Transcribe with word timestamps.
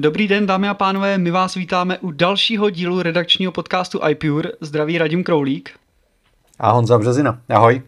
Dobrý 0.00 0.28
den, 0.28 0.46
dámy 0.46 0.68
a 0.68 0.74
pánové, 0.74 1.18
my 1.18 1.30
vás 1.30 1.54
vítáme 1.54 1.98
u 1.98 2.10
dalšího 2.10 2.70
dílu 2.70 3.02
redakčního 3.02 3.52
podcastu 3.52 4.00
iPure. 4.08 4.50
Zdraví 4.60 4.98
Radim 4.98 5.24
Kroulík. 5.24 5.70
A 6.58 6.70
Honza 6.70 6.98
Březina. 6.98 7.42
Ahoj. 7.48 7.82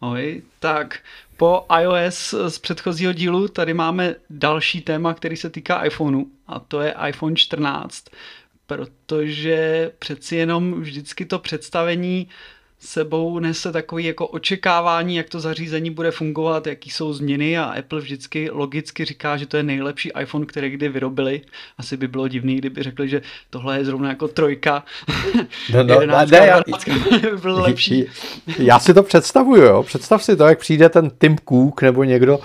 Ahoj. 0.00 0.42
Tak, 0.60 0.98
po 1.36 1.66
iOS 1.80 2.34
z 2.48 2.58
předchozího 2.58 3.12
dílu 3.12 3.48
tady 3.48 3.74
máme 3.74 4.14
další 4.30 4.80
téma, 4.80 5.14
který 5.14 5.36
se 5.36 5.50
týká 5.50 5.84
iPhoneu 5.84 6.24
a 6.46 6.58
to 6.58 6.80
je 6.80 6.94
iPhone 7.08 7.36
14, 7.36 8.04
protože 8.66 9.90
přeci 9.98 10.36
jenom 10.36 10.80
vždycky 10.80 11.24
to 11.24 11.38
představení 11.38 12.28
sebou 12.78 13.38
nese 13.38 13.72
takový 13.72 14.04
jako 14.04 14.26
očekávání, 14.26 15.16
jak 15.16 15.28
to 15.28 15.40
zařízení 15.40 15.90
bude 15.90 16.10
fungovat, 16.10 16.66
jaký 16.66 16.90
jsou 16.90 17.12
změny 17.12 17.58
a 17.58 17.64
Apple 17.64 18.00
vždycky 18.00 18.50
logicky 18.50 19.04
říká, 19.04 19.36
že 19.36 19.46
to 19.46 19.56
je 19.56 19.62
nejlepší 19.62 20.10
iPhone, 20.20 20.46
který 20.46 20.70
kdy 20.70 20.88
vyrobili. 20.88 21.40
Asi 21.78 21.96
by 21.96 22.08
bylo 22.08 22.28
divný, 22.28 22.56
kdyby 22.56 22.82
řekli, 22.82 23.08
že 23.08 23.22
tohle 23.50 23.78
je 23.78 23.84
zrovna 23.84 24.08
jako 24.08 24.28
trojka. 24.28 24.84
No, 25.72 25.82
no, 25.82 26.00
ne, 26.00 26.26
ne, 26.26 26.46
já, 26.46 26.60
by 27.30 27.36
bylo 27.42 27.60
lepší. 27.60 28.04
Já 28.58 28.78
si 28.78 28.94
to 28.94 29.02
představuju, 29.02 29.62
jo. 29.62 29.82
Představ 29.82 30.24
si 30.24 30.36
to, 30.36 30.44
jak 30.44 30.58
přijde 30.58 30.88
ten 30.88 31.10
Tim 31.20 31.36
Cook 31.48 31.82
nebo 31.82 32.04
někdo 32.04 32.38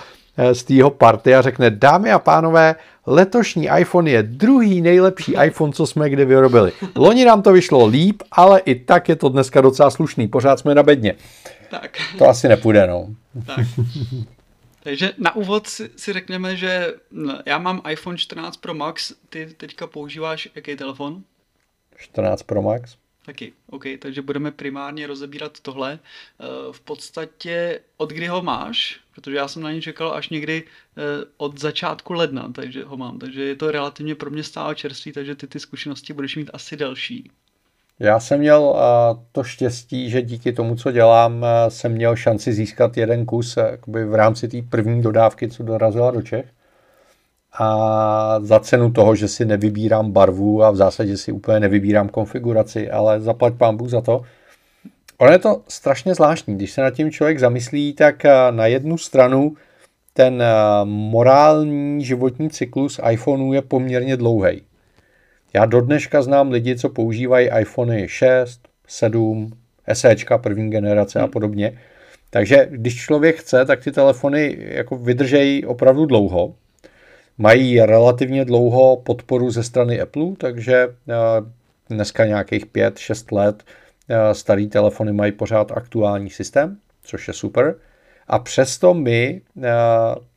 z 0.52 0.64
tého 0.64 0.90
party 0.90 1.34
a 1.34 1.42
řekne, 1.42 1.70
dámy 1.70 2.12
a 2.12 2.18
pánové, 2.18 2.74
letošní 3.06 3.68
iPhone 3.78 4.10
je 4.10 4.22
druhý 4.22 4.80
nejlepší 4.80 5.34
iPhone, 5.44 5.72
co 5.72 5.86
jsme 5.86 6.10
kdy 6.10 6.24
vyrobili. 6.24 6.72
Loni 6.96 7.24
nám 7.24 7.42
to 7.42 7.52
vyšlo 7.52 7.86
líp, 7.86 8.22
ale 8.32 8.60
i 8.60 8.74
tak 8.74 9.08
je 9.08 9.16
to 9.16 9.28
dneska 9.28 9.60
docela 9.60 9.90
slušný. 9.90 10.28
Pořád 10.28 10.58
jsme 10.58 10.74
na 10.74 10.82
bedně. 10.82 11.14
Tak. 11.70 11.98
To 12.18 12.28
asi 12.28 12.48
nepůjde, 12.48 12.86
no. 12.86 13.08
Tak. 13.46 13.66
Takže 14.82 15.12
na 15.18 15.36
úvod 15.36 15.66
si, 15.66 15.90
si 15.96 16.12
řekneme, 16.12 16.56
že 16.56 16.94
já 17.46 17.58
mám 17.58 17.82
iPhone 17.90 18.18
14 18.18 18.56
Pro 18.56 18.74
Max, 18.74 19.12
ty 19.28 19.46
teďka 19.56 19.86
používáš 19.86 20.48
jaký 20.54 20.76
telefon? 20.76 21.22
14 21.96 22.42
Pro 22.42 22.62
Max. 22.62 22.96
Taky, 23.26 23.52
OK, 23.70 23.84
takže 23.98 24.22
budeme 24.22 24.50
primárně 24.50 25.06
rozebírat 25.06 25.60
tohle. 25.60 25.98
Eh, 26.40 26.44
v 26.72 26.80
podstatě 26.80 27.80
od 27.96 28.10
kdy 28.10 28.26
ho 28.26 28.42
máš, 28.42 29.00
protože 29.14 29.36
já 29.36 29.48
jsem 29.48 29.62
na 29.62 29.72
ně 29.72 29.82
čekal 29.82 30.12
až 30.14 30.28
někdy 30.28 30.62
eh, 30.62 31.02
od 31.36 31.60
začátku 31.60 32.12
ledna, 32.12 32.52
takže 32.54 32.84
ho 32.84 32.96
mám, 32.96 33.18
takže 33.18 33.42
je 33.42 33.56
to 33.56 33.70
relativně 33.70 34.14
pro 34.14 34.30
mě 34.30 34.42
stále 34.42 34.74
čerstvý, 34.74 35.12
takže 35.12 35.34
ty 35.34 35.46
ty 35.46 35.60
zkušenosti 35.60 36.12
budeš 36.12 36.36
mít 36.36 36.50
asi 36.52 36.76
delší. 36.76 37.30
Já 37.98 38.20
jsem 38.20 38.40
měl 38.40 38.76
eh, 38.76 39.24
to 39.32 39.44
štěstí, 39.44 40.10
že 40.10 40.22
díky 40.22 40.52
tomu, 40.52 40.76
co 40.76 40.92
dělám, 40.92 41.46
jsem 41.68 41.92
měl 41.92 42.16
šanci 42.16 42.52
získat 42.52 42.96
jeden 42.96 43.26
kus 43.26 43.58
v 43.86 44.14
rámci 44.14 44.48
té 44.48 44.62
první 44.62 45.02
dodávky, 45.02 45.48
co 45.48 45.62
dorazila 45.62 46.10
do 46.10 46.22
Čech 46.22 46.46
a 47.58 48.38
za 48.40 48.60
cenu 48.60 48.92
toho, 48.92 49.14
že 49.14 49.28
si 49.28 49.44
nevybírám 49.44 50.12
barvu 50.12 50.62
a 50.62 50.70
v 50.70 50.76
zásadě 50.76 51.16
si 51.16 51.32
úplně 51.32 51.60
nevybírám 51.60 52.08
konfiguraci, 52.08 52.90
ale 52.90 53.20
zaplať 53.20 53.54
pán 53.54 53.76
Bůh 53.76 53.88
za 53.88 54.00
to. 54.00 54.22
Ono 55.18 55.32
je 55.32 55.38
to 55.38 55.62
strašně 55.68 56.14
zvláštní, 56.14 56.54
když 56.54 56.72
se 56.72 56.80
nad 56.80 56.90
tím 56.90 57.10
člověk 57.10 57.38
zamyslí, 57.38 57.92
tak 57.92 58.24
eh, 58.24 58.32
na 58.50 58.66
jednu 58.66 58.98
stranu 58.98 59.54
ten 60.12 60.42
eh, 60.42 60.46
morální 60.84 62.04
životní 62.04 62.50
cyklus 62.50 63.00
iPhoneů 63.10 63.52
je 63.52 63.62
poměrně 63.62 64.16
dlouhý. 64.16 64.62
Já 65.54 65.66
do 65.66 65.80
dneška 65.80 66.22
znám 66.22 66.50
lidi, 66.50 66.76
co 66.76 66.88
používají 66.88 67.48
iPhony 67.60 68.08
6, 68.08 68.60
7, 68.88 69.50
SEčka 69.92 70.38
první 70.38 70.70
generace 70.70 71.20
a 71.20 71.26
podobně. 71.26 71.78
Takže 72.30 72.68
když 72.70 72.96
člověk 72.96 73.36
chce, 73.36 73.64
tak 73.64 73.84
ty 73.84 73.92
telefony 73.92 74.56
jako 74.60 74.96
vydržejí 74.96 75.66
opravdu 75.66 76.06
dlouho. 76.06 76.54
Mají 77.38 77.80
relativně 77.80 78.44
dlouho 78.44 78.96
podporu 78.96 79.50
ze 79.50 79.62
strany 79.62 80.00
Apple, 80.00 80.32
takže 80.38 80.88
eh, 81.08 81.14
dneska 81.90 82.26
nějakých 82.26 82.66
5-6 82.66 83.36
let 83.36 83.62
eh, 84.08 84.34
starý 84.34 84.68
telefony 84.68 85.12
mají 85.12 85.32
pořád 85.32 85.72
aktuální 85.72 86.30
systém, 86.30 86.76
což 87.02 87.28
je 87.28 87.34
super. 87.34 87.74
A 88.28 88.38
přesto 88.38 88.94
my 88.94 89.40
eh, 89.62 89.70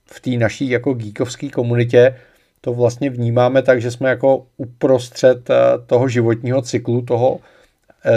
v 0.05 0.19
té 0.19 0.29
naší 0.29 0.69
jako 0.69 0.93
geekovské 0.93 1.49
komunitě 1.49 2.15
to 2.61 2.73
vlastně 2.73 3.09
vnímáme 3.09 3.61
tak, 3.61 3.81
že 3.81 3.91
jsme 3.91 4.09
jako 4.09 4.45
uprostřed 4.57 5.49
toho 5.87 6.07
životního 6.07 6.61
cyklu 6.61 7.01
toho 7.01 7.39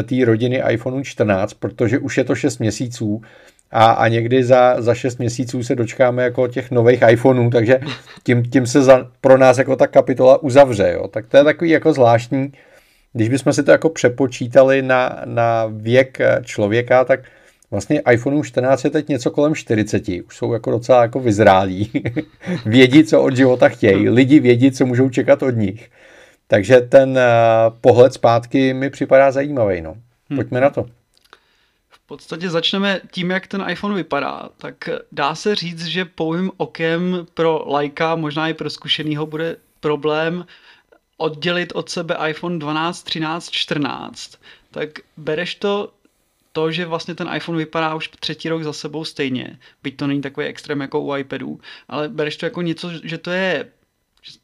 té 0.04 0.24
rodiny 0.24 0.62
iPhone 0.70 1.04
14, 1.04 1.54
protože 1.54 1.98
už 1.98 2.18
je 2.18 2.24
to 2.24 2.34
6 2.34 2.58
měsíců 2.58 3.22
a, 3.70 3.90
a 3.90 4.08
někdy 4.08 4.44
za, 4.44 4.82
za 4.82 4.94
6 4.94 5.18
měsíců 5.18 5.62
se 5.62 5.74
dočkáme 5.74 6.22
jako 6.22 6.48
těch 6.48 6.70
nových 6.70 7.02
iPhoneů, 7.10 7.50
takže 7.50 7.80
tím, 8.24 8.42
tím 8.42 8.66
se 8.66 8.82
za, 8.82 9.10
pro 9.20 9.38
nás 9.38 9.58
jako 9.58 9.76
ta 9.76 9.86
kapitola 9.86 10.42
uzavře. 10.42 10.90
Jo. 10.94 11.08
Tak 11.08 11.26
to 11.26 11.36
je 11.36 11.44
takový 11.44 11.70
jako 11.70 11.92
zvláštní, 11.92 12.52
když 13.12 13.28
bychom 13.28 13.52
si 13.52 13.62
to 13.62 13.70
jako 13.70 13.88
přepočítali 13.88 14.82
na, 14.82 15.22
na 15.24 15.66
věk 15.70 16.18
člověka, 16.42 17.04
tak 17.04 17.20
vlastně 17.70 18.02
iPhone 18.12 18.42
14 18.42 18.84
je 18.84 18.90
teď 18.90 19.08
něco 19.08 19.30
kolem 19.30 19.54
40, 19.54 20.08
už 20.08 20.36
jsou 20.36 20.52
jako 20.52 20.70
docela 20.70 21.02
jako 21.02 21.20
vyzrálí, 21.20 21.90
vědí, 22.66 23.04
co 23.04 23.22
od 23.22 23.36
života 23.36 23.68
chtějí, 23.68 24.08
lidi 24.08 24.40
vědí, 24.40 24.70
co 24.70 24.86
můžou 24.86 25.08
čekat 25.08 25.42
od 25.42 25.56
nich. 25.56 25.90
Takže 26.46 26.80
ten 26.80 27.10
uh, 27.10 27.76
pohled 27.80 28.12
zpátky 28.12 28.74
mi 28.74 28.90
připadá 28.90 29.30
zajímavý. 29.30 29.80
No. 29.80 29.94
Pojďme 30.36 30.60
na 30.60 30.70
to 30.70 30.86
podstatě 32.08 32.50
začneme 32.50 33.00
tím, 33.10 33.30
jak 33.30 33.46
ten 33.46 33.64
iPhone 33.70 33.94
vypadá, 33.94 34.48
tak 34.56 34.88
dá 35.12 35.34
se 35.34 35.54
říct, 35.54 35.86
že 35.86 36.04
pouhým 36.04 36.50
okem 36.56 37.26
pro 37.34 37.64
lajka, 37.66 38.16
možná 38.16 38.48
i 38.48 38.54
pro 38.54 38.70
zkušenýho, 38.70 39.26
bude 39.26 39.56
problém 39.80 40.46
oddělit 41.16 41.72
od 41.74 41.91
sebe 41.91 42.16
iPhone 42.28 42.58
12, 42.58 43.02
13, 43.02 43.50
14. 43.50 44.36
Tak 44.70 44.91
bereš 45.16 45.54
to 45.54 45.92
to, 46.52 46.72
že 46.72 46.86
vlastně 46.86 47.14
ten 47.14 47.30
iPhone 47.36 47.58
vypadá 47.58 47.94
už 47.94 48.08
třetí 48.08 48.48
rok 48.48 48.62
za 48.62 48.72
sebou 48.72 49.04
stejně, 49.04 49.58
byť 49.82 49.96
to 49.96 50.06
není 50.06 50.20
takový 50.20 50.46
extrém 50.46 50.80
jako 50.80 51.00
u 51.00 51.16
iPadů, 51.16 51.60
ale 51.88 52.08
bereš 52.08 52.36
to 52.36 52.46
jako 52.46 52.62
něco, 52.62 52.90
že 53.02 53.19
to 53.19 53.30
je 53.30 53.69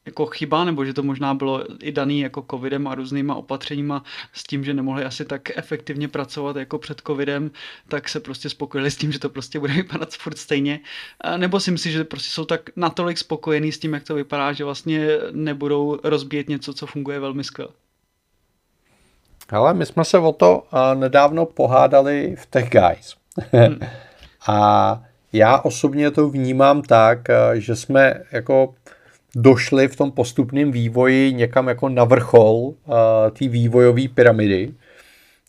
jako 0.06 0.26
chyba, 0.26 0.64
nebo 0.64 0.84
že 0.84 0.92
to 0.92 1.02
možná 1.02 1.34
bylo 1.34 1.64
i 1.82 1.92
daný 1.92 2.20
jako 2.20 2.44
covidem 2.50 2.86
a 2.88 2.94
různýma 2.94 3.34
opatřeníma 3.34 4.04
s 4.32 4.42
tím, 4.42 4.64
že 4.64 4.74
nemohli 4.74 5.04
asi 5.04 5.24
tak 5.24 5.58
efektivně 5.58 6.08
pracovat 6.08 6.56
jako 6.56 6.78
před 6.78 7.02
covidem, 7.06 7.50
tak 7.88 8.08
se 8.08 8.20
prostě 8.20 8.50
spokojili 8.50 8.90
s 8.90 8.96
tím, 8.96 9.12
že 9.12 9.18
to 9.18 9.28
prostě 9.28 9.58
bude 9.60 9.72
vypadat 9.82 10.14
furt 10.14 10.38
stejně. 10.38 10.80
Nebo 11.36 11.60
si 11.60 11.70
myslíš, 11.70 11.92
že 11.92 12.04
prostě 12.04 12.30
jsou 12.30 12.44
tak 12.44 12.60
natolik 12.76 13.18
spokojení 13.18 13.72
s 13.72 13.78
tím, 13.78 13.94
jak 13.94 14.04
to 14.04 14.14
vypadá, 14.14 14.52
že 14.52 14.64
vlastně 14.64 15.08
nebudou 15.32 15.98
rozbíjet 16.04 16.48
něco, 16.48 16.74
co 16.74 16.86
funguje 16.86 17.20
velmi 17.20 17.44
skvěle. 17.44 17.70
Ale 19.50 19.74
my 19.74 19.86
jsme 19.86 20.04
se 20.04 20.18
o 20.18 20.32
to 20.32 20.66
nedávno 20.94 21.46
pohádali 21.46 22.36
v 22.38 22.46
Tech 22.46 22.70
Guys. 22.70 23.16
Hmm. 23.52 23.78
a 24.46 25.02
já 25.32 25.58
osobně 25.58 26.10
to 26.10 26.28
vnímám 26.28 26.82
tak, 26.82 27.18
že 27.54 27.76
jsme 27.76 28.14
jako 28.32 28.74
došli 29.36 29.88
v 29.88 29.96
tom 29.96 30.12
postupném 30.12 30.72
vývoji 30.72 31.32
někam 31.32 31.68
jako 31.68 31.88
na 31.88 32.04
vrchol 32.04 32.56
uh, 32.56 32.74
té 33.38 33.48
vývojové 33.48 34.02
pyramidy. 34.14 34.74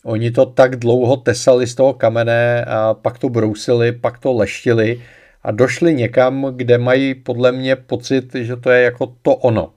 Oni 0.04 0.30
to 0.30 0.46
tak 0.46 0.76
dlouho 0.76 1.16
tesali 1.16 1.66
z 1.66 1.74
toho 1.74 1.92
kamene, 1.92 2.64
a 2.64 2.94
pak 2.94 3.18
to 3.18 3.28
brousili, 3.28 3.92
pak 3.92 4.18
to 4.18 4.32
leštili 4.32 5.02
a 5.42 5.50
došli 5.50 5.94
někam, 5.94 6.46
kde 6.56 6.78
mají 6.78 7.14
podle 7.14 7.52
mě 7.52 7.76
pocit, 7.76 8.34
že 8.34 8.56
to 8.56 8.70
je 8.70 8.82
jako 8.82 9.14
to 9.22 9.34
ono. 9.34 9.72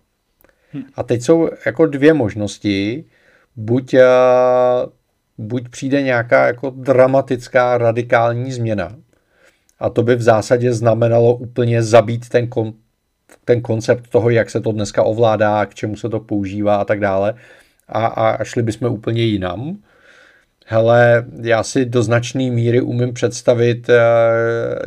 Hm. 0.74 0.84
A 0.96 1.04
teď 1.04 1.22
jsou 1.22 1.50
jako 1.66 1.86
dvě 1.86 2.14
možnosti. 2.14 3.06
Buď, 3.56 3.94
uh, 3.94 4.00
buď 5.38 5.70
přijde 5.70 6.02
nějaká 6.02 6.48
jako 6.48 6.70
dramatická 6.70 7.78
radikální 7.78 8.52
změna, 8.52 8.96
a 9.80 9.90
to 9.90 10.04
by 10.04 10.16
v 10.16 10.22
zásadě 10.22 10.74
znamenalo 10.74 11.36
úplně 11.36 11.84
zabít 11.84 12.30
ten 12.30 12.48
kom, 12.48 12.74
ten 13.46 13.62
koncept 13.62 14.10
toho, 14.10 14.30
jak 14.30 14.50
se 14.50 14.62
to 14.62 14.72
dneska 14.72 15.04
ovládá, 15.04 15.66
k 15.66 15.76
čemu 15.76 15.96
se 15.96 16.10
to 16.10 16.20
používá 16.20 16.76
a 16.76 16.86
tak 16.86 17.00
dále. 17.00 17.34
A, 17.88 18.06
a 18.06 18.44
šli 18.44 18.64
bychom 18.64 18.92
úplně 18.92 19.24
jinam. 19.24 19.78
Hele, 20.66 21.26
já 21.42 21.64
si 21.64 21.86
do 21.86 22.04
značné 22.04 22.52
míry 22.52 22.82
umím 22.82 23.14
představit 23.14 23.90
uh, 23.90 23.96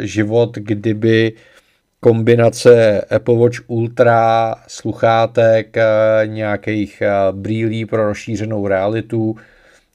život, 0.00 0.56
kdyby 0.56 1.32
kombinace 2.00 3.00
Apple 3.00 3.38
Watch 3.38 3.58
Ultra, 3.66 4.54
sluchátek, 4.68 5.76
uh, 5.76 6.26
nějakých 6.26 7.02
uh, 7.02 7.38
brýlí 7.38 7.86
pro 7.86 8.06
rozšířenou 8.06 8.66
realitu 8.66 9.36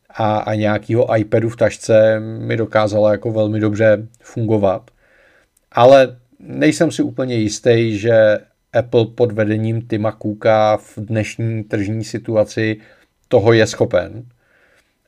a, 0.09 0.37
a 0.37 0.55
nějakého 0.55 1.17
iPadu 1.17 1.49
v 1.49 1.55
tašce 1.55 2.19
mi 2.19 2.57
dokázala 2.57 3.11
jako 3.11 3.31
velmi 3.31 3.59
dobře 3.59 4.07
fungovat. 4.21 4.91
Ale 5.71 6.17
nejsem 6.39 6.91
si 6.91 7.03
úplně 7.03 7.35
jistý, 7.35 7.97
že 7.97 8.39
Apple 8.73 9.05
pod 9.05 9.31
vedením 9.31 9.87
Tima 9.87 10.11
Cooka 10.11 10.77
v 10.77 10.97
dnešní 10.97 11.63
tržní 11.63 12.03
situaci 12.03 12.77
toho 13.27 13.53
je 13.53 13.67
schopen. 13.67 14.23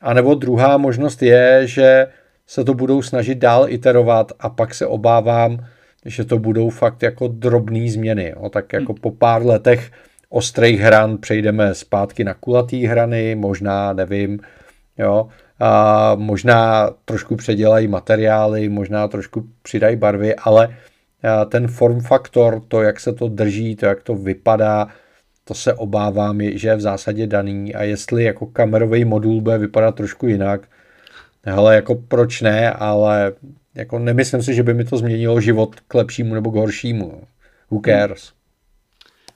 A 0.02 0.14
nebo 0.14 0.36
druhá 0.36 0.78
možnost 0.78 1.22
je, 1.22 1.62
že 1.68 2.08
se 2.48 2.64
to 2.64 2.74
budou 2.74 3.02
snažit 3.02 3.36
dál 3.36 3.66
iterovat 3.70 4.32
a 4.40 4.50
pak 4.50 4.74
se 4.76 4.86
obávám, 4.86 5.66
že 6.06 6.26
to 6.26 6.40
budou 6.40 6.70
fakt 6.70 7.04
jako 7.04 7.28
drobné 7.28 7.92
změny. 7.92 8.34
Jo. 8.36 8.50
Tak 8.50 8.74
jako 8.74 8.94
po 8.94 9.12
pár 9.12 9.46
letech 9.46 9.92
ostrých 10.30 10.80
hran 10.80 11.18
přejdeme 11.18 11.76
zpátky 11.76 12.24
na 12.24 12.34
kulatý 12.34 12.86
hrany, 12.86 13.36
možná, 13.36 13.94
nevím, 13.94 14.40
jo, 14.98 15.28
a 15.60 16.16
možná 16.16 16.90
trošku 17.06 17.36
předělají 17.36 17.88
materiály, 17.88 18.70
možná 18.70 19.08
trošku 19.08 19.48
přidají 19.62 19.96
barvy, 19.96 20.36
ale 20.36 20.78
ten 21.50 21.68
form 21.68 22.02
faktor, 22.02 22.62
to, 22.68 22.82
jak 22.82 23.00
se 23.00 23.14
to 23.14 23.28
drží, 23.28 23.76
to, 23.76 23.86
jak 23.86 24.04
to 24.04 24.16
vypadá, 24.16 24.88
to 25.44 25.54
se 25.54 25.74
obávám, 25.74 26.42
že 26.42 26.68
je 26.68 26.76
v 26.76 26.82
zásadě 26.82 27.28
daný 27.28 27.76
a 27.76 27.84
jestli 27.84 28.24
jako 28.24 28.46
kamerový 28.46 29.06
modul 29.06 29.42
bude 29.42 29.58
vypadat 29.58 29.96
trošku 29.96 30.28
jinak, 30.28 30.68
hele, 31.44 31.76
jako 31.76 31.96
proč 31.96 32.42
ne, 32.42 32.72
ale 32.72 33.34
jako 33.76 34.00
nemyslím 34.00 34.44
si, 34.44 34.54
že 34.54 34.64
by 34.64 34.74
mi 34.74 34.86
to 34.86 34.98
změnilo 34.98 35.42
život 35.42 35.80
k 35.88 35.94
lepšímu 35.94 36.34
nebo 36.34 36.52
k 36.52 36.56
horšímu. 36.56 37.28
Who 37.72 37.82
cares? 37.86 38.34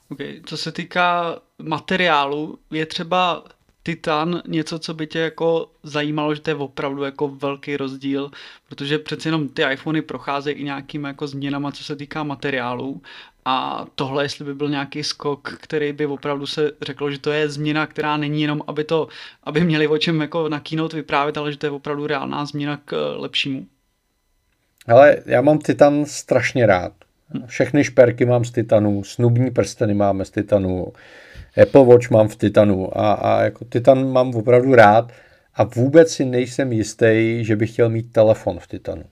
Okay. 0.08 0.40
Co 0.44 0.56
se 0.56 0.72
týká 0.72 1.38
materiálu, 1.62 2.58
je 2.70 2.86
třeba 2.86 3.44
Titan 3.86 4.42
něco, 4.48 4.78
co 4.78 4.94
by 4.94 5.06
tě 5.06 5.18
jako 5.18 5.70
zajímalo, 5.82 6.34
že 6.34 6.40
to 6.40 6.50
je 6.50 6.54
opravdu 6.54 7.02
jako 7.02 7.28
velký 7.28 7.76
rozdíl, 7.76 8.30
protože 8.68 8.98
přece 8.98 9.28
jenom 9.28 9.48
ty 9.48 9.62
iPhony 9.72 10.02
procházejí 10.02 10.56
i 10.56 10.64
nějakými 10.64 11.08
jako 11.08 11.26
změnama, 11.26 11.72
co 11.72 11.84
se 11.84 11.96
týká 11.96 12.22
materiálu 12.22 13.02
a 13.44 13.86
tohle, 13.94 14.24
jestli 14.24 14.44
by 14.44 14.54
byl 14.54 14.68
nějaký 14.68 15.02
skok, 15.02 15.56
který 15.60 15.92
by 15.92 16.06
opravdu 16.06 16.46
se 16.46 16.70
řeklo, 16.82 17.10
že 17.10 17.18
to 17.18 17.32
je 17.32 17.48
změna, 17.48 17.86
která 17.86 18.16
není 18.16 18.42
jenom, 18.42 18.62
aby 18.66 18.84
to, 18.84 19.08
aby 19.44 19.60
měli 19.60 19.86
o 19.86 19.98
čem 19.98 20.20
jako 20.20 20.48
na 20.48 20.60
keynote 20.60 20.96
vyprávět, 20.96 21.38
ale 21.38 21.52
že 21.52 21.58
to 21.58 21.66
je 21.66 21.70
opravdu 21.70 22.06
reálná 22.06 22.44
změna 22.44 22.80
k 22.84 22.92
eh, 22.92 23.20
lepšímu. 23.20 23.66
Ale 24.86 25.16
já 25.26 25.40
mám 25.40 25.58
Titan 25.58 26.04
strašně 26.04 26.66
rád. 26.66 26.92
Všechny 27.46 27.84
šperky 27.84 28.24
mám 28.24 28.44
z 28.44 28.50
Titanu, 28.50 29.04
snubní 29.04 29.50
prsteny 29.50 29.94
máme 29.94 30.24
z 30.24 30.30
Titanu, 30.30 30.92
Apple 31.62 31.84
Watch 31.84 32.10
mám 32.10 32.28
v 32.28 32.36
Titanu 32.36 32.98
a, 32.98 33.12
a 33.12 33.42
jako 33.42 33.64
Titan 33.64 34.12
mám 34.12 34.34
opravdu 34.34 34.74
rád 34.74 35.12
a 35.54 35.64
vůbec 35.64 36.12
si 36.12 36.24
nejsem 36.24 36.72
jistý, 36.72 37.38
že 37.44 37.56
bych 37.56 37.72
chtěl 37.72 37.88
mít 37.88 38.12
telefon 38.12 38.58
v 38.58 38.66
Titanu. 38.66 39.02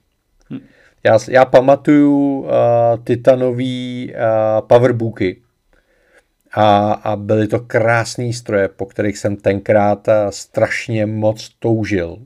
Hm. 0.51 0.61
Já, 1.05 1.19
já 1.29 1.45
pamatuju 1.45 2.41
uh, 2.41 2.49
titanový 3.05 4.13
uh, 4.15 4.67
powerbooky 4.67 5.43
a, 6.53 6.93
a 6.93 7.17
byly 7.17 7.49
to 7.49 7.61
krásné 7.61 8.33
stroje, 8.33 8.69
po 8.69 8.87
kterých 8.87 9.19
jsem 9.19 9.37
tenkrát 9.37 10.09
uh, 10.09 10.15
strašně 10.31 11.07
moc 11.07 11.49
toužil. 11.59 12.19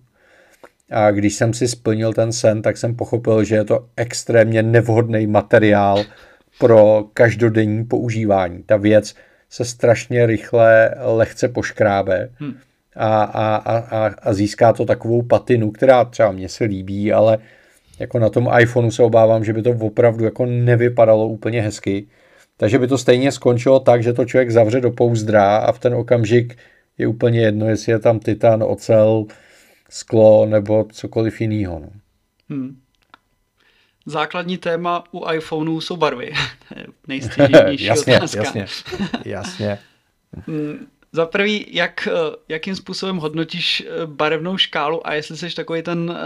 A 0.90 1.10
když 1.10 1.34
jsem 1.34 1.54
si 1.54 1.68
splnil 1.68 2.12
ten 2.12 2.32
sen, 2.32 2.62
tak 2.62 2.76
jsem 2.76 2.96
pochopil, 2.96 3.44
že 3.44 3.54
je 3.54 3.64
to 3.64 3.86
extrémně 3.96 4.62
nevhodný 4.62 5.26
materiál 5.26 6.04
pro 6.58 7.04
každodenní 7.14 7.84
používání. 7.84 8.62
Ta 8.62 8.76
věc 8.76 9.14
se 9.50 9.64
strašně 9.64 10.26
rychle, 10.26 10.94
lehce 10.98 11.48
poškrábe 11.48 12.30
hmm. 12.34 12.54
a, 12.96 13.22
a, 13.22 13.56
a, 13.56 14.14
a 14.22 14.32
získá 14.32 14.72
to 14.72 14.84
takovou 14.84 15.22
patinu, 15.22 15.70
která 15.70 16.04
třeba 16.04 16.32
mně 16.32 16.48
se 16.48 16.64
líbí, 16.64 17.12
ale 17.12 17.38
jako 17.98 18.18
na 18.18 18.28
tom 18.28 18.50
iPhoneu 18.60 18.90
se 18.90 19.02
obávám, 19.02 19.44
že 19.44 19.52
by 19.52 19.62
to 19.62 19.70
opravdu 19.70 20.24
jako 20.24 20.46
nevypadalo 20.46 21.28
úplně 21.28 21.62
hezky. 21.62 22.06
Takže 22.56 22.78
by 22.78 22.86
to 22.86 22.98
stejně 22.98 23.32
skončilo 23.32 23.80
tak, 23.80 24.02
že 24.02 24.12
to 24.12 24.24
člověk 24.24 24.50
zavře 24.50 24.80
do 24.80 24.90
pouzdra 24.90 25.56
a 25.56 25.72
v 25.72 25.78
ten 25.78 25.94
okamžik 25.94 26.56
je 26.98 27.06
úplně 27.06 27.40
jedno, 27.40 27.68
jestli 27.68 27.92
je 27.92 27.98
tam 27.98 28.18
titan, 28.18 28.62
ocel, 28.62 29.24
sklo 29.90 30.46
nebo 30.46 30.86
cokoliv 30.92 31.40
jiného. 31.40 31.80
No. 31.80 31.88
Hmm. 32.48 32.76
Základní 34.06 34.58
téma 34.58 35.04
u 35.12 35.30
iPhoneů 35.30 35.80
jsou 35.80 35.96
barvy. 35.96 36.32
Nejstěžnější 37.08 37.84
jasně, 37.84 38.16
otázka. 38.16 38.38
Jasně, 38.42 38.66
jasně. 39.24 39.78
Hmm. 40.46 40.86
Za 41.12 41.26
prvý, 41.26 41.66
jak, 41.68 42.08
jakým 42.48 42.76
způsobem 42.76 43.16
hodnotíš 43.16 43.80
eh, 43.80 44.06
barevnou 44.06 44.56
škálu 44.56 45.06
a 45.06 45.14
jestli 45.14 45.36
jsi 45.36 45.54
takový 45.54 45.82
ten 45.82 46.10
uh, 46.10 46.16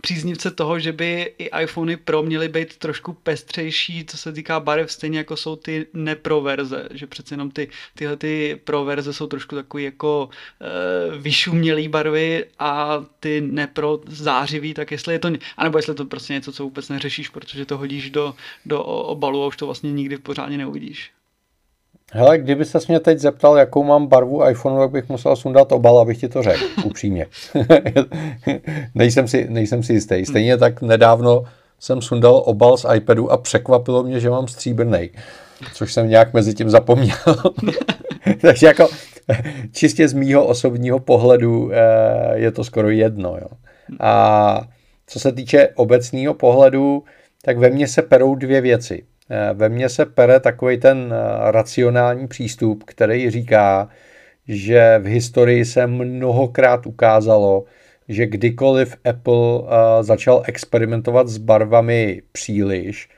příznivce 0.00 0.50
toho, 0.50 0.78
že 0.78 0.92
by 0.92 1.34
i 1.38 1.50
iPhony 1.62 1.96
Pro 1.96 2.22
měly 2.22 2.48
být 2.48 2.76
trošku 2.76 3.12
pestřejší, 3.12 4.04
co 4.04 4.16
se 4.18 4.32
týká 4.32 4.60
barev, 4.60 4.92
stejně 4.92 5.18
jako 5.18 5.36
jsou 5.36 5.56
ty 5.56 5.86
nepro 5.92 6.40
verze, 6.40 6.88
že 6.90 7.06
přece 7.06 7.34
jenom 7.34 7.50
ty, 7.50 7.68
tyhle 7.94 8.16
ty 8.16 8.60
pro 8.64 8.84
verze 8.84 9.12
jsou 9.12 9.26
trošku 9.26 9.54
takový 9.54 9.84
jako 9.84 10.28
e, 10.60 11.18
vyšumělý 11.18 11.88
barvy 11.88 12.44
a 12.58 13.04
ty 13.20 13.40
nepro 13.40 14.00
zářivý, 14.06 14.74
tak 14.74 14.90
jestli 14.90 15.14
je 15.14 15.18
to, 15.18 15.30
anebo 15.56 15.78
jestli 15.78 15.90
je 15.90 15.94
to 15.94 16.04
prostě 16.04 16.32
něco, 16.32 16.52
co 16.52 16.64
vůbec 16.64 16.88
neřešíš, 16.88 17.28
protože 17.28 17.66
to 17.66 17.78
hodíš 17.78 18.10
do, 18.10 18.34
do 18.66 18.84
obalu 18.84 19.42
a 19.42 19.46
už 19.46 19.56
to 19.56 19.66
vlastně 19.66 19.92
nikdy 19.92 20.18
pořádně 20.18 20.58
neuvidíš. 20.58 21.10
Hele, 22.14 22.38
kdyby 22.38 22.64
se 22.64 22.78
mě 22.88 23.00
teď 23.00 23.18
zeptal, 23.18 23.56
jakou 23.56 23.82
mám 23.82 24.06
barvu 24.06 24.48
iPhoneu, 24.48 24.78
tak 24.78 24.90
bych 24.90 25.08
musel 25.08 25.36
sundat 25.36 25.72
obal, 25.72 25.98
abych 25.98 26.18
ti 26.18 26.28
to 26.28 26.42
řekl, 26.42 26.64
upřímně. 26.84 27.26
nejsem, 28.94 29.28
si, 29.28 29.46
nejsem 29.50 29.82
si 29.82 29.92
jistý. 29.92 30.26
Stejně 30.26 30.56
tak 30.56 30.82
nedávno 30.82 31.44
jsem 31.78 32.02
sundal 32.02 32.42
obal 32.46 32.76
z 32.76 32.86
iPadu 32.94 33.32
a 33.32 33.36
překvapilo 33.36 34.02
mě, 34.02 34.20
že 34.20 34.30
mám 34.30 34.48
stříbrný, 34.48 35.10
což 35.74 35.92
jsem 35.92 36.08
nějak 36.08 36.34
mezi 36.34 36.54
tím 36.54 36.70
zapomněl. 36.70 37.16
Takže 38.40 38.66
jako 38.66 38.88
čistě 39.72 40.08
z 40.08 40.12
mýho 40.12 40.46
osobního 40.46 40.98
pohledu 40.98 41.70
eh, 41.72 42.38
je 42.38 42.50
to 42.50 42.64
skoro 42.64 42.90
jedno. 42.90 43.36
Jo. 43.40 43.48
A 44.00 44.62
co 45.06 45.20
se 45.20 45.32
týče 45.32 45.68
obecného 45.74 46.34
pohledu, 46.34 47.04
tak 47.44 47.58
ve 47.58 47.70
mně 47.70 47.88
se 47.88 48.02
perou 48.02 48.34
dvě 48.34 48.60
věci. 48.60 49.02
Eh, 49.32 49.54
ve 49.54 49.68
mně 49.68 49.88
se 49.88 50.06
pere 50.06 50.40
takový 50.40 50.78
ten 50.78 51.14
eh, 51.14 51.50
racionální 51.50 52.28
přístup, 52.28 52.84
který 52.84 53.30
říká, 53.30 53.88
že 54.48 55.00
v 55.02 55.06
historii 55.06 55.64
se 55.64 55.86
mnohokrát 55.86 56.86
ukázalo, 56.86 57.64
že 58.08 58.26
kdykoliv 58.26 58.96
Apple 59.04 59.60
eh, 59.62 60.02
začal 60.02 60.42
experimentovat 60.46 61.28
s 61.28 61.38
barvami 61.38 62.22
příliš, 62.32 63.08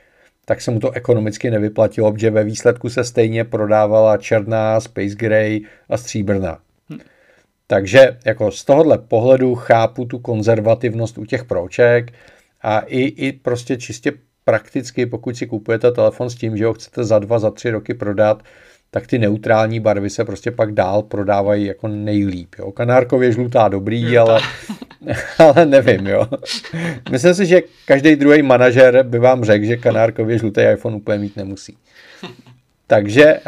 tak 0.45 0.61
se 0.61 0.71
mu 0.71 0.79
to 0.79 0.91
ekonomicky 0.91 1.51
nevyplatilo, 1.51 2.11
protože 2.13 2.31
ve 2.31 2.43
výsledku 2.43 2.89
se 2.89 3.03
stejně 3.03 3.43
prodávala 3.43 4.17
černá, 4.17 4.79
space 4.79 5.15
gray 5.15 5.61
a 5.89 5.97
stříbrná. 5.97 6.59
Hm. 6.89 6.99
Takže 7.67 8.17
jako 8.25 8.51
z 8.51 8.65
tohohle 8.65 8.97
pohledu 8.97 9.55
chápu 9.55 10.05
tu 10.05 10.19
konzervativnost 10.19 11.17
u 11.17 11.25
těch 11.25 11.45
proček 11.45 12.13
a 12.61 12.79
i, 12.79 12.99
i 13.01 13.31
prostě 13.31 13.77
čistě 13.77 14.11
prakticky, 14.45 15.05
pokud 15.05 15.37
si 15.37 15.47
kupujete 15.47 15.91
telefon 15.91 16.29
s 16.29 16.35
tím, 16.35 16.57
že 16.57 16.65
ho 16.65 16.73
chcete 16.73 17.03
za 17.03 17.19
dva, 17.19 17.39
za 17.39 17.51
tři 17.51 17.69
roky 17.69 17.93
prodat, 17.93 18.43
tak 18.91 19.07
ty 19.07 19.19
neutrální 19.19 19.79
barvy 19.79 20.09
se 20.09 20.25
prostě 20.25 20.51
pak 20.51 20.71
dál 20.71 21.01
prodávají 21.03 21.65
jako 21.65 21.87
nejlíp. 21.87 22.55
Jo. 22.59 22.71
Kanárkově 22.71 23.31
žlutá 23.31 23.67
dobrý, 23.67 24.17
ale, 24.17 24.41
ale 25.37 25.65
nevím. 25.65 26.07
Jo. 26.07 26.27
Myslím 27.11 27.33
si, 27.33 27.45
že 27.45 27.61
každý 27.85 28.15
druhý 28.15 28.41
manažer 28.41 29.03
by 29.03 29.19
vám 29.19 29.43
řekl, 29.43 29.65
že 29.65 29.77
kanárkově 29.77 30.37
žlutý 30.37 30.61
iPhone 30.61 30.95
úplně 30.95 31.19
mít 31.19 31.37
nemusí. 31.37 31.77
Takže 32.87 33.39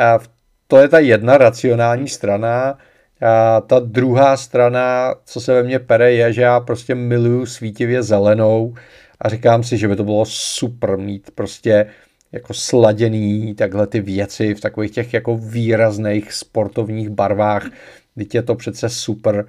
to 0.68 0.78
je 0.78 0.88
ta 0.88 1.00
jedna 1.00 1.38
racionální 1.38 2.08
strana. 2.08 2.78
A 3.22 3.62
ta 3.62 3.80
druhá 3.80 4.38
strana, 4.38 5.16
co 5.26 5.42
se 5.42 5.54
ve 5.54 5.64
mně 5.64 5.80
pere, 5.80 6.12
je, 6.12 6.34
že 6.34 6.42
já 6.42 6.60
prostě 6.60 6.96
miluju 6.96 7.46
svítivě 7.46 8.04
zelenou 8.04 8.74
a 9.22 9.30
říkám 9.30 9.64
si, 9.64 9.78
že 9.78 9.88
by 9.88 9.96
to 9.96 10.04
bylo 10.04 10.26
super 10.26 10.98
mít 10.98 11.32
prostě 11.36 11.86
jako 12.32 12.54
sladěný 12.54 13.56
takhle 13.56 13.88
ty 13.88 14.00
věci 14.00 14.56
v 14.56 14.62
takových 14.62 14.92
těch 14.92 15.14
jako 15.14 15.38
výrazných 15.38 16.34
sportovních 16.34 17.10
barvách, 17.10 17.70
teď 18.16 18.36
je 18.36 18.42
to 18.42 18.56
přece 18.56 18.90
super. 18.90 19.46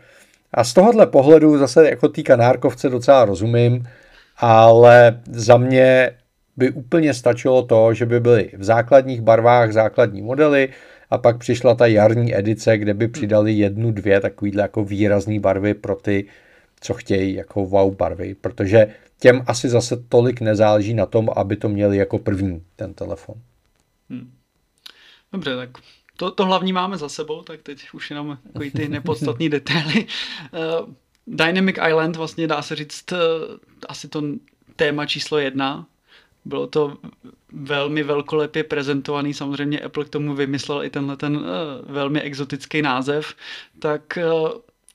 A 0.54 0.64
z 0.64 0.74
tohohle 0.74 1.06
pohledu 1.06 1.58
zase 1.58 1.90
jako 1.90 2.08
té 2.08 2.22
kanárkovce 2.22 2.88
docela 2.88 3.24
rozumím, 3.24 3.88
ale 4.36 5.20
za 5.30 5.56
mě 5.56 6.10
by 6.56 6.70
úplně 6.70 7.14
stačilo 7.14 7.62
to, 7.62 7.94
že 7.94 8.06
by 8.06 8.20
byly 8.20 8.50
v 8.56 8.64
základních 8.64 9.20
barvách 9.20 9.72
základní 9.72 10.22
modely 10.22 10.68
a 11.10 11.18
pak 11.18 11.38
přišla 11.38 11.74
ta 11.74 11.86
jarní 11.86 12.36
edice, 12.36 12.78
kde 12.78 12.94
by 12.94 13.08
přidali 13.08 13.52
jednu, 13.52 13.92
dvě 13.92 14.20
takovýhle 14.20 14.62
jako 14.62 14.84
výrazné 14.84 15.40
barvy 15.40 15.74
pro 15.74 15.96
ty, 15.96 16.24
co 16.80 16.94
chtějí 16.94 17.34
jako 17.34 17.64
wow 17.64 17.94
barvy, 17.94 18.34
protože 18.34 18.86
těm 19.20 19.44
asi 19.46 19.68
zase 19.68 19.96
tolik 20.08 20.40
nezáleží 20.40 20.94
na 20.94 21.06
tom, 21.06 21.28
aby 21.36 21.56
to 21.56 21.68
měli 21.68 21.96
jako 21.96 22.18
první 22.18 22.64
ten 22.76 22.94
telefon. 22.94 23.34
Hmm. 24.10 24.32
Dobře, 25.32 25.56
tak 25.56 25.70
to, 26.16 26.30
to 26.30 26.44
hlavní 26.44 26.72
máme 26.72 26.96
za 26.96 27.08
sebou, 27.08 27.42
tak 27.42 27.62
teď 27.62 27.86
už 27.92 28.10
jenom 28.10 28.38
takový 28.52 28.70
ty 28.70 28.88
nepodstatné 28.98 29.48
detaily. 29.48 30.06
Uh, 30.52 30.94
Dynamic 31.26 31.76
Island 31.88 32.16
vlastně 32.16 32.46
dá 32.46 32.62
se 32.62 32.76
říct 32.76 33.12
uh, 33.12 33.18
asi 33.88 34.08
to 34.08 34.22
téma 34.76 35.06
číslo 35.06 35.38
jedna. 35.38 35.86
Bylo 36.44 36.66
to 36.66 36.96
velmi 37.52 38.02
velkolepě 38.02 38.64
prezentovaný, 38.64 39.34
samozřejmě 39.34 39.80
Apple 39.80 40.04
k 40.04 40.08
tomu 40.08 40.34
vymyslel 40.34 40.84
i 40.84 40.90
tenhle 40.90 41.16
ten 41.16 41.36
uh, 41.36 41.42
velmi 41.86 42.20
exotický 42.20 42.82
název. 42.82 43.34
Tak 43.78 44.18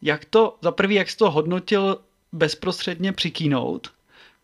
jak 0.02 0.26
to, 0.26 0.58
za 0.62 0.72
prvý, 0.72 0.96
jak 0.96 1.10
jsi 1.10 1.18
to 1.18 1.32
hodnotil 1.32 1.98
bezprostředně 2.32 3.12
při 3.12 3.32
keynote, 3.32 3.90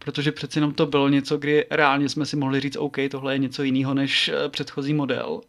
protože 0.09 0.31
přeci 0.31 0.57
jenom 0.57 0.73
to 0.73 0.85
bylo 0.85 1.09
něco, 1.09 1.37
kdy 1.37 1.65
reálně 1.71 2.09
jsme 2.09 2.25
si 2.25 2.35
mohli 2.35 2.59
říct, 2.59 2.75
OK, 2.75 2.97
tohle 3.11 3.33
je 3.33 3.37
něco 3.37 3.63
jiného 3.63 3.93
než 3.93 4.29
eh, 4.29 4.49
předchozí 4.49 4.93
model. 4.93 5.41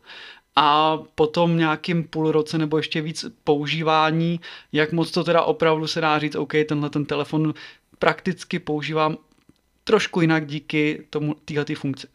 a 0.57 0.99
potom 1.15 1.57
nějakým 1.57 2.05
půl 2.05 2.33
roce 2.33 2.59
nebo 2.59 2.77
ještě 2.77 3.01
víc 3.01 3.25
používání, 3.45 4.41
jak 4.73 4.93
moc 4.93 5.11
to 5.11 5.25
teda 5.25 5.43
opravdu 5.43 5.87
se 5.87 6.01
dá 6.01 6.19
říct, 6.19 6.35
OK, 6.35 6.53
tenhle 6.69 6.91
ten 6.91 7.05
telefon 7.05 7.55
prakticky 7.99 8.59
používám 8.59 9.17
trošku 9.85 10.21
jinak 10.21 10.47
díky 10.47 11.07
tomu 11.11 11.35
téhle 11.45 11.65
funkci. 11.75 12.07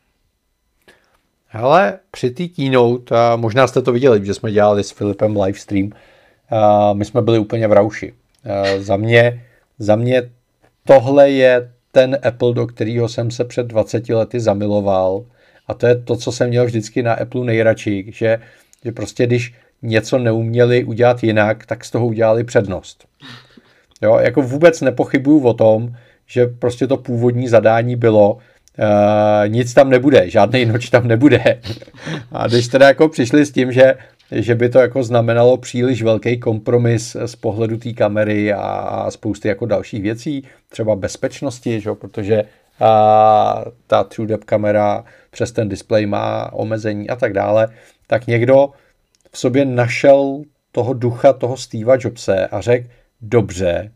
Hele, 1.48 2.00
při 2.12 2.32
té 2.32 2.48
keynote, 2.48 3.16
možná 3.36 3.68
jste 3.68 3.82
to 3.82 3.92
viděli, 3.92 4.26
že 4.26 4.34
jsme 4.34 4.52
dělali 4.52 4.84
s 4.84 4.92
Filipem 4.92 5.42
livestream, 5.42 5.90
my 6.94 7.06
jsme 7.06 7.22
byli 7.22 7.40
úplně 7.40 7.68
v 7.68 7.74
rauši. 7.74 8.14
Za 8.78 8.98
mě, 8.98 9.46
za 9.80 9.96
mě 9.96 10.32
tohle 10.88 11.30
je 11.30 11.75
ten 11.96 12.18
Apple, 12.24 12.54
do 12.54 12.68
kterého 12.68 13.10
jsem 13.10 13.32
se 13.32 13.46
před 13.46 13.68
20 13.68 14.10
lety 14.10 14.40
zamiloval 14.40 15.26
a 15.68 15.74
to 15.74 15.88
je 15.88 15.96
to, 15.96 16.16
co 16.16 16.32
jsem 16.32 16.50
měl 16.50 16.66
vždycky 16.66 17.04
na 17.04 17.14
Apple 17.14 17.46
nejradši, 17.46 18.06
že, 18.08 18.40
že 18.86 18.92
prostě 18.92 19.26
když 19.26 19.54
něco 19.82 20.18
neuměli 20.18 20.84
udělat 20.84 21.24
jinak, 21.24 21.66
tak 21.66 21.86
z 21.86 21.92
toho 21.92 22.06
udělali 22.06 22.44
přednost. 22.44 23.06
Jo, 24.02 24.18
jako 24.18 24.42
vůbec 24.42 24.82
nepochybuju 24.82 25.48
o 25.48 25.54
tom, 25.54 25.96
že 26.28 26.46
prostě 26.46 26.88
to 26.88 26.98
původní 26.98 27.48
zadání 27.48 27.96
bylo, 27.96 28.38
Uh, 28.80 29.50
nic 29.50 29.74
tam 29.74 29.90
nebude, 29.90 30.30
žádný 30.30 30.66
noč 30.66 30.90
tam 30.90 31.08
nebude. 31.08 31.44
A 32.32 32.48
když 32.48 32.68
teda 32.68 32.88
jako 32.88 33.10
přišli 33.10 33.46
s 33.46 33.52
tím, 33.52 33.72
že, 33.72 33.96
že 34.32 34.56
by 34.56 34.70
to 34.70 34.80
jako 34.80 35.04
znamenalo 35.04 35.58
příliš 35.58 36.04
velký 36.04 36.40
kompromis 36.40 37.18
z 37.26 37.36
pohledu 37.36 37.78
té 37.78 37.94
kamery 37.94 38.54
a, 38.54 39.06
spousty 39.10 39.48
jako 39.48 39.66
dalších 39.66 40.02
věcí, 40.02 40.44
třeba 40.70 40.96
bezpečnosti, 40.96 41.82
že? 41.82 41.94
protože 41.94 42.44
a 42.80 43.66
ta 43.88 44.04
TrueDepth 44.04 44.46
kamera 44.46 45.06
přes 45.32 45.52
ten 45.52 45.70
display 45.70 46.06
má 46.06 46.54
omezení 46.54 47.10
a 47.10 47.16
tak 47.16 47.34
dále, 47.34 47.68
tak 48.08 48.28
někdo 48.28 48.70
v 49.32 49.38
sobě 49.38 49.66
našel 49.66 50.44
toho 50.72 50.94
ducha 50.94 51.34
toho 51.34 51.58
Steva 51.58 51.96
Jobse 52.00 52.48
a 52.48 52.62
řekl, 52.62 52.88
dobře, 53.22 53.92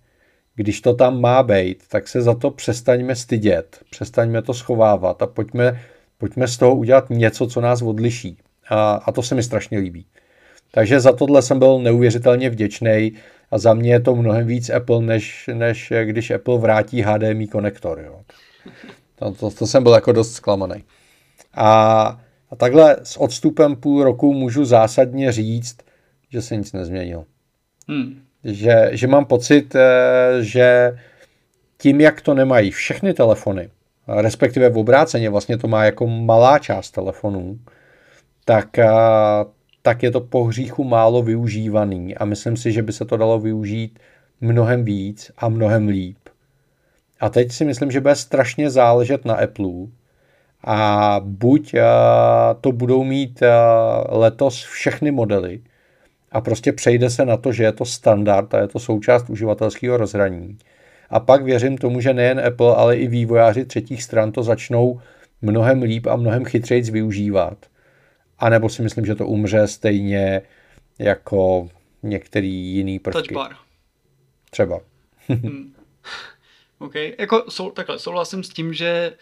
když 0.56 0.82
to 0.82 0.94
tam 0.94 1.22
má 1.22 1.44
být, 1.44 1.84
tak 1.90 2.08
se 2.08 2.22
za 2.22 2.36
to 2.36 2.52
přestaňme 2.52 3.16
stydět, 3.16 3.80
přestaňme 3.90 4.42
to 4.42 4.54
schovávat 4.54 5.22
a 5.22 5.28
pojďme, 5.28 5.82
pojďme 6.18 6.48
z 6.48 6.58
toho 6.58 6.76
udělat 6.76 7.10
něco, 7.10 7.48
co 7.48 7.62
nás 7.62 7.82
odliší. 7.82 8.38
A, 8.70 8.92
a 8.92 9.12
to 9.12 9.24
se 9.24 9.36
mi 9.36 9.44
strašně 9.44 9.80
líbí. 9.80 10.06
Takže 10.72 11.00
za 11.00 11.12
tohle 11.12 11.42
jsem 11.42 11.60
byl 11.60 11.80
neuvěřitelně 11.80 12.50
vděčný 12.50 13.14
a 13.52 13.58
za 13.58 13.74
mě 13.74 13.92
je 13.92 14.00
to 14.00 14.16
mnohem 14.16 14.48
víc 14.48 14.70
Apple, 14.70 15.02
než, 15.02 15.50
než 15.54 15.94
když 16.04 16.32
Apple 16.32 16.60
vrátí 16.60 17.02
HDMI 17.02 17.48
konektor. 17.48 18.02
Jo. 18.06 18.22
To, 19.16 19.32
to, 19.32 19.52
to 19.52 19.68
jsem 19.68 19.84
byl 19.84 19.94
jako 19.94 20.12
dost 20.12 20.34
zklamaný. 20.34 20.84
A, 21.54 22.02
a 22.50 22.56
takhle 22.56 22.98
s 23.04 23.18
odstupem 23.18 23.76
půl 23.76 24.04
roku 24.04 24.34
můžu 24.34 24.66
zásadně 24.66 25.32
říct, 25.32 25.78
že 26.30 26.42
se 26.42 26.56
nic 26.56 26.74
nezměnil. 26.74 27.26
Hmm. 27.88 28.22
Že, 28.44 28.90
že 28.92 29.08
mám 29.08 29.26
pocit, 29.26 29.76
eh, 29.76 30.44
že 30.44 30.98
tím, 31.78 32.02
jak 32.02 32.22
to 32.22 32.34
nemají 32.34 32.72
všechny 32.72 33.14
telefony, 33.14 33.70
respektive 34.08 34.70
v 34.70 34.78
obráceně 34.78 35.30
vlastně 35.30 35.58
to 35.58 35.68
má 35.68 35.86
jako 35.86 36.08
malá 36.08 36.60
část 36.60 36.92
telefonů, 36.92 37.60
tak, 38.46 38.80
eh, 38.80 38.88
tak 39.82 40.04
je 40.04 40.12
to 40.12 40.22
po 40.22 40.44
hříchu 40.44 40.84
málo 40.84 41.22
využívaný 41.22 42.16
a 42.16 42.26
myslím 42.26 42.58
si, 42.58 42.72
že 42.72 42.84
by 42.84 42.94
se 42.94 43.06
to 43.06 43.18
dalo 43.18 43.40
využít 43.40 44.00
mnohem 44.42 44.86
víc 44.86 45.32
a 45.38 45.50
mnohem 45.50 45.88
líp. 45.88 46.18
A 47.20 47.30
teď 47.30 47.52
si 47.52 47.66
myslím, 47.66 47.92
že 47.92 48.02
bude 48.02 48.16
strašně 48.16 48.70
záležet 48.70 49.26
na 49.26 49.34
Apple, 49.34 49.88
a 50.64 51.22
buď 51.24 51.74
uh, 51.74 51.80
to 52.62 52.72
budou 52.72 53.04
mít 53.04 53.42
uh, 53.42 54.20
letos 54.20 54.64
všechny 54.64 55.12
modely 55.12 55.62
a 56.32 56.42
prostě 56.42 56.74
přejde 56.74 57.10
se 57.10 57.26
na 57.26 57.38
to, 57.38 57.52
že 57.52 57.64
je 57.64 57.72
to 57.72 57.86
standard 57.86 58.54
a 58.54 58.60
je 58.60 58.68
to 58.68 58.80
součást 58.80 59.30
uživatelského 59.30 59.98
rozhraní. 59.98 60.58
A 61.10 61.20
pak 61.20 61.44
věřím 61.44 61.78
tomu, 61.78 62.02
že 62.02 62.14
nejen 62.14 62.40
Apple, 62.48 62.76
ale 62.76 62.98
i 62.98 63.08
vývojáři 63.08 63.66
třetích 63.66 64.04
stran 64.04 64.32
to 64.32 64.44
začnou 64.44 65.00
mnohem 65.42 65.82
líp 65.82 66.08
a 66.08 66.16
mnohem 66.16 66.46
chytřejc 66.46 66.90
využívat. 66.90 67.58
A 68.40 68.50
nebo 68.50 68.70
si 68.70 68.82
myslím, 68.82 69.06
že 69.06 69.16
to 69.16 69.28
umře 69.28 69.68
stejně 69.68 70.42
jako 71.00 71.70
některý 72.04 72.54
jiný 72.54 73.00
prvky. 73.00 73.28
Touch 73.28 73.36
bar. 73.36 73.56
Třeba. 74.50 74.80
hmm. 75.28 75.76
OK, 76.80 76.96
jako 76.96 77.46
sou, 77.50 77.72
takhle, 77.72 78.00
souhlasím 78.00 78.44
s 78.44 78.50
tím, 78.50 78.74
že 78.74 79.14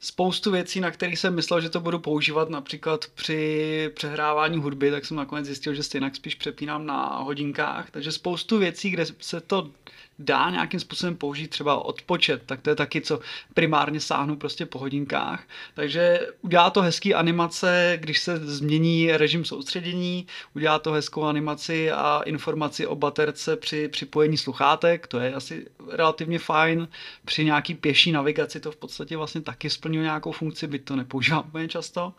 spoustu 0.00 0.50
věcí, 0.50 0.80
na 0.80 0.90
kterých 0.90 1.18
jsem 1.18 1.34
myslel, 1.34 1.60
že 1.60 1.70
to 1.70 1.80
budu 1.80 1.98
používat 1.98 2.50
například 2.50 3.04
při 3.14 3.90
přehrávání 3.94 4.58
hudby, 4.58 4.90
tak 4.90 5.04
jsem 5.04 5.16
nakonec 5.16 5.46
zjistil, 5.46 5.74
že 5.74 5.82
stejně 5.82 6.10
spíš 6.14 6.34
přepínám 6.34 6.86
na 6.86 7.18
hodinkách. 7.18 7.90
Takže 7.90 8.12
spoustu 8.12 8.58
věcí, 8.58 8.90
kde 8.90 9.04
se 9.20 9.40
to 9.40 9.70
dá 10.18 10.50
nějakým 10.50 10.80
způsobem 10.80 11.16
použít 11.16 11.48
třeba 11.48 11.84
odpočet, 11.84 12.42
tak 12.46 12.60
to 12.60 12.70
je 12.70 12.76
taky, 12.76 13.00
co 13.00 13.20
primárně 13.54 14.00
sáhnu 14.00 14.36
prostě 14.36 14.66
po 14.66 14.78
hodinkách. 14.78 15.44
Takže 15.74 16.20
udělá 16.42 16.70
to 16.70 16.82
hezký 16.82 17.14
animace, 17.14 17.98
když 18.00 18.20
se 18.20 18.36
změní 18.36 19.12
režim 19.12 19.44
soustředění, 19.44 20.26
udělá 20.54 20.78
to 20.78 20.92
hezkou 20.92 21.24
animaci 21.24 21.90
a 21.90 22.20
informaci 22.24 22.86
o 22.86 22.96
baterce 22.96 23.56
při 23.56 23.88
připojení 23.88 24.36
sluchátek, 24.36 25.06
to 25.06 25.20
je 25.20 25.34
asi 25.34 25.66
relativně 25.90 26.38
fajn. 26.38 26.88
Při 27.24 27.44
nějaký 27.44 27.74
pěší 27.74 28.12
navigaci 28.12 28.60
to 28.60 28.72
v 28.72 28.76
podstatě 28.76 29.16
vlastně 29.16 29.40
taky 29.40 29.70
splňuje 29.70 30.02
nějakou 30.02 30.32
funkci, 30.32 30.66
byť 30.66 30.84
to 30.84 30.96
nepoužívám 30.96 31.44
úplně 31.48 31.68
často, 31.68 32.12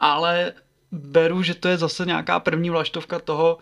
ale 0.00 0.52
beru, 0.92 1.42
že 1.42 1.54
to 1.54 1.68
je 1.68 1.78
zase 1.78 2.06
nějaká 2.06 2.40
první 2.40 2.70
vlaštovka 2.70 3.18
toho, 3.18 3.58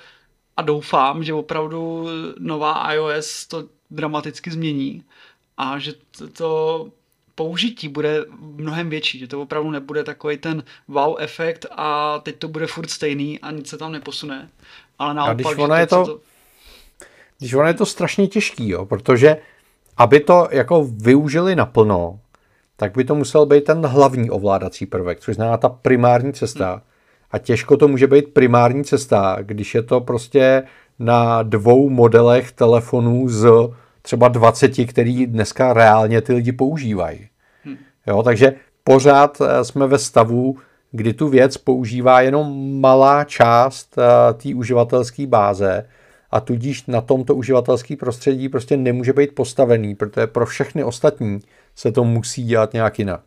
a 0.56 0.62
doufám, 0.62 1.24
že 1.24 1.34
opravdu 1.34 2.08
nová 2.38 2.92
iOS 2.92 3.46
to 3.46 3.64
dramaticky 3.90 4.50
změní 4.50 5.02
a 5.56 5.78
že 5.78 5.92
to 6.32 6.88
použití 7.34 7.88
bude 7.88 8.24
mnohem 8.38 8.90
větší, 8.90 9.18
že 9.18 9.26
to 9.26 9.42
opravdu 9.42 9.70
nebude 9.70 10.04
takový 10.04 10.36
ten 10.36 10.64
wow 10.88 11.16
efekt 11.18 11.66
a 11.70 12.18
teď 12.18 12.36
to 12.36 12.48
bude 12.48 12.66
furt 12.66 12.90
stejný 12.90 13.40
a 13.40 13.50
nic 13.50 13.68
se 13.68 13.78
tam 13.78 13.92
neposune. 13.92 14.48
Ale 14.98 15.14
naopak, 15.14 15.30
a 15.30 15.34
když 15.34 15.58
ono 15.58 15.74
je 15.74 15.86
to, 15.86 16.06
to... 16.06 16.20
Když 17.38 17.54
ono 17.54 17.68
je 17.68 17.74
to 17.74 17.86
strašně 17.86 18.28
těžký, 18.28 18.68
jo, 18.68 18.86
protože 18.86 19.36
aby 19.96 20.20
to 20.20 20.48
jako 20.50 20.84
využili 20.84 21.56
naplno, 21.56 22.20
tak 22.76 22.96
by 22.96 23.04
to 23.04 23.14
musel 23.14 23.46
být 23.46 23.64
ten 23.64 23.86
hlavní 23.86 24.30
ovládací 24.30 24.86
prvek, 24.86 25.20
což 25.20 25.34
znamená 25.34 25.56
ta 25.56 25.68
primární 25.68 26.32
cesta. 26.32 26.72
Hmm. 26.72 26.82
A 27.32 27.38
těžko 27.38 27.76
to 27.76 27.88
může 27.88 28.06
být 28.06 28.34
primární 28.34 28.84
cesta, 28.84 29.36
když 29.42 29.74
je 29.74 29.82
to 29.82 30.00
prostě 30.00 30.62
na 30.98 31.42
dvou 31.42 31.88
modelech 31.88 32.52
telefonů 32.52 33.28
z 33.28 33.48
třeba 34.02 34.28
20, 34.28 34.86
který 34.86 35.26
dneska 35.26 35.72
reálně 35.72 36.20
ty 36.20 36.32
lidi 36.32 36.52
používají. 36.52 37.28
Hmm. 37.64 37.76
Jo, 38.06 38.22
takže 38.22 38.52
pořád 38.84 39.38
eh, 39.40 39.64
jsme 39.64 39.86
ve 39.86 39.98
stavu, 39.98 40.56
kdy 40.90 41.12
tu 41.12 41.28
věc 41.28 41.56
používá 41.56 42.20
jenom 42.20 42.80
malá 42.80 43.24
část 43.24 43.98
eh, 43.98 44.34
té 44.34 44.54
uživatelské 44.54 45.26
báze 45.26 45.88
a 46.30 46.40
tudíž 46.40 46.86
na 46.86 47.00
tomto 47.00 47.34
uživatelské 47.34 47.96
prostředí 47.96 48.48
prostě 48.48 48.76
nemůže 48.76 49.12
být 49.12 49.34
postavený, 49.34 49.94
protože 49.94 50.26
pro 50.26 50.46
všechny 50.46 50.84
ostatní 50.84 51.40
se 51.76 51.92
to 51.92 52.04
musí 52.04 52.44
dělat 52.44 52.72
nějak 52.72 52.98
jinak. 52.98 53.20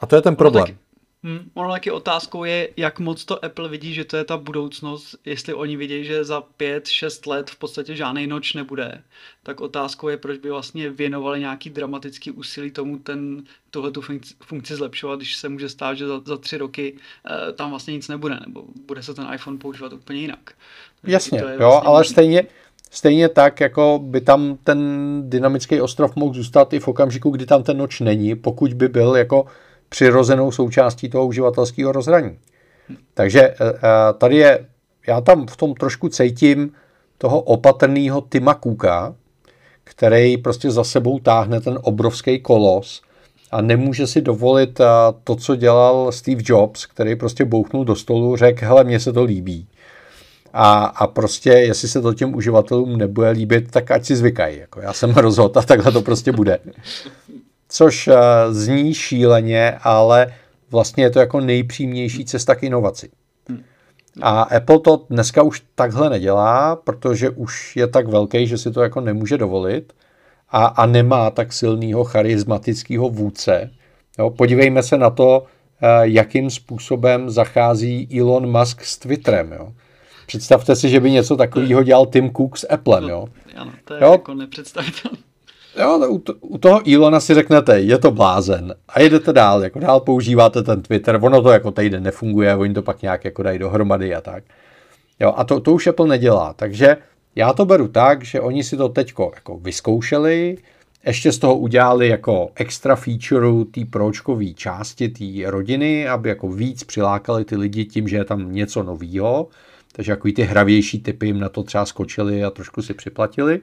A 0.00 0.06
to 0.06 0.16
je 0.16 0.22
ten 0.22 0.36
problém. 0.36 0.64
No, 0.68 0.74
tak 0.74 0.89
Hmm, 1.24 1.50
ono 1.54 1.70
taky 1.70 1.90
otázkou 1.90 2.44
je, 2.44 2.68
jak 2.76 2.98
moc 2.98 3.24
to 3.24 3.44
Apple 3.44 3.68
vidí, 3.68 3.94
že 3.94 4.04
to 4.04 4.16
je 4.16 4.24
ta 4.24 4.36
budoucnost, 4.36 5.16
jestli 5.24 5.54
oni 5.54 5.76
vidí, 5.76 6.04
že 6.04 6.24
za 6.24 6.40
pět, 6.40 6.88
šest 6.88 7.26
let 7.26 7.50
v 7.50 7.56
podstatě 7.56 7.96
žádný 7.96 8.26
noč 8.26 8.54
nebude, 8.54 9.02
tak 9.42 9.60
otázkou 9.60 10.08
je, 10.08 10.16
proč 10.16 10.38
by 10.38 10.50
vlastně 10.50 10.90
věnovali 10.90 11.40
nějaký 11.40 11.70
dramatický 11.70 12.30
úsilí 12.30 12.70
tomu 12.70 12.98
ten, 12.98 13.42
tuhle 13.70 13.90
tu 13.90 14.00
funkci, 14.00 14.34
funkci 14.42 14.74
zlepšovat, 14.74 15.16
když 15.16 15.36
se 15.36 15.48
může 15.48 15.68
stát, 15.68 15.94
že 15.94 16.06
za, 16.06 16.20
za 16.24 16.36
tři 16.36 16.58
roky 16.58 16.92
uh, 16.92 17.52
tam 17.52 17.70
vlastně 17.70 17.94
nic 17.94 18.08
nebude, 18.08 18.38
nebo 18.46 18.64
bude 18.86 19.02
se 19.02 19.14
ten 19.14 19.28
iPhone 19.34 19.58
používat 19.58 19.92
úplně 19.92 20.20
jinak. 20.20 20.52
Takže 21.00 21.12
Jasně, 21.12 21.38
jo, 21.38 21.46
vlastně 21.58 21.88
ale 21.88 22.04
stejně, 22.04 22.46
Stejně 22.92 23.28
tak, 23.28 23.60
jako 23.60 24.00
by 24.02 24.20
tam 24.20 24.58
ten 24.64 24.80
dynamický 25.30 25.80
ostrov 25.80 26.16
mohl 26.16 26.34
zůstat 26.34 26.72
i 26.72 26.80
v 26.80 26.88
okamžiku, 26.88 27.30
kdy 27.30 27.46
tam 27.46 27.62
ten 27.62 27.78
noč 27.78 28.00
není, 28.00 28.34
pokud 28.36 28.74
by 28.74 28.88
byl 28.88 29.16
jako 29.16 29.46
přirozenou 29.90 30.50
součástí 30.50 31.08
toho 31.08 31.26
uživatelského 31.26 31.92
rozhraní. 31.92 32.38
Takže 33.14 33.40
eh, 33.40 33.54
eh, 33.60 33.78
tady 34.18 34.36
je, 34.36 34.66
já 35.06 35.20
tam 35.20 35.46
v 35.46 35.56
tom 35.56 35.74
trošku 35.74 36.08
cítím 36.08 36.72
toho 37.18 37.40
opatrného 37.40 38.20
Tima 38.20 38.54
Cooka, 38.54 39.14
který 39.84 40.36
prostě 40.36 40.70
za 40.70 40.84
sebou 40.84 41.18
táhne 41.18 41.60
ten 41.60 41.78
obrovský 41.82 42.40
kolos 42.40 43.02
a 43.50 43.60
nemůže 43.60 44.06
si 44.06 44.20
dovolit 44.20 44.80
eh, 44.80 44.84
to, 45.24 45.36
co 45.36 45.56
dělal 45.56 46.12
Steve 46.12 46.42
Jobs, 46.44 46.86
který 46.86 47.16
prostě 47.16 47.44
bouchnul 47.44 47.84
do 47.84 47.96
stolu, 47.96 48.36
řekl, 48.36 48.64
hele, 48.64 48.84
mně 48.84 49.00
se 49.00 49.12
to 49.12 49.24
líbí. 49.24 49.66
A, 50.52 50.84
a 50.84 51.06
prostě, 51.06 51.50
jestli 51.50 51.88
se 51.88 52.00
to 52.00 52.14
těm 52.14 52.34
uživatelům 52.34 52.98
nebude 52.98 53.30
líbit, 53.30 53.70
tak 53.70 53.90
ať 53.90 54.04
si 54.04 54.16
zvykají. 54.16 54.58
Jako 54.58 54.80
já 54.80 54.92
jsem 54.92 55.10
rozhodl 55.14 55.58
a 55.58 55.62
takhle 55.62 55.92
to 55.92 56.02
prostě 56.02 56.32
bude 56.32 56.58
což 57.70 58.08
eh, 58.08 58.14
zní 58.50 58.94
šíleně, 58.94 59.78
ale 59.82 60.32
vlastně 60.70 61.04
je 61.04 61.10
to 61.10 61.18
jako 61.18 61.40
nejpřímější 61.40 62.24
cesta 62.24 62.54
k 62.54 62.62
inovaci. 62.62 63.10
Hmm. 63.48 63.62
A 64.22 64.42
Apple 64.42 64.80
to 64.80 65.06
dneska 65.10 65.42
už 65.42 65.62
takhle 65.74 66.10
nedělá, 66.10 66.76
protože 66.76 67.30
už 67.30 67.76
je 67.76 67.86
tak 67.86 68.08
velký, 68.08 68.46
že 68.46 68.58
si 68.58 68.70
to 68.70 68.82
jako 68.82 69.00
nemůže 69.00 69.38
dovolit 69.38 69.92
a, 70.48 70.66
a 70.66 70.86
nemá 70.86 71.30
tak 71.30 71.52
silného 71.52 72.04
charismatického 72.04 73.08
vůdce. 73.08 73.70
Jo, 74.18 74.30
podívejme 74.30 74.82
se 74.82 74.98
na 74.98 75.10
to, 75.10 75.44
eh, 75.82 75.86
jakým 76.02 76.50
způsobem 76.50 77.30
zachází 77.30 78.20
Elon 78.20 78.58
Musk 78.58 78.84
s 78.84 78.98
Twitterem. 78.98 79.52
Jo. 79.52 79.72
Představte 80.26 80.76
si, 80.76 80.88
že 80.88 81.00
by 81.00 81.10
něco 81.10 81.36
takového 81.36 81.82
dělal 81.82 82.06
Tim 82.06 82.30
Cook 82.30 82.58
s 82.58 82.66
Applem. 82.72 83.08
Jo. 83.08 83.28
Ano, 83.56 83.72
to 83.84 83.94
je 83.94 84.02
jo. 84.02 84.12
jako 84.12 84.34
nepředstavitelné. 84.34 85.18
Jo, 85.78 86.08
u, 86.10 86.22
u 86.40 86.58
toho 86.58 86.90
Ilona 86.90 87.20
si 87.20 87.34
řeknete, 87.34 87.80
je 87.80 87.98
to 87.98 88.10
blázen 88.10 88.74
a 88.88 89.00
jedete 89.00 89.32
dál, 89.32 89.64
jako 89.64 89.78
dál 89.78 90.00
používáte 90.00 90.62
ten 90.62 90.82
Twitter, 90.82 91.18
ono 91.22 91.42
to 91.42 91.50
jako 91.50 91.70
týden 91.70 92.02
nefunguje, 92.02 92.56
oni 92.56 92.74
to 92.74 92.82
pak 92.82 93.02
nějak 93.02 93.24
jako 93.24 93.42
dají 93.42 93.58
dohromady 93.58 94.14
a 94.14 94.20
tak. 94.20 94.44
Jo, 95.20 95.34
a 95.36 95.44
to, 95.44 95.60
to 95.60 95.72
už 95.72 95.86
Apple 95.86 96.08
nedělá, 96.08 96.52
takže 96.52 96.96
já 97.34 97.52
to 97.52 97.64
beru 97.64 97.88
tak, 97.88 98.24
že 98.24 98.40
oni 98.40 98.64
si 98.64 98.76
to 98.76 98.88
teď 98.88 99.14
jako 99.34 99.58
vyzkoušeli, 99.58 100.56
ještě 101.06 101.32
z 101.32 101.38
toho 101.38 101.56
udělali 101.56 102.08
jako 102.08 102.50
extra 102.54 102.96
feature 102.96 103.64
té 103.70 103.80
pročkové 103.90 104.52
části 104.54 105.08
té 105.08 105.50
rodiny, 105.50 106.08
aby 106.08 106.28
jako 106.28 106.48
víc 106.48 106.84
přilákali 106.84 107.44
ty 107.44 107.56
lidi 107.56 107.84
tím, 107.84 108.08
že 108.08 108.16
je 108.16 108.24
tam 108.24 108.52
něco 108.52 108.82
novýho, 108.82 109.48
takže 109.92 110.12
jako 110.12 110.28
ty 110.36 110.42
hravější 110.42 111.02
typy 111.02 111.26
jim 111.26 111.40
na 111.40 111.48
to 111.48 111.62
třeba 111.62 111.86
skočili 111.86 112.44
a 112.44 112.50
trošku 112.50 112.82
si 112.82 112.94
připlatili. 112.94 113.60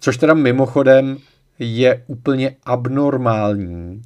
Což 0.00 0.16
teda 0.16 0.34
mimochodem 0.34 1.16
je 1.58 2.04
úplně 2.06 2.56
abnormální, 2.64 4.02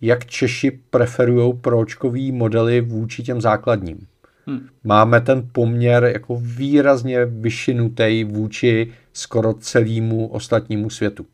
jak 0.00 0.26
Češi 0.26 0.70
preferují 0.90 1.54
pročkový 1.60 2.32
modely 2.32 2.80
vůči 2.80 3.22
těm 3.22 3.40
základním. 3.40 4.06
Hmm. 4.46 4.68
Máme 4.84 5.20
ten 5.20 5.48
poměr 5.52 6.04
jako 6.04 6.38
výrazně 6.42 7.24
vyšinutý 7.24 8.24
vůči 8.24 8.92
skoro 9.12 9.54
celému 9.54 10.26
ostatnímu 10.26 10.90
světu. 10.90 11.26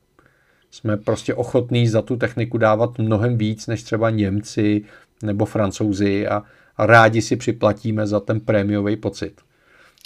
Jsme 0.71 0.97
prostě 0.97 1.35
ochotní 1.35 1.88
za 1.88 2.02
tu 2.02 2.17
techniku 2.17 2.59
dávat 2.59 2.99
mnohem 2.99 3.38
víc 3.38 3.67
než 3.67 3.83
třeba 3.83 4.11
Němci 4.11 4.83
nebo 5.23 5.45
Francouzi 5.45 6.26
a, 6.29 6.43
a 6.76 6.87
rádi 6.87 7.23
si 7.23 7.37
připlatíme 7.37 8.07
za 8.07 8.21
ten 8.21 8.40
prémiový 8.40 8.97
pocit. 8.97 9.40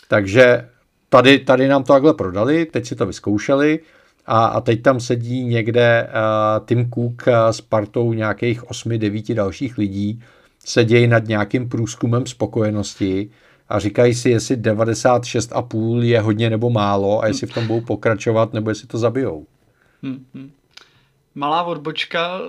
Takže 0.08 0.68
tady, 1.14 1.38
tady 1.38 1.68
nám 1.68 1.84
to 1.84 1.92
takhle 1.92 2.14
prodali, 2.14 2.66
teď 2.66 2.86
si 2.86 2.96
to 2.96 3.06
vyzkoušeli 3.06 3.80
a, 4.26 4.44
a 4.46 4.60
teď 4.60 4.82
tam 4.82 5.00
sedí 5.00 5.44
někde 5.44 6.08
uh, 6.08 6.66
Tim 6.66 6.90
Cook 6.90 7.22
s 7.50 7.60
partou 7.60 8.12
nějakých 8.12 8.62
8-9 8.62 9.34
dalších 9.34 9.78
lidí, 9.78 10.22
sedějí 10.58 11.06
nad 11.06 11.28
nějakým 11.28 11.68
průzkumem 11.68 12.26
spokojenosti 12.26 13.30
a 13.68 13.78
říkají 13.78 14.14
si, 14.14 14.30
jestli 14.30 14.56
96,5 14.56 16.02
je 16.02 16.20
hodně 16.20 16.50
nebo 16.50 16.70
málo 16.70 17.22
a 17.22 17.26
jestli 17.26 17.46
v 17.46 17.54
tom 17.54 17.66
budou 17.66 17.80
pokračovat 17.80 18.52
nebo 18.52 18.70
jestli 18.70 18.88
to 18.88 18.98
zabijou. 18.98 19.46
Hmm, 20.02 20.24
hmm. 20.34 20.50
Malá 21.34 21.62
odbočka 21.62 22.40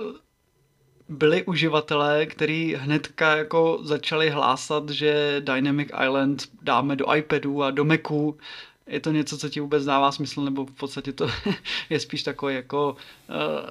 byli 1.08 1.44
uživatelé, 1.44 2.26
kteří 2.26 2.74
hnedka 2.74 3.36
jako 3.36 3.78
začali 3.82 4.30
hlásat, 4.30 4.90
že 4.90 5.42
Dynamic 5.44 5.88
Island 6.04 6.42
dáme 6.62 6.96
do 6.96 7.14
iPadu 7.14 7.62
a 7.62 7.70
do 7.70 7.84
Macu. 7.84 8.38
Je 8.86 9.00
to 9.00 9.12
něco, 9.12 9.38
co 9.38 9.48
ti 9.48 9.60
vůbec 9.60 9.84
dává 9.84 10.12
smysl, 10.12 10.44
nebo 10.44 10.66
v 10.66 10.70
podstatě 10.70 11.12
to 11.12 11.28
je 11.90 12.00
spíš 12.00 12.22
takový 12.22 12.54
jako 12.54 12.96
uh, 13.28 13.70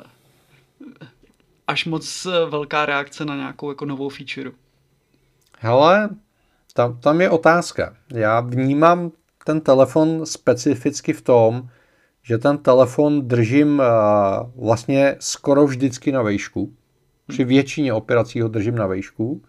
až 1.67 1.85
moc 1.85 2.27
velká 2.49 2.85
reakce 2.85 3.25
na 3.25 3.35
nějakou 3.35 3.69
jako 3.69 3.85
novou 3.85 4.09
feature? 4.09 4.51
Hele, 5.59 6.09
tam, 6.73 6.99
tam 6.99 7.21
je 7.21 7.29
otázka. 7.29 7.95
Já 8.13 8.39
vnímám 8.39 9.11
ten 9.45 9.61
telefon 9.61 10.25
specificky 10.25 11.13
v 11.13 11.21
tom, 11.21 11.69
že 12.23 12.37
ten 12.37 12.57
telefon 12.57 13.27
držím 13.27 13.79
uh, 13.79 14.65
vlastně 14.65 15.15
skoro 15.19 15.65
vždycky 15.65 16.11
na 16.11 16.21
vejšku. 16.21 16.73
Při 17.27 17.43
většině 17.43 17.93
operací 17.93 18.41
ho 18.41 18.47
držím 18.47 18.75
na 18.75 18.87
vejšku. 18.87 19.41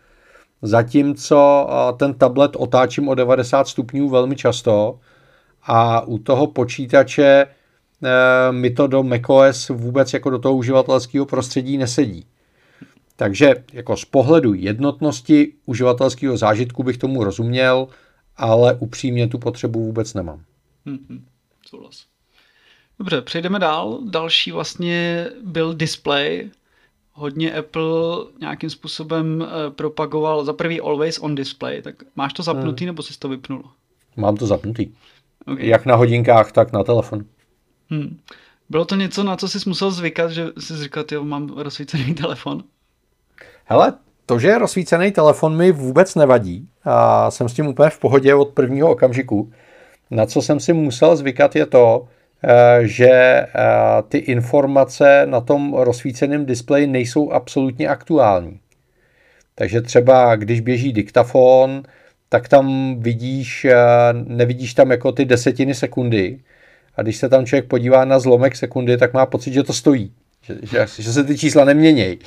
Zatímco 0.62 1.68
ten 1.96 2.14
tablet 2.14 2.56
otáčím 2.56 3.08
o 3.08 3.14
90 3.14 3.68
stupňů 3.68 4.08
velmi 4.08 4.36
často 4.36 5.00
a 5.62 6.00
u 6.00 6.18
toho 6.18 6.46
počítače 6.46 7.46
uh, 7.46 8.56
mi 8.56 8.70
to 8.70 8.86
do 8.86 9.02
macOS 9.02 9.68
vůbec 9.68 10.12
jako 10.12 10.30
do 10.30 10.38
toho 10.38 10.54
uživatelského 10.56 11.26
prostředí 11.26 11.78
nesedí. 11.78 12.26
Takže 13.16 13.54
jako 13.72 13.96
z 13.96 14.04
pohledu 14.04 14.54
jednotnosti 14.54 15.52
uživatelského 15.66 16.36
zážitku 16.36 16.82
bych 16.82 16.98
tomu 16.98 17.24
rozuměl, 17.24 17.88
ale 18.36 18.74
upřímně 18.74 19.28
tu 19.28 19.38
potřebu 19.38 19.84
vůbec 19.84 20.14
nemám. 20.14 20.42
Hmm, 20.86 21.24
souhlas. 21.66 22.04
Dobře, 22.98 23.22
přejdeme 23.22 23.58
dál. 23.58 23.98
Další 24.10 24.52
vlastně 24.52 25.28
byl 25.42 25.74
display. 25.74 26.50
Hodně 27.18 27.54
Apple 27.54 27.84
nějakým 28.40 28.70
způsobem 28.70 29.42
eh, 29.42 29.70
propagoval 29.70 30.44
za 30.44 30.52
prvý 30.52 30.80
always 30.80 31.18
on 31.18 31.34
display. 31.34 31.82
Tak 31.82 31.94
máš 32.16 32.32
to 32.32 32.42
zapnutý 32.42 32.84
hmm. 32.84 32.86
nebo 32.86 33.02
jsi 33.02 33.18
to 33.18 33.28
vypnul? 33.28 33.64
Mám 34.16 34.36
to 34.36 34.46
zapnutý. 34.46 34.88
Okay. 35.46 35.66
Jak 35.66 35.86
na 35.86 35.96
hodinkách, 35.96 36.52
tak 36.52 36.72
na 36.72 36.84
telefon. 36.84 37.24
Hmm. 37.90 38.18
Bylo 38.68 38.84
to 38.84 38.94
něco, 38.94 39.22
na 39.22 39.36
co 39.36 39.48
jsi 39.48 39.58
musel 39.68 39.90
zvykat, 39.90 40.30
že 40.30 40.46
jsi 40.58 40.76
říkal, 40.76 41.04
jo, 41.12 41.24
mám 41.24 41.48
rozsvícený 41.48 42.14
telefon? 42.22 42.64
Hele, 43.64 43.92
to, 44.26 44.38
že 44.38 44.48
je 44.48 44.58
rozsvícený 44.58 45.12
telefon 45.12 45.56
mi 45.56 45.72
vůbec 45.72 46.14
nevadí. 46.14 46.68
A 46.84 47.30
jsem 47.30 47.48
s 47.48 47.54
tím 47.54 47.66
úplně 47.66 47.90
v 47.90 47.98
pohodě 47.98 48.34
od 48.34 48.48
prvního 48.48 48.90
okamžiku. 48.90 49.52
Na 50.10 50.26
co 50.26 50.42
jsem 50.42 50.60
si 50.60 50.72
musel 50.72 51.16
zvykat 51.16 51.56
je 51.56 51.66
to, 51.66 52.08
že 52.82 53.10
eh, 53.10 53.48
ty 54.08 54.18
informace 54.18 55.26
na 55.26 55.40
tom 55.40 55.74
rozsvíceném 55.74 56.46
displeji 56.46 56.86
nejsou 56.86 57.30
absolutně 57.30 57.88
aktuální. 57.88 58.60
Takže 59.54 59.80
třeba 59.80 60.36
když 60.36 60.60
běží 60.60 60.92
diktafon, 60.92 61.82
tak 62.28 62.48
tam 62.48 62.96
vidíš, 62.98 63.64
eh, 63.64 63.76
nevidíš 64.12 64.74
tam 64.74 64.90
jako 64.90 65.12
ty 65.12 65.24
desetiny 65.24 65.74
sekundy. 65.74 66.40
A 66.96 67.02
když 67.02 67.16
se 67.16 67.28
tam 67.28 67.46
člověk 67.46 67.66
podívá 67.66 68.04
na 68.04 68.18
zlomek 68.18 68.56
sekundy, 68.56 68.96
tak 68.96 69.12
má 69.12 69.26
pocit, 69.26 69.52
že 69.52 69.62
to 69.62 69.72
stojí. 69.72 70.12
Že, 70.42 70.54
že, 70.62 70.86
že 71.02 71.12
se 71.12 71.24
ty 71.24 71.38
čísla 71.38 71.64
neměnějí 71.64 72.18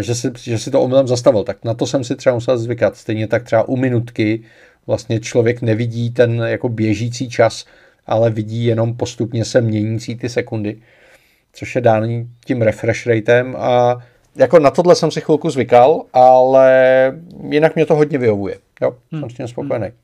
že 0.00 0.14
že 0.34 0.58
si 0.58 0.70
to 0.70 0.82
omylem 0.82 1.08
zastavil. 1.08 1.44
Tak 1.44 1.64
na 1.64 1.74
to 1.74 1.86
jsem 1.86 2.04
si 2.04 2.16
třeba 2.16 2.34
musel 2.34 2.58
zvykat. 2.58 2.96
Stejně 2.96 3.26
tak 3.26 3.42
třeba 3.44 3.68
u 3.68 3.76
minutky 3.76 4.42
vlastně 4.86 5.20
člověk 5.20 5.62
nevidí 5.62 6.10
ten 6.10 6.42
jako 6.46 6.68
běžící 6.68 7.30
čas, 7.30 7.64
ale 8.08 8.30
vidí 8.30 8.64
jenom 8.64 8.96
postupně 8.96 9.44
se 9.44 9.60
měnící 9.60 10.16
ty 10.16 10.28
sekundy, 10.28 10.82
což 11.52 11.74
je 11.74 11.80
dáný 11.80 12.30
tím 12.46 12.62
refresh 12.62 13.06
ratem 13.06 13.56
a 13.58 13.96
jako 14.36 14.58
na 14.58 14.70
tohle 14.70 14.94
jsem 14.94 15.10
si 15.10 15.20
chvilku 15.20 15.50
zvykal, 15.50 16.04
ale 16.12 17.12
jinak 17.50 17.74
mě 17.74 17.86
to 17.86 17.94
hodně 17.94 18.18
vyhovuje. 18.18 18.58
Jo, 18.82 18.96
hmm. 19.12 19.20
jsem 19.20 19.30
s 19.30 19.34
tím 19.34 19.48
spokojený. 19.48 19.86
Hmm. 19.86 19.96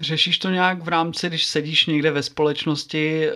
Řešíš 0.00 0.38
to 0.38 0.50
nějak 0.50 0.82
v 0.82 0.88
rámci, 0.88 1.28
když 1.28 1.46
sedíš 1.46 1.86
někde 1.86 2.10
ve 2.10 2.22
společnosti 2.22 3.28
eh, 3.28 3.34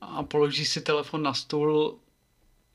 a 0.00 0.22
položíš 0.22 0.68
si 0.68 0.80
telefon 0.80 1.22
na 1.22 1.34
stůl, 1.34 1.98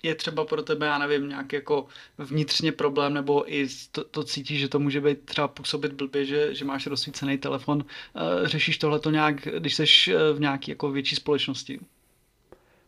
je 0.03 0.15
třeba 0.15 0.45
pro 0.45 0.63
tebe, 0.63 0.85
já 0.85 0.97
nevím, 0.97 1.29
nějak 1.29 1.53
jako 1.53 1.85
vnitřně 2.17 2.71
problém, 2.71 3.13
nebo 3.13 3.53
i 3.53 3.67
to, 3.91 4.03
to 4.03 4.23
cítíš, 4.23 4.59
že 4.59 4.67
to 4.69 4.79
může 4.79 5.01
být 5.01 5.25
třeba 5.25 5.47
působit 5.47 5.93
blbě, 5.93 6.25
že, 6.25 6.55
že 6.55 6.65
máš 6.65 6.87
rozsvícený 6.87 7.37
telefon. 7.37 7.77
Uh, 7.77 8.47
řešíš 8.47 8.77
tohle 8.77 8.99
to 8.99 9.11
nějak, 9.11 9.35
když 9.59 9.75
jsi 9.75 9.83
eh, 10.07 10.33
v 10.33 10.39
nějaké 10.39 10.71
jako 10.71 10.91
větší 10.91 11.15
společnosti? 11.15 11.79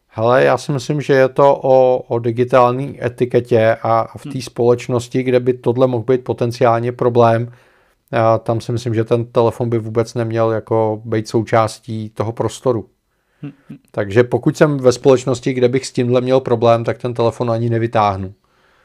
Hele, 0.08 0.44
já 0.44 0.58
si 0.58 0.72
myslím, 0.72 1.02
že 1.02 1.14
je 1.14 1.30
to 1.30 1.56
o, 1.56 1.98
o 1.98 2.20
digitální 2.20 3.06
etiketě 3.06 3.78
a 3.84 4.18
v 4.18 4.24
té 4.24 4.30
hmm. 4.30 4.42
společnosti, 4.42 5.24
kde 5.24 5.40
by 5.40 5.54
tohle 5.54 5.88
mohl 5.88 6.04
být 6.04 6.24
potenciálně 6.24 6.92
problém, 6.92 7.52
a 8.12 8.38
tam 8.38 8.62
si 8.62 8.72
myslím, 8.72 8.94
že 8.94 9.04
ten 9.04 9.26
telefon 9.26 9.70
by 9.70 9.80
vůbec 9.80 10.14
neměl 10.14 10.52
jako 10.52 11.02
být 11.06 11.28
součástí 11.28 12.10
toho 12.10 12.32
prostoru. 12.32 12.90
Takže 13.92 14.24
pokud 14.24 14.58
jsem 14.58 14.78
ve 14.78 14.92
společnosti, 14.92 15.54
kde 15.54 15.70
bych 15.70 15.86
s 15.86 15.92
tímhle 15.92 16.22
měl 16.22 16.40
problém, 16.40 16.84
tak 16.84 16.98
ten 16.98 17.14
telefon 17.14 17.52
ani 17.52 17.70
nevytáhnu. 17.70 18.34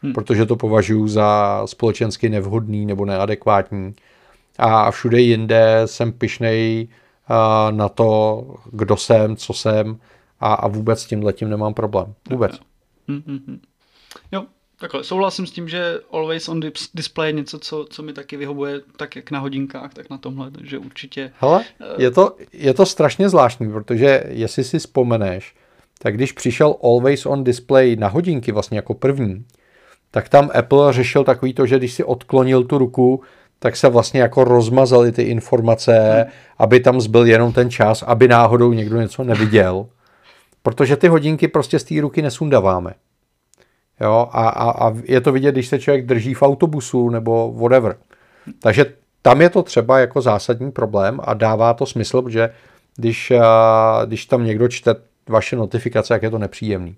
Hmm. 0.02 0.12
Protože 0.12 0.46
to 0.46 0.56
považuji 0.56 1.08
za 1.08 1.62
společensky 1.66 2.28
nevhodný 2.28 2.86
nebo 2.86 3.04
neadekvátní. 3.04 3.94
A 4.58 4.90
všude 4.90 5.20
jinde 5.20 5.82
jsem 5.84 6.12
pišnej 6.12 6.88
na 7.70 7.88
to, 7.88 8.46
kdo 8.72 8.96
jsem, 8.96 9.36
co 9.36 9.52
jsem 9.52 9.98
a, 10.40 10.54
a 10.54 10.68
vůbec 10.68 11.02
s 11.02 11.06
tímhle 11.06 11.32
tím 11.32 11.50
nemám 11.50 11.74
problém. 11.74 12.14
Vůbec. 12.30 12.52
Jo, 12.52 12.60
jo. 14.32 14.46
Takhle, 14.84 15.04
souhlasím 15.04 15.46
s 15.46 15.50
tím, 15.50 15.68
že 15.68 16.00
always 16.12 16.48
on 16.48 16.60
display 16.94 17.28
je 17.28 17.32
něco, 17.32 17.58
co, 17.58 17.86
co 17.90 18.02
mi 18.02 18.12
taky 18.12 18.36
vyhovuje, 18.36 18.80
tak 18.96 19.16
jak 19.16 19.30
na 19.30 19.38
hodinkách, 19.38 19.94
tak 19.94 20.10
na 20.10 20.18
tomhle, 20.18 20.50
že 20.62 20.78
určitě... 20.78 21.32
Hele, 21.38 21.64
eh, 21.80 22.02
je 22.02 22.10
to, 22.10 22.36
je 22.52 22.74
to 22.74 22.86
strašně 22.86 23.28
zvláštní, 23.28 23.72
protože 23.72 24.24
jestli 24.28 24.64
si 24.64 24.78
vzpomeneš, 24.78 25.54
tak 25.98 26.14
když 26.14 26.32
přišel 26.32 26.76
always 26.82 27.26
on 27.26 27.44
display 27.44 27.96
na 27.96 28.08
hodinky 28.08 28.52
vlastně 28.52 28.78
jako 28.78 28.94
první, 28.94 29.44
tak 30.10 30.28
tam 30.28 30.50
Apple 30.54 30.92
řešil 30.92 31.24
takový 31.24 31.54
to, 31.54 31.66
že 31.66 31.78
když 31.78 31.92
si 31.92 32.04
odklonil 32.04 32.64
tu 32.64 32.78
ruku, 32.78 33.22
tak 33.58 33.76
se 33.76 33.88
vlastně 33.88 34.20
jako 34.20 34.44
rozmazaly 34.44 35.12
ty 35.12 35.22
informace, 35.22 36.12
hmm. 36.14 36.32
aby 36.58 36.80
tam 36.80 37.00
zbyl 37.00 37.26
jenom 37.26 37.52
ten 37.52 37.70
čas, 37.70 38.02
aby 38.02 38.28
náhodou 38.28 38.72
někdo 38.72 39.00
něco 39.00 39.24
neviděl. 39.24 39.86
Protože 40.62 40.96
ty 40.96 41.08
hodinky 41.08 41.48
prostě 41.48 41.78
z 41.78 41.84
té 41.84 42.00
ruky 42.00 42.22
nesundáváme. 42.22 42.94
Jo, 44.00 44.28
a, 44.32 44.48
a, 44.48 44.88
a 44.88 44.92
je 45.04 45.20
to 45.20 45.32
vidět, 45.32 45.52
když 45.52 45.68
se 45.68 45.78
člověk 45.78 46.06
drží 46.06 46.34
v 46.34 46.42
autobusu 46.42 47.10
nebo 47.10 47.52
whatever. 47.52 47.96
Takže 48.60 48.94
tam 49.22 49.40
je 49.40 49.50
to 49.50 49.62
třeba 49.62 49.98
jako 49.98 50.20
zásadní 50.20 50.72
problém 50.72 51.20
a 51.24 51.34
dává 51.34 51.74
to 51.74 51.86
smysl, 51.86 52.22
protože 52.22 52.54
když, 52.96 53.32
když 54.04 54.26
tam 54.26 54.44
někdo 54.44 54.68
čte 54.68 54.94
vaše 55.28 55.56
notifikace, 55.56 56.14
jak 56.14 56.22
je 56.22 56.30
to 56.30 56.38
nepříjemný. 56.38 56.96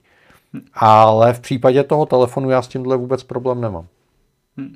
Ale 0.75 1.33
v 1.33 1.41
případě 1.41 1.83
toho 1.83 2.07
telefonu 2.07 2.51
já 2.51 2.63
s 2.63 2.69
tímhle 2.69 2.97
vůbec 2.97 3.23
problém 3.23 3.61
nemám. 3.61 3.87
Hmm. 4.57 4.75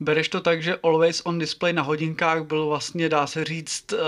Bereš 0.00 0.28
to 0.28 0.40
tak, 0.40 0.62
že 0.62 0.76
Always 0.82 1.22
on 1.24 1.38
Display 1.38 1.72
na 1.72 1.82
hodinkách 1.82 2.44
byl 2.44 2.66
vlastně, 2.66 3.08
dá 3.08 3.26
se 3.26 3.44
říct, 3.44 3.92
uh 3.92 3.98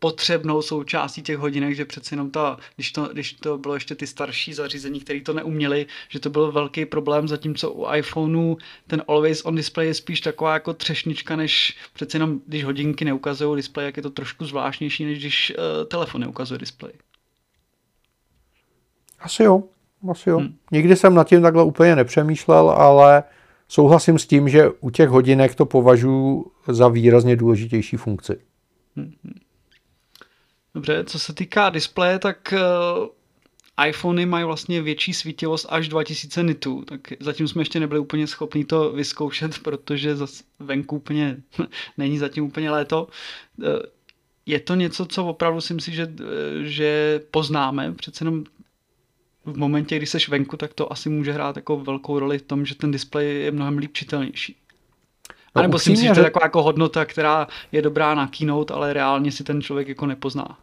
potřebnou 0.00 0.62
součástí 0.62 1.22
těch 1.22 1.38
hodinek, 1.38 1.74
že 1.74 1.84
přece 1.84 2.14
jenom 2.14 2.30
ta, 2.30 2.56
když 2.76 2.92
to, 2.92 3.08
když 3.12 3.32
to 3.32 3.58
bylo 3.58 3.74
ještě 3.74 3.94
ty 3.94 4.06
starší 4.06 4.54
zařízení, 4.54 5.00
které 5.00 5.20
to 5.20 5.32
neuměli, 5.32 5.86
že 6.08 6.20
to 6.20 6.30
byl 6.30 6.52
velký 6.52 6.86
problém, 6.86 7.28
zatímco 7.28 7.70
u 7.70 7.94
iPhoneu 7.94 8.56
ten 8.86 9.02
Always 9.08 9.44
on 9.44 9.54
Display 9.54 9.86
je 9.86 9.94
spíš 9.94 10.20
taková 10.20 10.54
jako 10.54 10.74
třešnička, 10.74 11.36
než 11.36 11.76
přece 11.92 12.16
jenom, 12.16 12.40
když 12.46 12.64
hodinky 12.64 13.04
neukazují 13.04 13.56
display, 13.56 13.86
jak 13.86 13.96
je 13.96 14.02
to 14.02 14.10
trošku 14.10 14.44
zvláštnější, 14.44 15.04
než 15.04 15.18
když 15.18 15.52
uh, 15.58 15.84
telefon 15.84 16.20
neukazuje 16.20 16.58
display. 16.58 16.92
Asi 19.20 19.42
jo, 19.42 19.62
asi 20.10 20.30
jo. 20.30 20.38
Hmm. 20.38 20.54
Nikdy 20.72 20.96
jsem 20.96 21.14
nad 21.14 21.28
tím 21.28 21.42
takhle 21.42 21.64
úplně 21.64 21.96
nepřemýšlel, 21.96 22.70
ale 22.70 23.22
souhlasím 23.68 24.18
s 24.18 24.26
tím, 24.26 24.48
že 24.48 24.70
u 24.80 24.90
těch 24.90 25.08
hodinek 25.08 25.54
to 25.54 25.66
považuji 25.66 26.52
za 26.68 26.88
výrazně 26.88 27.36
důležitější 27.36 27.96
funkci. 27.96 28.40
Hmm. 28.96 29.12
Dobře, 30.74 31.04
co 31.04 31.18
se 31.18 31.34
týká 31.34 31.70
displeje, 31.70 32.18
tak 32.18 32.54
uh, 32.56 33.86
iPhony 33.86 34.26
mají 34.26 34.44
vlastně 34.44 34.82
větší 34.82 35.14
svítivost 35.14 35.66
až 35.68 35.88
2000 35.88 36.42
nitů, 36.42 36.84
tak 36.84 37.00
zatím 37.20 37.48
jsme 37.48 37.62
ještě 37.62 37.80
nebyli 37.80 38.00
úplně 38.00 38.26
schopni 38.26 38.64
to 38.64 38.92
vyzkoušet, 38.92 39.58
protože 39.62 40.16
zase 40.16 40.44
venku 40.58 40.96
úplně 40.96 41.36
není 41.98 42.18
zatím 42.18 42.44
úplně 42.44 42.70
léto. 42.70 43.08
Uh, 43.56 43.66
je 44.46 44.60
to 44.60 44.74
něco, 44.74 45.06
co 45.06 45.26
opravdu 45.26 45.60
si 45.60 45.74
myslím, 45.74 45.94
že, 45.94 46.12
eh, 46.20 46.64
že 46.64 47.20
poznáme, 47.30 47.92
přece 47.92 48.24
jenom 48.24 48.44
v 49.44 49.56
momentě, 49.56 49.96
kdy 49.96 50.06
seš 50.06 50.28
venku, 50.28 50.56
tak 50.56 50.74
to 50.74 50.92
asi 50.92 51.08
může 51.08 51.32
hrát 51.32 51.56
jako 51.56 51.80
velkou 51.80 52.18
roli 52.18 52.38
v 52.38 52.42
tom, 52.42 52.66
že 52.66 52.74
ten 52.74 52.90
displej 52.90 53.42
je 53.44 53.50
mnohem 53.50 53.78
líp 53.78 53.92
čitelnější. 53.92 54.56
A 55.54 55.62
nebo 55.62 55.78
si 55.78 55.90
myslíš, 55.90 56.08
že 56.08 56.14
to 56.14 56.20
je 56.20 56.24
taková 56.24 56.44
jako 56.44 56.62
hodnota, 56.62 57.04
která 57.04 57.46
je 57.72 57.82
dobrá 57.82 58.14
na 58.14 58.26
keynote, 58.26 58.74
ale 58.74 58.92
reálně 58.92 59.32
si 59.32 59.44
ten 59.44 59.62
člověk 59.62 59.88
jako 59.88 60.06
nepozná? 60.06 60.58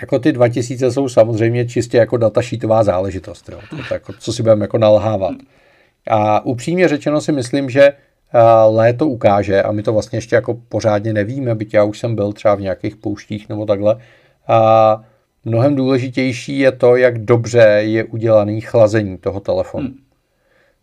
Jako 0.00 0.18
ty 0.18 0.32
2000 0.32 0.90
jsou 0.90 1.08
samozřejmě 1.08 1.68
čistě 1.68 1.96
jako 1.98 2.16
datasheetová 2.16 2.84
záležitost, 2.84 3.48
jo. 3.48 3.60
To 3.88 3.94
jako, 3.94 4.12
co 4.18 4.32
si 4.32 4.42
budeme 4.42 4.64
jako 4.64 4.78
nalhávat. 4.78 5.34
A 6.10 6.44
upřímně 6.44 6.88
řečeno 6.88 7.20
si 7.20 7.32
myslím, 7.32 7.70
že 7.70 7.92
léto 8.68 9.08
ukáže, 9.08 9.62
a 9.62 9.72
my 9.72 9.82
to 9.82 9.92
vlastně 9.92 10.16
ještě 10.16 10.36
jako 10.36 10.54
pořádně 10.68 11.12
nevíme, 11.12 11.54
byť 11.54 11.74
já 11.74 11.84
už 11.84 11.98
jsem 11.98 12.14
byl 12.14 12.32
třeba 12.32 12.54
v 12.54 12.60
nějakých 12.60 12.96
pouštích 12.96 13.48
nebo 13.48 13.66
takhle, 13.66 13.96
a 14.48 15.00
mnohem 15.44 15.74
důležitější 15.74 16.58
je 16.58 16.72
to, 16.72 16.96
jak 16.96 17.18
dobře 17.18 17.78
je 17.80 18.04
udělaný 18.04 18.60
chlazení 18.60 19.18
toho 19.18 19.40
telefonu. 19.40 19.86
Hmm 19.86 20.05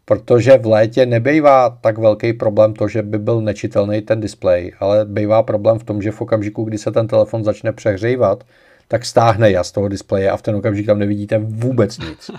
protože 0.05 0.57
v 0.57 0.65
létě 0.65 1.05
nebejvá 1.05 1.69
tak 1.69 1.97
velký 1.97 2.33
problém 2.33 2.73
to, 2.73 2.87
že 2.87 3.01
by 3.01 3.19
byl 3.19 3.41
nečitelný 3.41 4.01
ten 4.01 4.19
displej, 4.19 4.73
ale 4.79 5.05
bývá 5.05 5.43
problém 5.43 5.79
v 5.79 5.83
tom, 5.83 6.01
že 6.01 6.11
v 6.11 6.21
okamžiku, 6.21 6.63
kdy 6.63 6.77
se 6.77 6.91
ten 6.91 7.07
telefon 7.07 7.43
začne 7.43 7.71
přehřívat, 7.71 8.43
tak 8.87 9.05
stáhne 9.05 9.51
jas 9.51 9.71
toho 9.71 9.87
displeje 9.87 10.31
a 10.31 10.37
v 10.37 10.41
ten 10.41 10.55
okamžik 10.55 10.85
tam 10.85 10.99
nevidíte 10.99 11.37
vůbec 11.37 11.97
nic. 11.97 12.31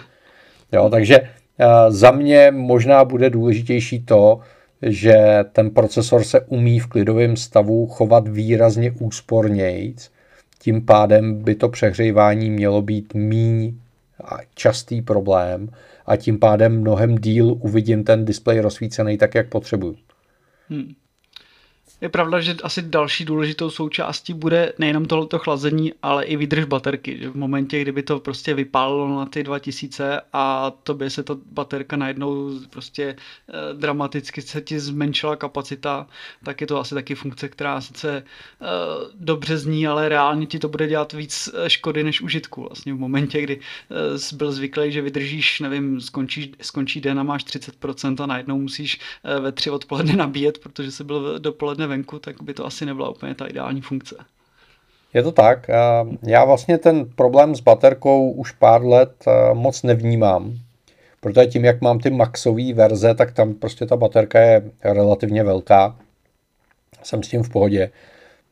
Jo, 0.72 0.88
takže 0.88 1.20
uh, 1.20 1.26
za 1.88 2.10
mě 2.10 2.50
možná 2.50 3.04
bude 3.04 3.30
důležitější 3.30 4.04
to, 4.04 4.40
že 4.82 5.44
ten 5.52 5.70
procesor 5.70 6.24
se 6.24 6.40
umí 6.40 6.78
v 6.80 6.86
klidovém 6.86 7.36
stavu 7.36 7.86
chovat 7.86 8.28
výrazně 8.28 8.92
úspornějc, 9.00 10.10
tím 10.58 10.86
pádem 10.86 11.34
by 11.34 11.54
to 11.54 11.68
přehřívání 11.68 12.50
mělo 12.50 12.82
být 12.82 13.14
míň 13.14 13.74
častý 14.54 15.02
problém 15.02 15.68
a 16.06 16.16
tím 16.16 16.38
pádem 16.38 16.80
mnohem 16.80 17.18
díl 17.18 17.56
uvidím 17.60 18.04
ten 18.04 18.24
displej 18.24 18.60
rozsvícený 18.60 19.18
tak, 19.18 19.34
jak 19.34 19.48
potřebuju. 19.48 19.96
Hmm. 20.68 20.94
Je 22.04 22.10
pravda, 22.10 22.40
že 22.40 22.56
asi 22.62 22.82
další 22.82 23.24
důležitou 23.24 23.70
součástí 23.70 24.34
bude 24.34 24.72
nejenom 24.78 25.04
tohleto 25.04 25.38
chlazení, 25.38 25.92
ale 26.02 26.24
i 26.24 26.36
výdrž 26.36 26.64
baterky. 26.64 27.18
Že 27.18 27.30
v 27.30 27.36
momentě, 27.36 27.80
kdyby 27.80 28.02
to 28.02 28.20
prostě 28.20 28.54
vypálilo 28.54 29.18
na 29.18 29.26
ty 29.26 29.42
2000 29.42 30.20
a 30.32 30.72
to 30.82 30.94
by 30.94 31.10
se 31.10 31.22
ta 31.22 31.36
baterka 31.52 31.96
najednou 31.96 32.50
prostě 32.70 33.16
eh, 33.48 33.74
dramaticky 33.74 34.42
se 34.42 34.60
ti 34.60 34.80
zmenšila 34.80 35.36
kapacita, 35.36 36.06
tak 36.44 36.60
je 36.60 36.66
to 36.66 36.80
asi 36.80 36.94
taky 36.94 37.14
funkce, 37.14 37.48
která 37.48 37.80
sice 37.80 38.16
eh, 38.16 38.66
dobře 39.14 39.58
zní, 39.58 39.86
ale 39.86 40.08
reálně 40.08 40.46
ti 40.46 40.58
to 40.58 40.68
bude 40.68 40.86
dělat 40.86 41.12
víc 41.12 41.50
eh, 41.54 41.70
škody 41.70 42.04
než 42.04 42.20
užitku. 42.20 42.62
Vlastně 42.62 42.94
v 42.94 42.98
momentě, 42.98 43.42
kdy 43.42 43.60
eh, 43.90 44.18
jsi 44.18 44.36
byl 44.36 44.52
zvyklý, 44.52 44.92
že 44.92 45.02
vydržíš, 45.02 45.60
nevím, 45.60 46.00
skončí, 46.00 46.54
skončí 46.60 47.00
den 47.00 47.20
a 47.20 47.22
máš 47.22 47.44
30% 47.44 48.22
a 48.22 48.26
najednou 48.26 48.60
musíš 48.60 49.00
eh, 49.24 49.40
ve 49.40 49.52
tři 49.52 49.70
odpoledne 49.70 50.16
nabíjet, 50.16 50.58
protože 50.58 50.90
jsi 50.90 51.04
byl 51.04 51.38
dopoledne 51.38 51.93
venku, 51.94 52.18
tak 52.18 52.42
by 52.42 52.54
to 52.54 52.66
asi 52.66 52.86
nebyla 52.86 53.10
úplně 53.10 53.34
ta 53.34 53.46
ideální 53.46 53.80
funkce. 53.80 54.16
Je 55.14 55.22
to 55.22 55.32
tak. 55.32 55.70
Já 56.22 56.44
vlastně 56.44 56.78
ten 56.78 57.06
problém 57.16 57.54
s 57.54 57.60
baterkou 57.60 58.30
už 58.30 58.52
pár 58.52 58.84
let 58.84 59.24
moc 59.52 59.82
nevnímám, 59.82 60.58
protože 61.20 61.46
tím, 61.46 61.64
jak 61.64 61.80
mám 61.80 61.98
ty 61.98 62.10
maxové 62.10 62.72
verze, 62.74 63.14
tak 63.14 63.32
tam 63.32 63.54
prostě 63.54 63.86
ta 63.86 63.96
baterka 63.96 64.40
je 64.40 64.62
relativně 64.84 65.44
velká. 65.44 65.96
Jsem 67.02 67.22
s 67.22 67.28
tím 67.28 67.42
v 67.42 67.48
pohodě. 67.48 67.90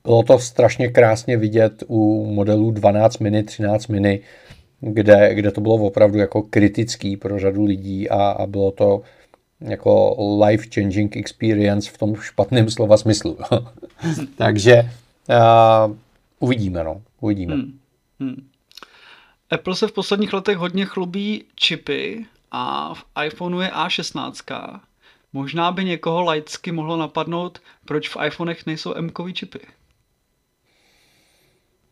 Bylo 0.05 0.23
to 0.23 0.39
strašně 0.39 0.89
krásně 0.89 1.37
vidět 1.37 1.85
u 1.87 2.27
modelů 2.27 2.71
12 2.71 3.19
mini, 3.19 3.43
13 3.43 3.87
mini, 3.87 4.21
kde, 4.81 5.35
kde 5.35 5.51
to 5.51 5.61
bylo 5.61 5.75
opravdu 5.75 6.19
jako 6.19 6.43
kritický 6.43 7.17
pro 7.17 7.39
řadu 7.39 7.65
lidí 7.65 8.09
a, 8.11 8.31
a 8.31 8.47
bylo 8.47 8.71
to 8.71 9.03
jako 9.65 10.17
life-changing 10.41 11.17
experience 11.17 11.91
v 11.91 11.99
tom 11.99 12.15
špatném 12.17 12.71
slova 12.71 12.97
smyslu. 12.97 13.39
Takže 14.37 14.91
uh, 15.29 15.97
uvidíme, 16.39 16.85
no. 16.85 17.03
Uvidíme. 17.21 17.55
Hmm. 17.55 17.79
Hmm. 18.21 18.49
Apple 19.51 19.77
se 19.77 19.87
v 19.87 19.93
posledních 19.93 20.33
letech 20.33 20.57
hodně 20.57 20.85
chlubí 20.85 21.45
čipy 21.55 22.27
a 22.51 22.95
v 22.95 23.05
iPhoneu 23.27 23.61
je 23.61 23.69
A16. 23.69 24.81
Možná 25.33 25.73
by 25.73 25.85
někoho 25.85 26.23
laicky 26.23 26.73
mohlo 26.73 26.97
napadnout, 26.97 27.59
proč 27.85 28.09
v 28.09 28.17
iPhonech 28.27 28.67
nejsou 28.67 28.95
m 28.95 29.11
čipy. 29.33 29.61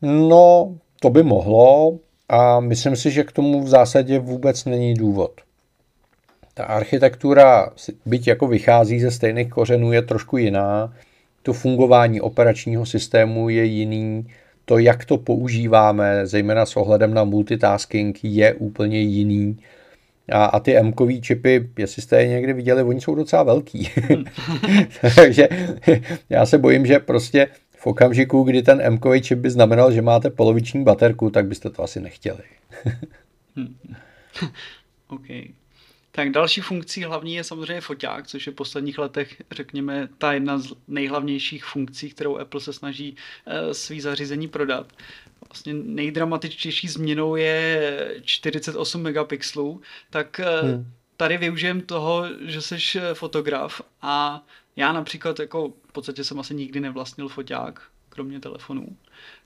No, 0.02 0.78
to 1.00 1.10
by 1.10 1.22
mohlo 1.22 1.98
a 2.28 2.60
myslím 2.60 2.96
si, 2.96 3.10
že 3.10 3.24
k 3.24 3.32
tomu 3.32 3.64
v 3.64 3.68
zásadě 3.68 4.18
vůbec 4.18 4.64
není 4.64 4.94
důvod. 4.94 5.40
Ta 6.54 6.64
architektura, 6.64 7.70
byť 8.06 8.28
jako 8.28 8.46
vychází 8.46 9.00
ze 9.00 9.10
stejných 9.10 9.50
kořenů, 9.50 9.92
je 9.92 10.02
trošku 10.02 10.36
jiná. 10.36 10.94
To 11.42 11.52
fungování 11.52 12.20
operačního 12.20 12.86
systému 12.86 13.48
je 13.48 13.64
jiný. 13.64 14.26
To, 14.64 14.78
jak 14.78 15.04
to 15.04 15.18
používáme, 15.18 16.26
zejména 16.26 16.66
s 16.66 16.76
ohledem 16.76 17.14
na 17.14 17.24
multitasking, 17.24 18.18
je 18.22 18.54
úplně 18.54 19.00
jiný. 19.00 19.58
A, 20.32 20.44
a 20.44 20.60
ty 20.60 20.76
m 20.76 20.92
čipy, 21.20 21.68
jestli 21.78 22.02
jste 22.02 22.22
je 22.22 22.28
někdy 22.28 22.52
viděli, 22.52 22.82
oni 22.82 23.00
jsou 23.00 23.14
docela 23.14 23.42
velký. 23.42 23.90
Takže 25.16 25.48
já 26.30 26.46
se 26.46 26.58
bojím, 26.58 26.86
že 26.86 26.98
prostě 26.98 27.48
v 27.76 27.86
okamžiku, 27.86 28.42
kdy 28.42 28.62
ten 28.62 28.80
m 28.80 28.98
čip 29.20 29.38
by 29.38 29.50
znamenal, 29.50 29.92
že 29.92 30.02
máte 30.02 30.30
poloviční 30.30 30.84
baterku, 30.84 31.30
tak 31.30 31.46
byste 31.46 31.70
to 31.70 31.82
asi 31.82 32.00
nechtěli. 32.00 32.42
okay. 35.08 35.59
Tak 36.12 36.30
další 36.30 36.60
funkcí 36.60 37.04
hlavní 37.04 37.34
je 37.34 37.44
samozřejmě 37.44 37.80
foťák, 37.80 38.26
což 38.26 38.46
je 38.46 38.52
v 38.52 38.56
posledních 38.56 38.98
letech, 38.98 39.42
řekněme, 39.50 40.08
ta 40.18 40.32
jedna 40.32 40.58
z 40.58 40.72
nejhlavnějších 40.88 41.64
funkcí, 41.64 42.10
kterou 42.10 42.38
Apple 42.38 42.60
se 42.60 42.72
snaží 42.72 43.16
uh, 43.46 43.72
svý 43.72 44.00
zařízení 44.00 44.48
prodat. 44.48 44.92
Vlastně 45.48 45.74
nejdramatičtější 45.74 46.88
změnou 46.88 47.36
je 47.36 48.20
48 48.22 49.02
megapixelů, 49.02 49.80
tak 50.10 50.40
uh, 50.62 50.68
hmm. 50.68 50.92
tady 51.16 51.38
využijem 51.38 51.80
toho, 51.80 52.24
že 52.40 52.62
jsi 52.62 52.76
fotograf 53.14 53.82
a 54.02 54.46
já 54.76 54.92
například 54.92 55.40
jako 55.40 55.72
v 55.88 55.92
podstatě 55.92 56.24
jsem 56.24 56.40
asi 56.40 56.54
nikdy 56.54 56.80
nevlastnil 56.80 57.28
foťák, 57.28 57.82
kromě 58.08 58.40
telefonů, 58.40 58.96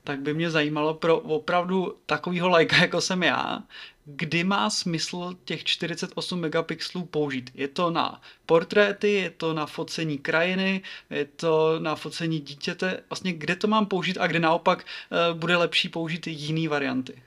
tak 0.05 0.21
by 0.21 0.35
mě 0.35 0.51
zajímalo 0.51 0.95
pro 0.95 1.19
opravdu 1.19 1.95
takového 2.07 2.49
lajka, 2.49 2.77
jako 2.77 3.01
jsem 3.01 3.23
já, 3.23 3.63
kdy 4.05 4.45
má 4.45 4.71
smysl 4.71 5.35
těch 5.45 5.65
48 5.65 6.41
megapixelů 6.41 7.05
použít. 7.05 7.51
Je 7.55 7.69
to 7.69 7.91
na 7.91 8.21
portréty, 8.47 9.13
je 9.13 9.31
to 9.31 9.55
na 9.55 9.67
focení 9.67 10.19
krajiny, 10.19 10.83
je 11.11 11.25
to 11.25 11.79
na 11.79 11.95
focení 11.95 12.39
dítěte. 12.39 13.01
Vlastně 13.11 13.33
kde 13.33 13.57
to 13.57 13.67
mám 13.69 13.87
použít 13.87 14.19
a 14.19 14.27
kde 14.27 14.39
naopak 14.39 14.85
uh, 14.85 15.39
bude 15.39 15.57
lepší 15.57 15.89
použít 15.89 16.27
jiné 16.27 16.69
varianty? 16.69 17.23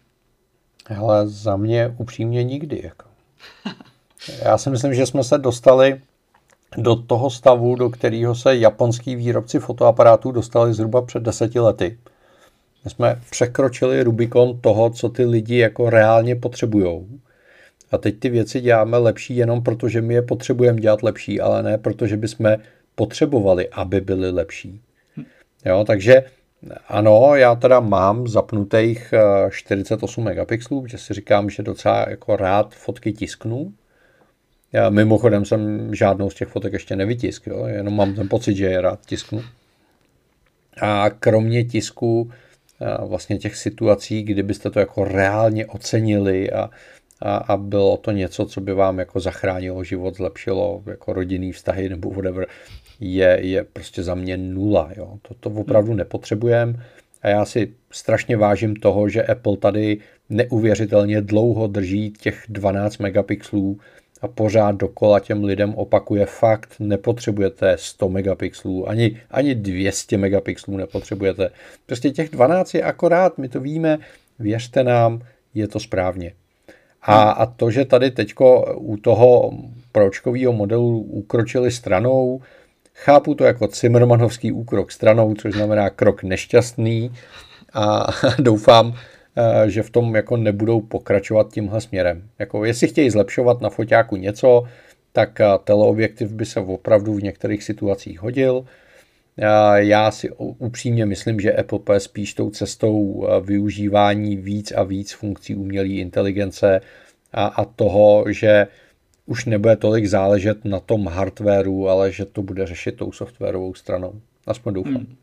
Ale 0.99 1.27
za 1.27 1.55
mě 1.55 1.95
upřímně 1.97 2.43
nikdy. 2.43 2.81
Jako. 2.83 3.05
Já 4.43 4.57
si 4.57 4.69
myslím, 4.69 4.93
že 4.93 5.05
jsme 5.05 5.23
se 5.23 5.37
dostali 5.37 6.01
do 6.77 6.95
toho 6.95 7.29
stavu, 7.29 7.75
do 7.75 7.89
kterého 7.89 8.35
se 8.35 8.57
japonský 8.57 9.15
výrobci 9.15 9.59
fotoaparátů 9.59 10.31
dostali 10.31 10.73
zhruba 10.73 11.01
před 11.01 11.23
deseti 11.23 11.59
lety. 11.59 11.97
My 12.87 12.91
jsme 12.91 13.21
překročili 13.29 14.03
Rubikon 14.03 14.59
toho, 14.61 14.89
co 14.89 15.09
ty 15.09 15.25
lidi 15.25 15.57
jako 15.57 15.89
reálně 15.89 16.35
potřebují. 16.35 17.19
A 17.91 17.97
teď 17.97 18.19
ty 18.19 18.29
věci 18.29 18.61
děláme 18.61 18.97
lepší 18.97 19.35
jenom 19.35 19.63
proto, 19.63 19.89
že 19.89 20.01
my 20.01 20.13
je 20.13 20.21
potřebujeme 20.21 20.81
dělat 20.81 21.03
lepší, 21.03 21.41
ale 21.41 21.63
ne 21.63 21.77
proto, 21.77 22.07
že 22.07 22.17
bychom 22.17 22.55
potřebovali, 22.95 23.69
aby 23.69 24.01
byly 24.01 24.31
lepší. 24.31 24.81
Jo, 25.65 25.83
takže 25.87 26.23
ano, 26.87 27.35
já 27.35 27.55
teda 27.55 27.79
mám 27.79 28.27
zapnutých 28.27 29.13
48 29.51 30.21
eh, 30.21 30.25
megapixelů, 30.25 30.87
že 30.87 30.97
si 30.97 31.13
říkám, 31.13 31.49
že 31.49 31.63
docela 31.63 32.09
jako 32.09 32.35
rád 32.35 32.75
fotky 32.75 33.13
tisknu. 33.13 33.73
Já 34.73 34.89
mimochodem 34.89 35.45
jsem 35.45 35.95
žádnou 35.95 36.29
z 36.29 36.35
těch 36.35 36.47
fotek 36.47 36.73
ještě 36.73 36.95
nevytisk, 36.95 37.47
jo? 37.47 37.65
jenom 37.65 37.95
mám 37.95 38.15
ten 38.15 38.29
pocit, 38.29 38.55
že 38.55 38.65
je 38.65 38.81
rád 38.81 38.99
tisknu. 39.05 39.43
A 40.81 41.09
kromě 41.09 41.63
tisku 41.63 42.31
vlastně 43.05 43.37
těch 43.37 43.55
situací, 43.55 44.23
kdybyste 44.23 44.69
to 44.69 44.79
jako 44.79 45.03
reálně 45.03 45.65
ocenili 45.65 46.51
a, 46.51 46.69
a, 47.21 47.37
a 47.37 47.57
bylo 47.57 47.97
to 47.97 48.11
něco, 48.11 48.45
co 48.45 48.61
by 48.61 48.73
vám 48.73 48.99
jako 48.99 49.19
zachránilo 49.19 49.83
život, 49.83 50.15
zlepšilo 50.15 50.83
jako 50.85 51.13
rodinný 51.13 51.51
vztahy 51.51 51.89
nebo 51.89 52.09
whatever, 52.09 52.47
je, 52.99 53.39
je 53.41 53.63
prostě 53.63 54.03
za 54.03 54.15
mě 54.15 54.37
nula. 54.37 54.89
Jo. 54.97 55.17
To, 55.21 55.33
to 55.33 55.49
opravdu 55.49 55.93
nepotřebujeme 55.93 56.83
a 57.21 57.27
já 57.29 57.45
si 57.45 57.73
strašně 57.91 58.37
vážím 58.37 58.75
toho, 58.75 59.09
že 59.09 59.23
Apple 59.23 59.57
tady 59.57 59.97
neuvěřitelně 60.29 61.21
dlouho 61.21 61.67
drží 61.67 62.11
těch 62.11 62.43
12 62.49 62.97
megapixelů 62.97 63.79
a 64.21 64.27
pořád 64.27 64.75
dokola 64.75 65.19
těm 65.19 65.43
lidem 65.43 65.75
opakuje 65.75 66.25
fakt, 66.25 66.75
nepotřebujete 66.79 67.75
100 67.79 68.09
megapixelů, 68.09 68.89
ani, 68.89 69.21
ani 69.31 69.55
200 69.55 70.17
megapixelů 70.17 70.77
nepotřebujete. 70.77 71.49
Prostě 71.85 72.09
těch 72.09 72.29
12 72.29 72.73
je 72.73 72.83
akorát, 72.83 73.37
my 73.37 73.49
to 73.49 73.59
víme, 73.59 73.97
věřte 74.39 74.83
nám, 74.83 75.21
je 75.53 75.67
to 75.67 75.79
správně. 75.79 76.33
A, 77.01 77.29
a 77.29 77.45
to, 77.45 77.71
že 77.71 77.85
tady 77.85 78.11
teďko 78.11 78.75
u 78.77 78.97
toho 78.97 79.51
pročkového 79.91 80.53
modelu 80.53 80.99
ukročili 81.01 81.71
stranou, 81.71 82.41
chápu 82.93 83.35
to 83.35 83.43
jako 83.43 83.67
Zimmermanovský 83.67 84.51
úkrok 84.51 84.91
stranou, 84.91 85.33
což 85.33 85.53
znamená 85.53 85.89
krok 85.89 86.23
nešťastný 86.23 87.11
a 87.73 88.07
doufám, 88.39 88.93
že 89.67 89.83
v 89.83 89.89
tom 89.89 90.15
jako 90.15 90.37
nebudou 90.37 90.81
pokračovat 90.81 91.53
tímhle 91.53 91.81
směrem. 91.81 92.29
Jako 92.39 92.65
jestli 92.65 92.87
chtějí 92.87 93.09
zlepšovat 93.09 93.61
na 93.61 93.69
foťáku 93.69 94.15
něco, 94.15 94.63
tak 95.11 95.41
eh, 95.41 95.45
teleobjektiv 95.63 96.31
by 96.31 96.45
se 96.45 96.59
opravdu 96.59 97.13
v 97.13 97.23
některých 97.23 97.63
situacích 97.63 98.19
hodil. 98.21 98.65
Eh, 99.37 99.45
já 99.75 100.11
si 100.11 100.29
upřímně 100.37 101.05
myslím, 101.05 101.39
že 101.39 101.53
Apple 101.53 101.79
půjde 101.79 101.99
spíš 101.99 102.33
tou 102.33 102.49
cestou 102.49 103.27
využívání 103.41 104.37
víc 104.37 104.71
a 104.71 104.83
víc 104.83 105.13
funkcí 105.13 105.55
umělé 105.55 105.87
inteligence 105.87 106.81
a, 107.33 107.45
a 107.45 107.65
toho, 107.65 108.25
že 108.29 108.67
už 109.25 109.45
nebude 109.45 109.75
tolik 109.75 110.05
záležet 110.05 110.65
na 110.65 110.79
tom 110.79 111.07
hardwareu, 111.07 111.87
ale 111.87 112.11
že 112.11 112.25
to 112.25 112.41
bude 112.41 112.65
řešit 112.65 112.95
tou 112.95 113.11
softwarovou 113.11 113.73
stranou. 113.73 114.21
Aspoň 114.47 114.73
doufám. 114.73 114.93
Hmm. 114.93 115.15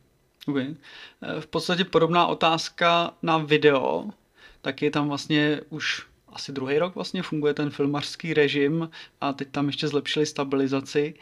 Okay. 0.49 0.75
Eh, 1.23 1.41
v 1.41 1.47
podstatě 1.47 1.85
podobná 1.85 2.27
otázka 2.27 3.15
na 3.23 3.39
video, 3.39 4.11
tak 4.61 4.83
je 4.83 4.91
tam 4.91 5.09
vlastně 5.09 5.61
už 5.71 6.07
asi 6.29 6.53
druhý 6.53 6.79
rok 6.79 6.95
vlastně 6.95 7.23
funguje 7.23 7.55
ten 7.55 7.71
filmařský 7.71 8.35
režim 8.35 8.91
a 9.21 9.33
teď 9.33 9.49
tam 9.49 9.67
ještě 9.67 9.89
zlepšili 9.89 10.27
stabilizaci 10.27 11.15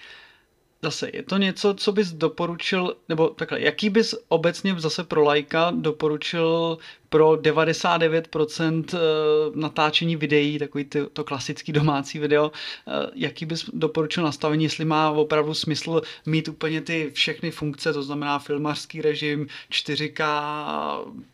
zase, 0.82 1.10
je 1.12 1.22
to 1.22 1.36
něco, 1.36 1.74
co 1.74 1.92
bys 1.92 2.12
doporučil, 2.12 2.96
nebo 3.08 3.28
takhle, 3.28 3.60
jaký 3.60 3.90
bys 3.90 4.14
obecně 4.28 4.74
zase 4.78 5.04
pro 5.04 5.22
lajka 5.24 5.70
doporučil 5.70 6.78
pro 7.12 7.30
99% 7.30 8.84
eh, 8.94 8.98
natáčení 9.54 10.16
videí, 10.16 10.58
takový 10.58 10.84
ty, 10.84 11.06
to 11.12 11.24
klasický 11.24 11.72
domácí 11.72 12.18
video, 12.18 12.52
eh, 12.52 13.10
jaký 13.14 13.46
bys 13.46 13.70
doporučil 13.72 14.24
nastavení, 14.24 14.64
jestli 14.64 14.84
má 14.84 15.10
opravdu 15.10 15.54
smysl 15.54 16.02
mít 16.26 16.48
úplně 16.48 16.80
ty 16.80 17.10
všechny 17.14 17.50
funkce, 17.50 17.92
to 17.92 18.02
znamená 18.02 18.38
filmařský 18.38 19.02
režim, 19.02 19.46
4K, 19.70 20.24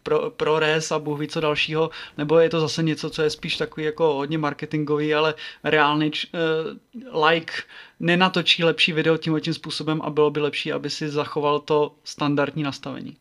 pro, 0.02 0.30
ProRes 0.30 0.92
a 0.92 0.98
bůh 0.98 1.20
ví 1.20 1.28
co 1.28 1.40
dalšího, 1.40 1.90
nebo 2.18 2.38
je 2.38 2.50
to 2.50 2.60
zase 2.60 2.82
něco, 2.82 3.10
co 3.10 3.22
je 3.22 3.30
spíš 3.30 3.56
takový 3.56 3.86
jako 3.86 4.14
hodně 4.14 4.38
marketingový, 4.38 5.14
ale 5.14 5.34
reálný 5.64 6.10
uh, 6.10 7.24
like 7.24 7.52
nenatočí 8.00 8.64
lepší 8.64 8.92
video 8.92 9.16
tím 9.16 9.40
tím 9.40 9.54
způsobem 9.54 10.00
a 10.02 10.10
bylo 10.10 10.30
by 10.30 10.40
lepší, 10.40 10.72
aby 10.72 10.90
si 10.90 11.08
zachoval 11.08 11.58
to 11.60 11.94
standardní 12.04 12.62
nastavení. 12.62 13.16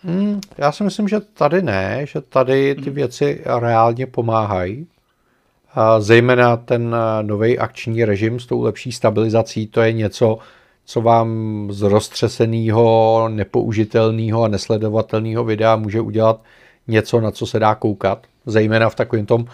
Hmm, 0.00 0.40
já 0.58 0.72
si 0.72 0.84
myslím, 0.84 1.08
že 1.08 1.20
tady 1.20 1.62
ne, 1.62 2.06
že 2.06 2.20
tady 2.20 2.74
ty 2.74 2.82
hmm. 2.82 2.94
věci 2.94 3.42
reálně 3.60 4.06
pomáhají. 4.06 4.86
A 5.74 6.00
zejména 6.00 6.56
ten 6.56 6.96
eh, 6.96 7.22
nový 7.22 7.58
akční 7.58 8.04
režim 8.04 8.40
s 8.40 8.46
tou 8.46 8.62
lepší 8.62 8.92
stabilizací, 8.92 9.66
to 9.66 9.80
je 9.80 9.92
něco, 9.92 10.38
co 10.84 11.00
vám 11.00 11.28
z 11.70 11.82
roztřeseného, 11.82 13.28
nepoužitelného 13.28 14.42
a 14.42 14.48
nesledovatelného 14.48 15.44
videa 15.44 15.76
může 15.76 16.00
udělat 16.00 16.40
něco, 16.88 17.20
na 17.20 17.30
co 17.30 17.46
se 17.46 17.58
dá 17.58 17.74
koukat. 17.74 18.26
Zejména 18.46 18.90
v 18.90 18.94
takovém 18.94 19.26
tom 19.26 19.46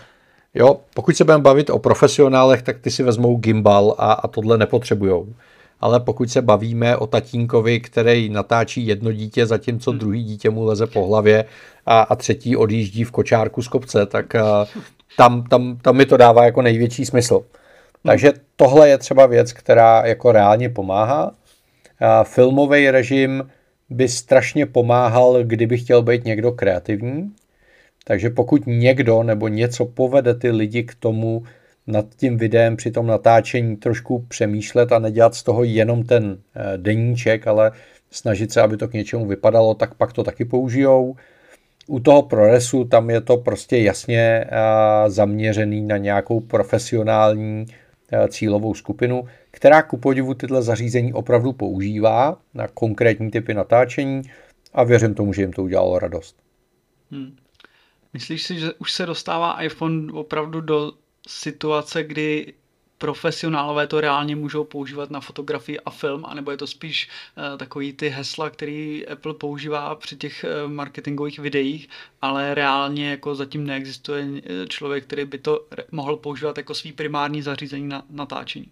Jo, 0.55 0.81
pokud 0.95 1.17
se 1.17 1.25
budeme 1.25 1.43
bavit 1.43 1.71
o 1.71 1.79
profesionálech, 1.79 2.63
tak 2.63 2.79
ty 2.79 2.91
si 2.91 3.03
vezmou 3.03 3.37
gimbal 3.37 3.95
a, 3.99 4.13
a 4.13 4.29
tohle 4.29 4.59
nepotřebujou. 4.59 5.35
Ale 5.81 6.01
pokud 6.01 6.31
se 6.31 6.43
bavíme 6.43 6.97
o 6.97 7.07
tatínkovi, 7.07 7.81
který 7.81 8.29
natáčí 8.29 8.87
jedno 8.87 9.13
dítě, 9.13 9.47
zatímco 9.47 9.91
hmm. 9.91 9.99
druhý 9.99 10.25
dítě 10.25 10.51
mu 10.51 10.65
leze 10.65 10.87
po 10.87 11.07
hlavě 11.07 11.45
a, 11.87 12.01
a 12.01 12.17
třetí 12.17 12.57
odjíždí 12.57 13.05
v 13.05 13.11
kočárku 13.11 13.63
z 13.63 13.69
kopce, 13.69 14.07
tak 14.07 14.35
a, 14.35 14.67
tam, 15.17 15.45
tam, 15.45 15.77
tam 15.83 15.97
mi 15.97 16.07
to 16.07 16.17
dává 16.17 16.45
jako 16.45 16.63
největší 16.63 17.05
smysl. 17.05 17.35
Hmm. 17.35 17.45
Takže 18.07 18.33
tohle 18.57 18.89
je 18.89 18.99
třeba 18.99 19.27
věc, 19.27 19.53
která 19.53 20.07
jako 20.07 20.33
reálně 20.33 20.69
pomáhá. 20.69 21.33
filmový 22.25 22.91
režim 22.91 23.51
by 23.91 24.09
strašně 24.09 24.67
pomáhal, 24.67 25.45
kdyby 25.45 25.79
chtěl 25.79 26.03
být 26.03 26.25
někdo 26.25 26.53
kreativní, 26.53 27.33
takže 28.05 28.31
pokud 28.31 28.63
někdo 28.67 29.23
nebo 29.23 29.49
něco 29.49 29.85
povede 29.85 30.35
ty 30.35 30.51
lidi 30.51 30.83
k 30.83 30.95
tomu 30.95 31.43
nad 31.89 32.07
tím 32.17 32.37
videem 32.37 32.77
při 32.77 32.91
tom 32.91 33.07
natáčení 33.07 33.77
trošku 33.77 34.25
přemýšlet 34.29 34.93
a 34.93 34.99
nedělat 34.99 35.35
z 35.35 35.43
toho 35.43 35.65
jenom 35.65 36.03
ten 36.03 36.39
eh, 36.55 36.79
deníček, 36.79 37.47
ale 37.47 37.73
snažit 38.11 38.53
se, 38.53 38.63
aby 38.63 38.77
to 38.77 38.89
k 38.89 38.93
něčemu 38.93 39.27
vypadalo, 39.27 39.75
tak 39.75 39.95
pak 39.95 40.13
to 40.13 40.25
taky 40.25 40.45
použijou. 40.45 41.17
U 41.87 42.01
toho 42.01 42.23
ProResu 42.23 42.85
tam 42.85 43.11
je 43.11 43.21
to 43.21 43.37
prostě 43.37 43.79
jasně 43.79 44.21
eh, 44.21 45.11
zaměřený 45.11 45.81
na 45.81 45.97
nějakou 45.97 46.41
profesionální 46.41 47.67
eh, 48.13 48.29
cílovou 48.29 48.75
skupinu, 48.75 49.25
která 49.51 49.83
ku 49.83 49.97
podivu 49.97 50.35
tyhle 50.35 50.63
zařízení 50.63 51.13
opravdu 51.13 51.53
používá 51.53 52.39
na 52.55 52.69
konkrétní 52.69 53.31
typy 53.31 53.55
natáčení 53.55 54.23
a 54.73 54.85
věřím 54.85 55.15
tomu, 55.15 55.33
že 55.33 55.43
jim 55.43 55.53
to 55.53 55.63
udělalo 55.63 55.99
radost. 55.99 56.37
Hmm. 57.11 57.37
Myslíš 58.13 58.43
si, 58.43 58.59
že 58.59 58.73
už 58.73 58.93
se 58.93 59.07
dostává 59.07 59.63
iPhone 59.63 60.13
opravdu 60.13 60.61
do 60.61 60.93
situace, 61.29 62.03
kdy 62.03 62.53
profesionálové 62.99 63.87
to 63.87 64.01
reálně 64.01 64.37
můžou 64.37 64.65
používat 64.65 65.11
na 65.11 65.21
fotografii 65.21 65.81
a 65.81 65.91
film, 65.91 66.25
anebo 66.27 66.51
je 66.51 66.57
to 66.57 66.67
spíš 66.67 67.09
uh, 67.09 67.59
takový 67.59 67.93
ty 67.93 68.09
hesla, 68.09 68.51
který 68.51 69.07
Apple 69.07 69.35
používá 69.35 69.95
při 69.95 70.17
těch 70.17 70.45
uh, 70.65 70.73
marketingových 70.73 71.39
videích, 71.39 71.89
ale 72.23 72.55
reálně 72.55 73.11
jako 73.11 73.35
zatím 73.35 73.67
neexistuje 73.67 74.27
eh, 74.37 74.67
člověk, 74.69 75.05
který 75.05 75.25
by 75.25 75.39
to 75.39 75.61
mohl 75.93 76.17
používat 76.17 76.59
jako 76.59 76.75
svý 76.75 76.93
primární 76.93 77.43
zařízení 77.43 77.89
na 77.89 78.03
natáčení. 78.11 78.67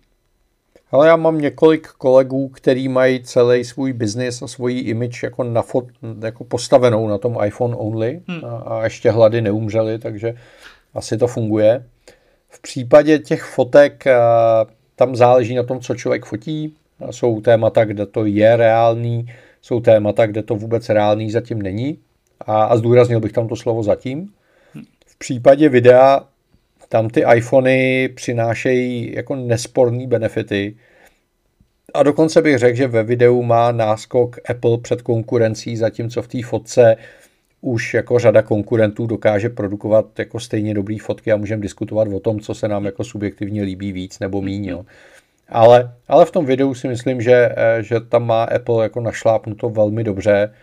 Ale 0.91 1.09
já 1.09 1.17
mám 1.17 1.39
několik 1.39 1.89
kolegů, 1.89 2.49
kteří 2.49 2.89
mají 2.89 3.25
celý 3.25 3.65
svůj 3.65 3.93
biznis 3.93 4.43
a 4.43 4.47
svoji 4.47 4.81
image 4.81 5.23
jako, 5.23 5.45
na 5.45 5.63
fot, 5.63 5.85
jako 6.25 6.45
postavenou 6.45 7.09
na 7.09 7.19
tom 7.19 7.39
iPhone 7.45 7.77
only 7.77 8.21
hmm. 8.29 8.45
a, 8.45 8.57
a 8.59 8.85
ještě 8.85 9.11
hlady 9.11 9.41
neumřeli, 9.41 9.99
takže 9.99 10.35
asi 10.95 11.19
to 11.19 11.27
funguje. 11.27 11.85
V 12.49 12.63
případě 12.63 13.19
těch 13.19 13.43
fotek 13.43 14.05
tam 14.97 15.17
záleží 15.17 15.55
na 15.55 15.63
tom, 15.63 15.81
co 15.81 15.95
člověk 15.95 16.25
fotí. 16.25 16.75
Jsou 17.11 17.41
témata, 17.41 17.85
kde 17.85 18.07
to 18.07 18.25
je 18.25 18.57
reálný, 18.57 19.27
jsou 19.63 19.81
témata, 19.81 20.27
kde 20.27 20.43
to 20.43 20.55
vůbec 20.55 20.89
reálný 20.89 21.31
zatím 21.31 21.63
není 21.63 21.99
a, 22.41 22.65
a 22.65 22.77
zdůraznil 22.77 23.21
bych 23.21 23.33
tam 23.33 23.49
to 23.49 23.57
slovo 23.57 23.83
zatím. 23.83 24.33
V 25.07 25.19
případě 25.19 25.69
videa 25.69 26.21
tam 26.89 27.11
ty 27.11 27.25
iPhony 27.35 28.09
přinášejí 28.09 29.15
jako 29.15 29.37
nesporný 29.37 30.07
benefity 30.07 30.77
a 31.95 32.03
dokonce 32.03 32.43
bych 32.43 32.59
řekl, 32.59 32.77
že 32.77 32.87
ve 32.87 33.03
videu 33.03 33.43
má 33.43 33.73
náskok 33.73 34.37
Apple 34.51 34.79
před 34.79 35.03
konkurencí, 35.03 35.77
zatímco 35.77 36.23
v 36.23 36.29
té 36.29 36.43
fotce 36.43 36.97
už 37.61 37.95
jako 37.95 38.19
řada 38.19 38.43
konkurentů 38.43 39.07
dokáže 39.07 39.49
produkovat 39.49 40.19
jako 40.19 40.41
stejně 40.41 40.75
dobrý 40.75 40.99
fotky 40.99 41.33
a 41.33 41.37
můžeme 41.37 41.63
diskutovat 41.63 42.09
o 42.09 42.21
tom, 42.21 42.41
co 42.41 42.55
se 42.55 42.69
nám 42.69 42.85
jako 42.85 43.05
subjektivně 43.05 43.63
líbí 43.63 43.93
víc 43.93 44.19
nebo 44.19 44.43
míň. 44.43 44.65
Jo. 44.65 44.85
Ale, 45.49 45.95
ale 46.09 46.25
v 46.25 46.31
tom 46.31 46.47
videu 46.47 46.75
si 46.75 46.89
myslím, 46.89 47.21
že, 47.21 47.55
že 47.81 48.01
tam 48.01 48.27
má 48.27 48.45
Apple 48.45 48.83
jako 48.83 49.01
našlápnuto 49.01 49.71
velmi 49.71 50.05
dobře 50.05 50.55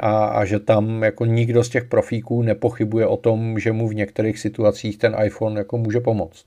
a, 0.00 0.26
a 0.26 0.44
že 0.44 0.58
tam 0.58 1.02
jako 1.02 1.24
nikdo 1.24 1.64
z 1.64 1.68
těch 1.68 1.84
profíků 1.84 2.42
nepochybuje 2.42 3.06
o 3.06 3.16
tom, 3.16 3.58
že 3.58 3.72
mu 3.72 3.88
v 3.88 3.94
některých 3.94 4.38
situacích 4.38 4.98
ten 4.98 5.16
iPhone 5.24 5.58
jako 5.58 5.78
může 5.78 6.00
pomoct. 6.00 6.44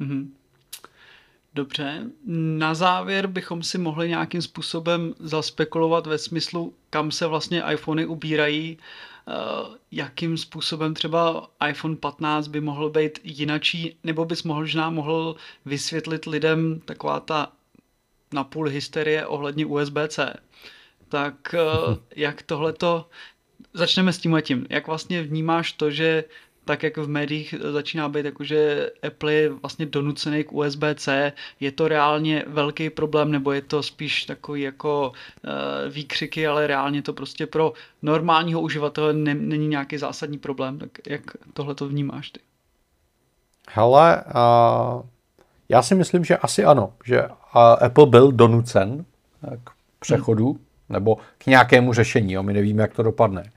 Mm-hmm. 0.00 0.26
Dobře, 1.54 2.04
na 2.58 2.74
závěr 2.74 3.26
bychom 3.26 3.62
si 3.62 3.78
mohli 3.78 4.08
nějakým 4.08 4.42
způsobem 4.42 5.14
zaspekulovat 5.18 6.06
ve 6.06 6.18
smyslu, 6.18 6.74
kam 6.90 7.10
se 7.10 7.26
vlastně 7.26 7.62
iPhony 7.72 8.06
ubírají, 8.06 8.78
eh, 8.78 9.32
jakým 9.92 10.36
způsobem 10.36 10.94
třeba 10.94 11.50
iPhone 11.68 11.96
15 11.96 12.48
by 12.48 12.60
mohl 12.60 12.90
být 12.90 13.18
jinačí, 13.24 13.96
nebo 14.04 14.24
bys 14.24 14.42
možná 14.42 14.90
mohl 14.90 15.36
vysvětlit 15.64 16.26
lidem 16.26 16.80
taková 16.84 17.20
ta 17.20 17.52
napůl 18.32 18.68
hysterie 18.68 19.26
ohledně 19.26 19.66
USB-C. 19.66 20.34
Tak 21.08 21.54
eh, 21.54 21.60
jak 22.16 22.42
tohleto, 22.42 23.08
začneme 23.74 24.12
s 24.12 24.18
tím 24.18 24.34
a 24.34 24.40
tím, 24.40 24.66
jak 24.70 24.86
vlastně 24.86 25.22
vnímáš 25.22 25.72
to, 25.72 25.90
že 25.90 26.24
tak 26.68 26.82
jak 26.82 26.96
v 26.96 27.08
médiích 27.08 27.54
začíná 27.72 28.08
být 28.08 28.24
jakože 28.24 28.90
Apple 29.06 29.32
je 29.32 29.48
vlastně 29.48 29.86
donucený 29.86 30.44
k 30.44 30.52
USB-C, 30.52 31.32
je 31.60 31.72
to 31.72 31.88
reálně 31.88 32.44
velký 32.46 32.90
problém, 32.90 33.32
nebo 33.32 33.52
je 33.52 33.62
to 33.62 33.82
spíš 33.82 34.24
takový 34.24 34.62
jako 34.62 35.12
uh, 35.44 35.92
výkřiky, 35.92 36.46
ale 36.46 36.66
reálně 36.66 37.02
to 37.02 37.12
prostě 37.12 37.46
pro 37.46 37.72
normálního 38.02 38.60
uživatele 38.60 39.12
ne, 39.12 39.34
není 39.34 39.68
nějaký 39.68 39.98
zásadní 39.98 40.38
problém, 40.38 40.78
tak 40.78 40.90
jak 41.06 41.22
tohle 41.52 41.74
to 41.74 41.88
vnímáš 41.88 42.30
ty? 42.30 42.40
Hele, 43.68 44.24
uh, 44.26 45.02
já 45.68 45.82
si 45.82 45.94
myslím, 45.94 46.24
že 46.24 46.36
asi 46.36 46.64
ano, 46.64 46.92
že 47.04 47.22
uh, 47.24 47.32
Apple 47.80 48.06
byl 48.06 48.32
donucen 48.32 49.04
k 49.64 49.70
přechodu, 50.00 50.48
hmm. 50.52 50.60
nebo 50.88 51.16
k 51.38 51.46
nějakému 51.46 51.92
řešení, 51.92 52.32
jo? 52.32 52.42
my 52.42 52.52
nevíme, 52.52 52.82
jak 52.82 52.94
to 52.94 53.02
dopadne, 53.02 53.50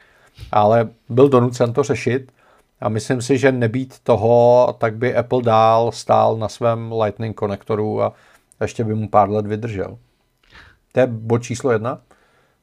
ale 0.51 0.89
byl 1.09 1.29
donucen 1.29 1.73
to 1.73 1.83
řešit 1.83 2.31
a 2.81 2.89
myslím 2.89 3.21
si, 3.21 3.37
že 3.37 3.51
nebýt 3.51 3.99
toho, 3.99 4.75
tak 4.79 4.95
by 4.95 5.15
Apple 5.15 5.41
dál 5.41 5.91
stál 5.91 6.37
na 6.37 6.49
svém 6.49 6.91
Lightning 6.91 7.35
konektoru 7.35 8.01
a 8.01 8.13
ještě 8.61 8.83
by 8.83 8.95
mu 8.95 9.09
pár 9.09 9.29
let 9.29 9.47
vydržel. 9.47 9.97
To 10.91 10.99
je 10.99 11.07
bod 11.07 11.43
číslo 11.43 11.71
jedna. 11.71 12.01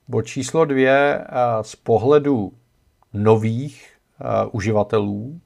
Bod 0.09 0.23
číslo 0.23 0.65
dvě 0.65 1.25
z 1.63 1.77
pohledu 1.77 2.53
nových 3.13 3.93
uživatelů 4.53 5.41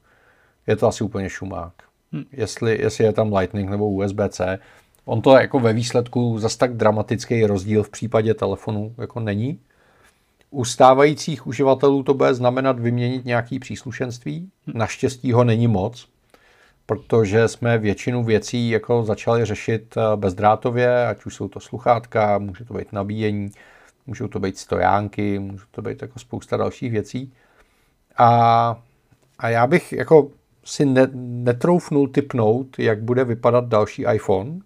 je 0.67 0.77
to 0.77 0.87
asi 0.87 1.05
úplně 1.05 1.31
šumák. 1.31 1.73
Hmm. 2.13 2.25
Jestli, 2.33 2.83
jestli 2.83 3.05
je 3.05 3.13
tam 3.13 3.35
Lightning 3.35 3.71
nebo 3.71 3.91
USB-C, 3.91 4.59
on 5.05 5.23
to 5.23 5.37
jako 5.37 5.61
ve 5.61 5.73
výsledku 5.73 6.39
zas 6.39 6.57
tak 6.57 6.77
dramatický 6.77 7.47
rozdíl 7.47 7.83
v 7.83 7.91
případě 7.91 8.35
telefonu 8.35 8.95
jako 8.99 9.21
není. 9.21 9.61
U 10.53 10.65
stávajících 10.65 11.47
uživatelů 11.47 12.03
to 12.03 12.15
bude 12.15 12.35
znamenat 12.35 12.79
vyměnit 12.79 13.25
nějaký 13.25 13.59
příslušenství. 13.59 14.51
Naštěstí 14.75 15.33
ho 15.33 15.45
není 15.45 15.69
moc, 15.69 16.09
protože 16.87 17.49
jsme 17.49 17.79
většinu 17.79 18.25
věcí 18.25 18.71
jako 18.71 19.05
začali 19.05 19.45
řešit 19.45 19.95
eh, 19.97 20.17
bezdrátově, 20.17 21.07
ať 21.07 21.25
už 21.25 21.35
jsou 21.35 21.49
to 21.49 21.61
sluchátka, 21.61 22.39
může 22.39 22.65
to 22.65 22.75
být 22.75 22.93
nabíjení, 22.93 23.51
můžou 24.07 24.29
to 24.29 24.41
být 24.41 24.59
stojánky, 24.59 25.39
může 25.39 25.65
to 25.71 25.83
být 25.83 26.03
jako 26.03 26.19
spousta 26.19 26.57
dalších 26.57 26.93
věcí. 26.93 27.33
A, 28.19 28.77
a 29.39 29.49
já 29.49 29.67
bych 29.67 29.93
jako 29.93 30.31
si 30.65 30.85
ne, 30.85 31.09
netroufnul 31.15 32.09
typnout, 32.09 32.79
jak 32.79 33.03
bude 33.03 33.25
vypadat 33.25 33.65
další 33.65 34.05
iPhone, 34.15 34.61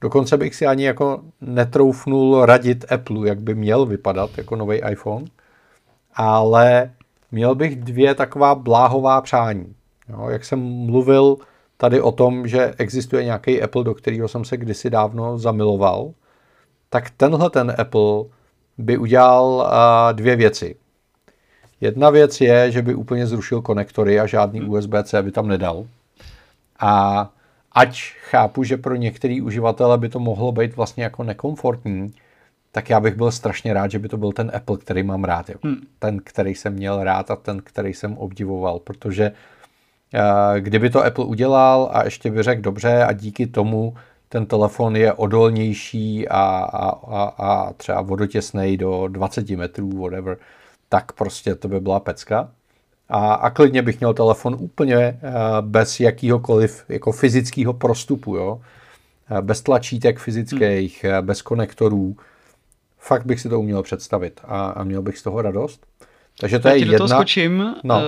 Dokonce 0.00 0.36
bych 0.36 0.54
si 0.54 0.66
ani 0.66 0.84
jako 0.84 1.20
netroufnul 1.40 2.44
radit 2.44 2.92
Apple, 2.92 3.28
jak 3.28 3.40
by 3.40 3.54
měl 3.54 3.86
vypadat 3.86 4.30
jako 4.38 4.56
nový 4.56 4.80
iPhone, 4.90 5.26
ale 6.14 6.90
měl 7.32 7.54
bych 7.54 7.76
dvě 7.76 8.14
taková 8.14 8.54
bláhová 8.54 9.20
přání. 9.20 9.74
Jo, 10.08 10.28
jak 10.28 10.44
jsem 10.44 10.60
mluvil 10.60 11.36
tady 11.76 12.00
o 12.00 12.12
tom, 12.12 12.48
že 12.48 12.74
existuje 12.78 13.24
nějaký 13.24 13.62
Apple, 13.62 13.84
do 13.84 13.94
kterého 13.94 14.28
jsem 14.28 14.44
se 14.44 14.56
kdysi 14.56 14.90
dávno 14.90 15.38
zamiloval, 15.38 16.12
tak 16.90 17.10
tenhle 17.10 17.50
ten 17.50 17.74
Apple 17.78 18.24
by 18.78 18.98
udělal 18.98 19.44
uh, 19.44 20.16
dvě 20.16 20.36
věci. 20.36 20.76
Jedna 21.80 22.10
věc 22.10 22.40
je, 22.40 22.70
že 22.70 22.82
by 22.82 22.94
úplně 22.94 23.26
zrušil 23.26 23.62
konektory 23.62 24.20
a 24.20 24.26
žádný 24.26 24.60
USB-C 24.62 25.22
by 25.22 25.32
tam 25.32 25.48
nedal. 25.48 25.86
A 26.80 27.30
ať 27.76 28.12
chápu, 28.30 28.64
že 28.64 28.76
pro 28.76 28.94
některý 28.94 29.40
uživatele 29.40 29.98
by 29.98 30.08
to 30.08 30.20
mohlo 30.20 30.52
být 30.52 30.76
vlastně 30.76 31.04
jako 31.04 31.22
nekomfortní, 31.22 32.14
tak 32.72 32.90
já 32.90 33.00
bych 33.00 33.14
byl 33.14 33.30
strašně 33.30 33.74
rád, 33.74 33.90
že 33.90 33.98
by 33.98 34.08
to 34.08 34.16
byl 34.16 34.32
ten 34.32 34.52
Apple, 34.54 34.78
který 34.78 35.02
mám 35.02 35.24
rád. 35.24 35.50
Jo. 35.50 35.56
Hmm. 35.62 35.76
Ten, 35.98 36.18
který 36.24 36.54
jsem 36.54 36.72
měl 36.72 37.04
rád 37.04 37.30
a 37.30 37.36
ten, 37.36 37.60
který 37.64 37.94
jsem 37.94 38.18
obdivoval, 38.18 38.78
protože 38.78 39.32
uh, 40.14 40.58
kdyby 40.58 40.90
to 40.90 41.04
Apple 41.04 41.24
udělal 41.24 41.90
a 41.92 42.04
ještě 42.04 42.30
by 42.30 42.42
řekl 42.42 42.62
dobře 42.62 43.04
a 43.04 43.12
díky 43.12 43.46
tomu 43.46 43.94
ten 44.28 44.46
telefon 44.46 44.96
je 44.96 45.12
odolnější 45.12 46.28
a, 46.28 46.40
a, 46.72 46.88
a, 46.88 47.22
a 47.38 47.72
třeba 47.72 48.00
vodotěsnej 48.00 48.76
do 48.76 49.08
20 49.08 49.50
metrů, 49.50 49.90
whatever, 50.02 50.36
tak 50.88 51.12
prostě 51.12 51.54
to 51.54 51.68
by 51.68 51.80
byla 51.80 52.00
pecka 52.00 52.50
a, 53.08 53.34
a 53.34 53.50
klidně 53.50 53.82
bych 53.82 54.00
měl 54.00 54.14
telefon 54.14 54.56
úplně 54.58 55.20
uh, 55.22 55.30
bez 55.60 56.00
jakýhokoliv 56.00 56.84
jako 56.88 57.12
fyzického 57.12 57.72
prostupu, 57.72 58.36
jo? 58.36 58.60
Uh, 59.30 59.38
bez 59.38 59.62
tlačítek 59.62 60.18
fyzických, 60.18 61.04
hmm. 61.04 61.18
uh, 61.18 61.26
bez 61.26 61.42
konektorů. 61.42 62.16
Fakt 62.98 63.26
bych 63.26 63.40
si 63.40 63.48
to 63.48 63.60
uměl 63.60 63.82
představit 63.82 64.40
a, 64.44 64.66
a 64.66 64.84
měl 64.84 65.02
bych 65.02 65.18
z 65.18 65.22
toho 65.22 65.42
radost. 65.42 65.86
Takže 66.38 66.58
to 66.58 66.68
Já 66.68 66.74
je 66.74 66.80
jedna... 66.80 66.98
toho 66.98 67.08
skočím. 67.08 67.74
No. 67.84 68.00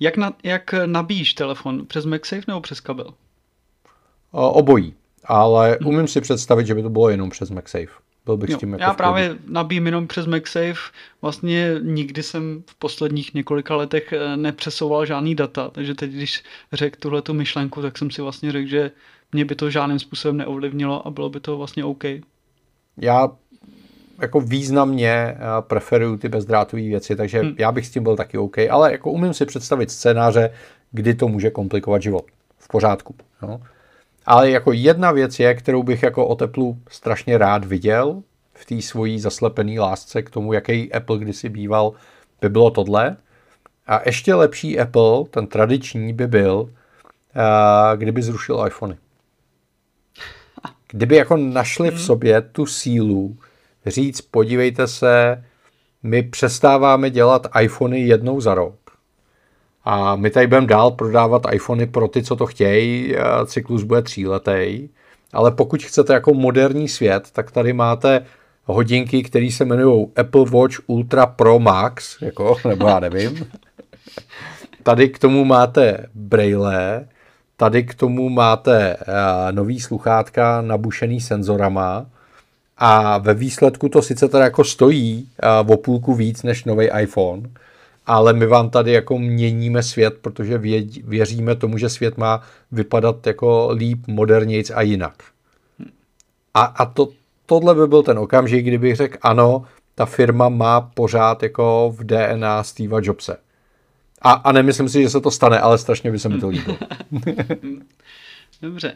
Jak, 0.00 0.16
na, 0.16 0.32
jak 0.42 0.74
nabíjíš 0.86 1.34
telefon? 1.34 1.86
Přes 1.86 2.04
MagSafe 2.04 2.42
nebo 2.48 2.60
přes 2.60 2.80
kabel? 2.80 3.14
Obojí, 4.30 4.94
ale 5.24 5.78
hmm. 5.80 5.88
umím 5.88 6.08
si 6.08 6.20
představit, 6.20 6.66
že 6.66 6.74
by 6.74 6.82
to 6.82 6.90
bylo 6.90 7.08
jenom 7.08 7.30
přes 7.30 7.50
MagSafe. 7.50 8.05
Byl 8.26 8.36
bych 8.36 8.50
jo, 8.50 8.56
s 8.56 8.60
tím 8.60 8.72
jako 8.72 8.82
Já 8.82 8.94
právě 8.94 9.36
nabím 9.48 9.86
jenom 9.86 10.06
přes 10.06 10.26
MagSafe. 10.26 10.92
Vlastně 11.22 11.74
nikdy 11.82 12.22
jsem 12.22 12.62
v 12.66 12.74
posledních 12.74 13.34
několika 13.34 13.76
letech 13.76 14.12
eh, 14.12 14.36
nepřesouval 14.36 15.06
žádný 15.06 15.34
data, 15.34 15.70
takže 15.70 15.94
teď, 15.94 16.10
když 16.10 16.44
řekl 16.72 16.96
tuhle 17.00 17.22
tu 17.22 17.34
myšlenku, 17.34 17.82
tak 17.82 17.98
jsem 17.98 18.10
si 18.10 18.22
vlastně 18.22 18.52
řekl, 18.52 18.68
že 18.68 18.90
mě 19.32 19.44
by 19.44 19.54
to 19.54 19.70
žádným 19.70 19.98
způsobem 19.98 20.36
neovlivnilo 20.36 21.06
a 21.06 21.10
bylo 21.10 21.30
by 21.30 21.40
to 21.40 21.58
vlastně 21.58 21.84
OK. 21.84 22.04
Já 22.96 23.28
jako 24.20 24.40
významně 24.40 25.10
eh, 25.10 25.36
preferuju 25.60 26.16
ty 26.16 26.28
bezdrátové 26.28 26.82
věci, 26.82 27.16
takže 27.16 27.40
hmm. 27.40 27.54
já 27.58 27.72
bych 27.72 27.86
s 27.86 27.90
tím 27.90 28.02
byl 28.02 28.16
taky 28.16 28.38
OK, 28.38 28.58
ale 28.70 28.92
jako 28.92 29.10
umím 29.10 29.34
si 29.34 29.46
představit 29.46 29.90
scénáře, 29.90 30.50
kdy 30.92 31.14
to 31.14 31.28
může 31.28 31.50
komplikovat 31.50 32.02
život. 32.02 32.24
V 32.58 32.68
pořádku. 32.68 33.14
Jo? 33.42 33.60
Ale 34.26 34.50
jako 34.50 34.72
jedna 34.72 35.12
věc 35.12 35.40
je, 35.40 35.54
kterou 35.54 35.82
bych 35.82 36.02
jako 36.02 36.26
o 36.26 36.34
teplu 36.34 36.78
strašně 36.90 37.38
rád 37.38 37.64
viděl 37.64 38.22
v 38.54 38.64
té 38.64 38.82
svojí 38.82 39.20
zaslepené 39.20 39.80
lásce 39.80 40.22
k 40.22 40.30
tomu, 40.30 40.52
jaký 40.52 40.92
Apple 40.92 41.18
kdysi 41.18 41.48
býval, 41.48 41.92
by 42.40 42.48
bylo 42.48 42.70
tohle. 42.70 43.16
A 43.86 44.00
ještě 44.06 44.34
lepší 44.34 44.80
Apple, 44.80 45.24
ten 45.30 45.46
tradiční, 45.46 46.12
by 46.12 46.26
byl, 46.26 46.70
kdyby 47.96 48.22
zrušil 48.22 48.64
iPhony. 48.66 48.96
Kdyby 50.88 51.16
jako 51.16 51.36
našli 51.36 51.90
v 51.90 51.94
hmm. 51.94 52.02
sobě 52.02 52.40
tu 52.40 52.66
sílu 52.66 53.36
říct, 53.86 54.20
podívejte 54.20 54.86
se, 54.86 55.44
my 56.02 56.22
přestáváme 56.22 57.10
dělat 57.10 57.46
iPhony 57.60 58.00
jednou 58.00 58.40
za 58.40 58.54
rok 58.54 58.85
a 59.88 60.16
my 60.16 60.30
tady 60.30 60.46
budeme 60.46 60.66
dál 60.66 60.90
prodávat 60.90 61.42
iPhony 61.52 61.86
pro 61.86 62.08
ty, 62.08 62.22
co 62.22 62.36
to 62.36 62.46
chtějí. 62.46 63.14
Cyklus 63.46 63.82
bude 63.82 64.02
tříletý. 64.02 64.88
Ale 65.32 65.50
pokud 65.50 65.82
chcete 65.82 66.12
jako 66.12 66.34
moderní 66.34 66.88
svět, 66.88 67.28
tak 67.32 67.50
tady 67.50 67.72
máte 67.72 68.26
hodinky, 68.64 69.22
které 69.22 69.50
se 69.50 69.64
jmenují 69.64 70.06
Apple 70.16 70.44
Watch 70.50 70.76
Ultra 70.86 71.26
Pro 71.26 71.58
Max, 71.58 72.22
jako, 72.22 72.56
nebo 72.68 72.88
já 72.88 73.00
nevím. 73.00 73.46
Tady 74.82 75.08
k 75.08 75.18
tomu 75.18 75.44
máte 75.44 76.06
braille, 76.14 77.08
tady 77.56 77.84
k 77.84 77.94
tomu 77.94 78.28
máte 78.28 78.96
nový 79.50 79.80
sluchátka 79.80 80.60
nabušený 80.60 81.20
senzorama 81.20 82.06
A 82.78 83.18
ve 83.18 83.34
výsledku 83.34 83.88
to 83.88 84.02
sice 84.02 84.28
teda 84.28 84.44
jako 84.44 84.64
stojí 84.64 85.28
o 85.66 85.76
půlku 85.76 86.14
víc 86.14 86.42
než 86.42 86.64
nový 86.64 86.88
iPhone, 87.00 87.42
ale 88.06 88.32
my 88.32 88.46
vám 88.46 88.70
tady 88.70 88.92
jako 88.92 89.18
měníme 89.18 89.82
svět, 89.82 90.18
protože 90.20 90.58
věříme 91.04 91.54
tomu, 91.54 91.78
že 91.78 91.88
svět 91.88 92.16
má 92.18 92.42
vypadat 92.72 93.26
jako 93.26 93.70
líp, 93.72 94.06
modernějc 94.06 94.70
a 94.70 94.82
jinak. 94.82 95.14
A, 96.54 96.62
a 96.62 96.86
to, 96.86 97.08
tohle 97.46 97.74
by 97.74 97.86
byl 97.86 98.02
ten 98.02 98.18
okamžik, 98.18 98.66
kdybych 98.66 98.96
řekl 98.96 99.18
ano, 99.22 99.64
ta 99.94 100.06
firma 100.06 100.48
má 100.48 100.80
pořád 100.80 101.42
jako 101.42 101.94
v 101.96 102.04
DNA 102.04 102.62
Steva 102.62 102.98
Jobse. 103.02 103.36
A, 104.22 104.32
a 104.32 104.52
nemyslím 104.52 104.88
si, 104.88 105.02
že 105.02 105.10
se 105.10 105.20
to 105.20 105.30
stane, 105.30 105.60
ale 105.60 105.78
strašně 105.78 106.10
by 106.10 106.18
se 106.18 106.28
mi 106.28 106.40
to 106.40 106.48
líbilo. 106.48 106.78
Dobře. 108.62 108.92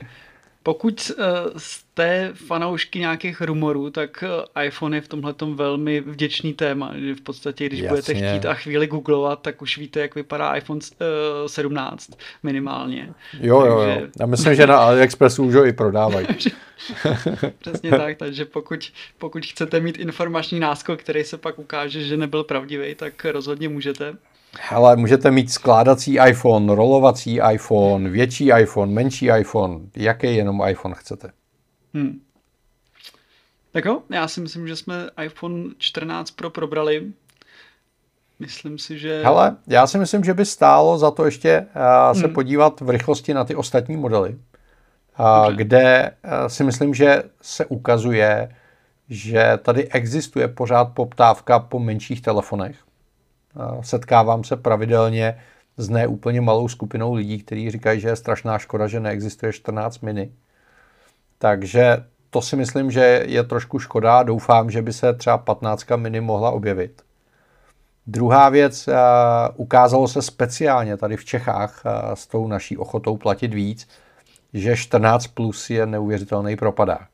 Pokud 0.62 1.12
uh, 1.18 1.24
jste 1.56 2.30
fanoušky 2.34 2.98
nějakých 2.98 3.40
rumorů, 3.40 3.90
tak 3.90 4.24
uh, 4.56 4.64
iPhone 4.64 4.96
je 4.96 5.00
v 5.00 5.08
tomhle 5.08 5.34
velmi 5.54 6.00
vděčný 6.00 6.54
téma, 6.54 6.92
v 7.18 7.20
podstatě, 7.20 7.66
když 7.66 7.80
Jasně. 7.80 7.88
budete 7.88 8.14
chtít 8.14 8.46
a 8.46 8.54
chvíli 8.54 8.86
googlovat, 8.86 9.42
tak 9.42 9.62
už 9.62 9.78
víte, 9.78 10.00
jak 10.00 10.14
vypadá 10.14 10.54
iPhone 10.54 10.80
uh, 11.00 11.46
17 11.46 12.11
minimálně. 12.42 13.12
Jo, 13.40 13.61
jo, 13.66 13.80
jo. 13.80 14.08
Já 14.20 14.26
myslím, 14.26 14.54
že 14.54 14.66
na 14.66 14.78
AliExpressu 14.78 15.44
už 15.44 15.54
ho 15.54 15.66
i 15.66 15.72
prodávají. 15.72 16.26
Přesně 17.58 17.90
tak, 17.90 18.16
takže 18.16 18.44
pokud, 18.44 18.92
pokud 19.18 19.46
chcete 19.46 19.80
mít 19.80 19.98
informační 19.98 20.61
náskok, 20.61 21.00
který 21.00 21.24
se 21.24 21.38
pak 21.38 21.58
ukáže, 21.58 22.04
že 22.04 22.16
nebyl 22.16 22.44
pravdivý, 22.44 22.94
tak 22.94 23.24
rozhodně 23.24 23.68
můžete. 23.68 24.16
Ale 24.70 24.96
můžete 24.96 25.30
mít 25.30 25.53
skládací 25.53 26.18
iPhone, 26.28 26.74
rolovací 26.74 27.40
iPhone, 27.53 28.11
větší 28.11 28.51
iPhone, 28.61 28.92
menší 28.92 29.28
iPhone, 29.38 29.80
jaký 29.96 30.36
jenom 30.36 30.62
iPhone 30.68 30.94
chcete. 30.94 31.32
Hmm. 31.94 32.20
Tak 33.72 33.84
jo, 33.84 34.03
já 34.11 34.28
si 34.28 34.40
myslím, 34.40 34.68
že 34.68 34.76
jsme 34.76 35.11
iPhone 35.24 35.64
14 35.78 36.30
Pro 36.30 36.51
probrali. 36.51 37.12
Myslím 38.38 38.78
si, 38.78 38.98
že... 38.98 39.22
Hele, 39.24 39.57
já 39.66 39.86
si 39.86 39.98
myslím, 39.98 40.24
že 40.24 40.34
by 40.34 40.44
stálo 40.44 40.98
za 40.98 41.11
to 41.11 41.24
ještě 41.24 41.61
uh, 41.61 42.20
se 42.20 42.26
hmm. 42.26 42.34
podívat 42.34 42.80
v 42.80 42.90
rychlosti 42.90 43.34
na 43.34 43.44
ty 43.44 43.55
ostatní 43.55 43.96
modely, 43.96 44.30
uh, 45.18 45.53
kde 45.53 46.11
uh, 46.24 46.30
si 46.46 46.64
myslím, 46.64 46.94
že 46.94 47.22
se 47.42 47.66
ukazuje, 47.66 48.57
že 49.09 49.59
tady 49.62 49.88
existuje 49.88 50.48
pořád 50.48 50.84
poptávka 50.84 51.59
po 51.59 51.78
menších 51.78 52.22
telefonech. 52.22 52.76
Setkávám 53.80 54.44
se 54.44 54.57
pravidelně 54.57 55.38
s 55.76 55.88
neúplně 55.88 56.40
malou 56.40 56.68
skupinou 56.68 57.14
lidí, 57.14 57.38
kteří 57.38 57.70
říkají, 57.70 58.01
že 58.01 58.09
je 58.09 58.16
strašná 58.16 58.59
škoda, 58.59 58.86
že 58.86 59.01
neexistuje 59.01 59.53
14 59.53 60.01
mini. 60.01 60.32
Takže 61.38 62.05
to 62.30 62.42
si 62.42 62.57
myslím, 62.57 62.90
že 62.90 63.24
je 63.26 63.44
trošku 63.44 63.78
škoda. 63.78 64.22
Doufám, 64.22 64.70
že 64.70 64.82
by 64.82 64.92
se 64.92 65.14
třeba 65.14 65.38
15 65.38 65.86
mini 65.96 66.20
mohla 66.20 66.51
objevit. 66.51 67.03
Druhá 68.07 68.48
věc, 68.48 68.88
ukázalo 69.57 70.09
se 70.09 70.22
speciálně 70.22 70.96
tady 70.96 71.16
v 71.16 71.24
Čechách 71.24 71.82
s 72.14 72.26
tou 72.26 72.48
naší 72.48 72.76
ochotou 72.76 73.16
platit 73.16 73.55
víc, 73.55 73.88
že 74.55 74.76
14 74.76 75.26
plus 75.26 75.70
je 75.70 75.86
neuvěřitelný 75.86 76.57
propadák. 76.57 77.09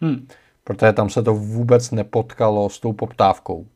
Hmm. 0.00 0.26
Protože 0.64 0.92
tam 0.92 1.10
se 1.10 1.22
to 1.22 1.34
vůbec 1.34 1.90
nepotkalo 1.90 2.70
s 2.70 2.80
tou 2.80 2.92
poptávkou. 2.92 3.66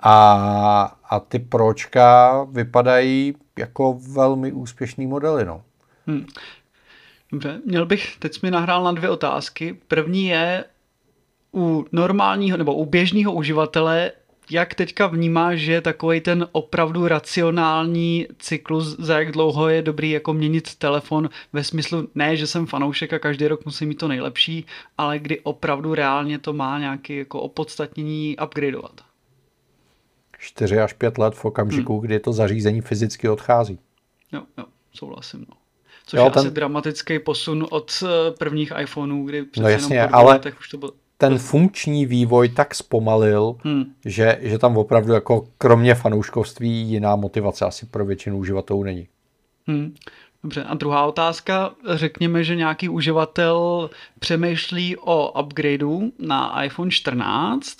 A, 0.00 0.96
a 1.10 1.20
ty 1.20 1.38
pročka 1.38 2.42
vypadají 2.50 3.34
jako 3.58 3.98
velmi 4.12 4.52
úspěšný 4.52 5.06
modely. 5.06 5.44
No. 5.44 5.62
Hmm. 6.06 6.26
Dobře, 7.32 7.60
měl 7.64 7.86
bych, 7.86 8.16
teď 8.18 8.42
mi 8.42 8.50
nahrál 8.50 8.84
na 8.84 8.92
dvě 8.92 9.10
otázky. 9.10 9.78
První 9.88 10.26
je 10.26 10.64
u 11.54 11.86
normálního 11.92 12.56
nebo 12.56 12.74
u 12.74 12.86
běžného 12.86 13.32
uživatele, 13.32 14.12
jak 14.50 14.74
teďka 14.74 15.06
vnímá, 15.06 15.54
že 15.54 15.80
takový 15.80 16.20
ten 16.20 16.48
opravdu 16.52 17.08
racionální 17.08 18.26
cyklus, 18.38 18.96
za 18.98 19.18
jak 19.18 19.32
dlouho 19.32 19.68
je 19.68 19.82
dobrý 19.82 20.10
jako 20.10 20.32
měnit 20.32 20.74
telefon 20.74 21.28
ve 21.52 21.64
smyslu 21.64 22.08
ne, 22.14 22.36
že 22.36 22.46
jsem 22.46 22.66
fanoušek 22.66 23.12
a 23.12 23.18
každý 23.18 23.48
rok 23.48 23.64
musím 23.64 23.88
mít 23.88 23.98
to 23.98 24.08
nejlepší, 24.08 24.66
ale 24.98 25.18
kdy 25.18 25.40
opravdu 25.40 25.94
reálně 25.94 26.38
to 26.38 26.52
má 26.52 26.78
nějaké 26.78 27.14
jako 27.14 27.40
opodstatnění 27.40 28.36
upgradeovat. 28.44 29.07
4 30.38 30.80
až 30.80 30.92
5 30.92 31.18
let 31.18 31.34
v 31.34 31.44
okamžiku, 31.44 31.92
hmm. 31.92 32.06
kdy 32.06 32.20
to 32.20 32.32
zařízení 32.32 32.80
fyzicky 32.80 33.28
odchází. 33.28 33.78
Jo, 34.32 34.42
jo, 34.58 34.64
souhlasím. 34.92 35.46
No. 35.48 35.56
Což 36.06 36.18
jo, 36.18 36.24
je 36.24 36.30
ten... 36.30 36.40
asi 36.40 36.50
dramatický 36.50 37.18
posun 37.18 37.66
od 37.70 38.02
eh, 38.02 38.30
prvních 38.38 38.72
iPhoneů, 38.80 39.24
kdy 39.24 39.42
přece 39.42 39.62
no 39.62 39.68
jasně, 39.68 39.96
jenom 39.96 40.14
ale 40.14 40.40
už 40.60 40.68
to 40.68 40.78
bylo... 40.78 40.92
ten 41.18 41.38
funkční 41.38 42.06
vývoj 42.06 42.48
tak 42.48 42.74
zpomalil, 42.74 43.56
hmm. 43.64 43.84
že, 44.04 44.38
že 44.40 44.58
tam 44.58 44.76
opravdu 44.76 45.12
jako 45.12 45.48
kromě 45.58 45.94
fanouškovství 45.94 46.70
jiná 46.70 47.16
motivace 47.16 47.64
asi 47.64 47.86
pro 47.86 48.04
většinu 48.04 48.38
uživatelů 48.38 48.82
není. 48.82 49.08
Hmm. 49.66 49.94
Dobře, 50.42 50.64
a 50.64 50.74
druhá 50.74 51.06
otázka. 51.06 51.74
Řekněme, 51.94 52.44
že 52.44 52.56
nějaký 52.56 52.88
uživatel 52.88 53.90
přemýšlí 54.18 54.96
o 54.96 55.40
upgradeu 55.42 56.12
na 56.18 56.64
iPhone 56.64 56.90
14 56.90 57.76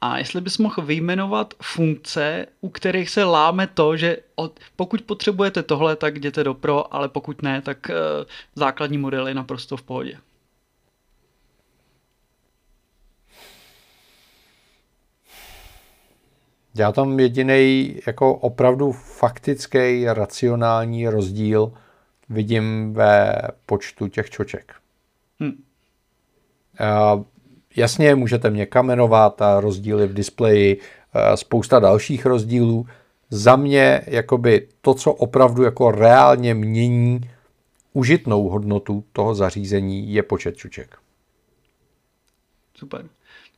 a 0.00 0.18
jestli 0.18 0.40
bys 0.40 0.58
mohl 0.58 0.82
vyjmenovat 0.82 1.54
funkce, 1.62 2.46
u 2.60 2.68
kterých 2.68 3.10
se 3.10 3.24
láme 3.24 3.66
to, 3.66 3.96
že 3.96 4.16
od, 4.34 4.60
pokud 4.76 5.02
potřebujete 5.02 5.62
tohle, 5.62 5.96
tak 5.96 6.16
jděte 6.16 6.44
do 6.44 6.54
Pro, 6.54 6.94
ale 6.94 7.08
pokud 7.08 7.42
ne, 7.42 7.62
tak 7.62 7.78
uh, 7.88 7.94
základní 8.54 8.98
model 8.98 9.28
je 9.28 9.34
naprosto 9.34 9.76
v 9.76 9.82
pohodě. 9.82 10.18
Já 16.74 16.92
tam 16.92 17.20
jediný 17.20 17.94
jako 18.06 18.34
opravdu 18.34 18.92
faktický, 18.92 20.04
racionální 20.06 21.08
rozdíl 21.08 21.72
vidím 22.28 22.94
ve 22.94 23.34
počtu 23.66 24.08
těch 24.08 24.30
čoček. 24.30 24.74
Hmm. 25.40 25.62
Jasně, 27.76 28.14
můžete 28.14 28.50
mě 28.50 28.66
kamenovat 28.66 29.42
a 29.42 29.60
rozdíly 29.60 30.06
v 30.06 30.14
displeji, 30.14 30.80
spousta 31.34 31.78
dalších 31.78 32.26
rozdílů. 32.26 32.86
Za 33.30 33.56
mě 33.56 34.02
jakoby 34.06 34.68
to, 34.80 34.94
co 34.94 35.12
opravdu 35.12 35.62
jako 35.62 35.90
reálně 35.90 36.54
mění 36.54 37.20
užitnou 37.92 38.48
hodnotu 38.48 39.04
toho 39.12 39.34
zařízení, 39.34 40.12
je 40.12 40.22
počet 40.22 40.56
čuček. 40.56 40.98
Super. 42.74 43.08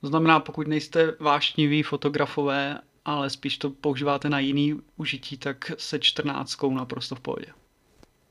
To 0.01 0.07
znamená, 0.07 0.41
pokud 0.41 0.67
nejste 0.67 1.13
vášniví 1.21 1.83
fotografové, 1.83 2.79
ale 3.05 3.31
spíš 3.31 3.59
to 3.59 3.71
používáte 3.71 4.29
na 4.29 4.39
jiný 4.39 4.81
užití, 4.97 5.37
tak 5.37 5.73
se 5.79 5.99
14 5.99 6.57
naprosto 6.71 7.15
v 7.15 7.21
pohodě. 7.21 7.47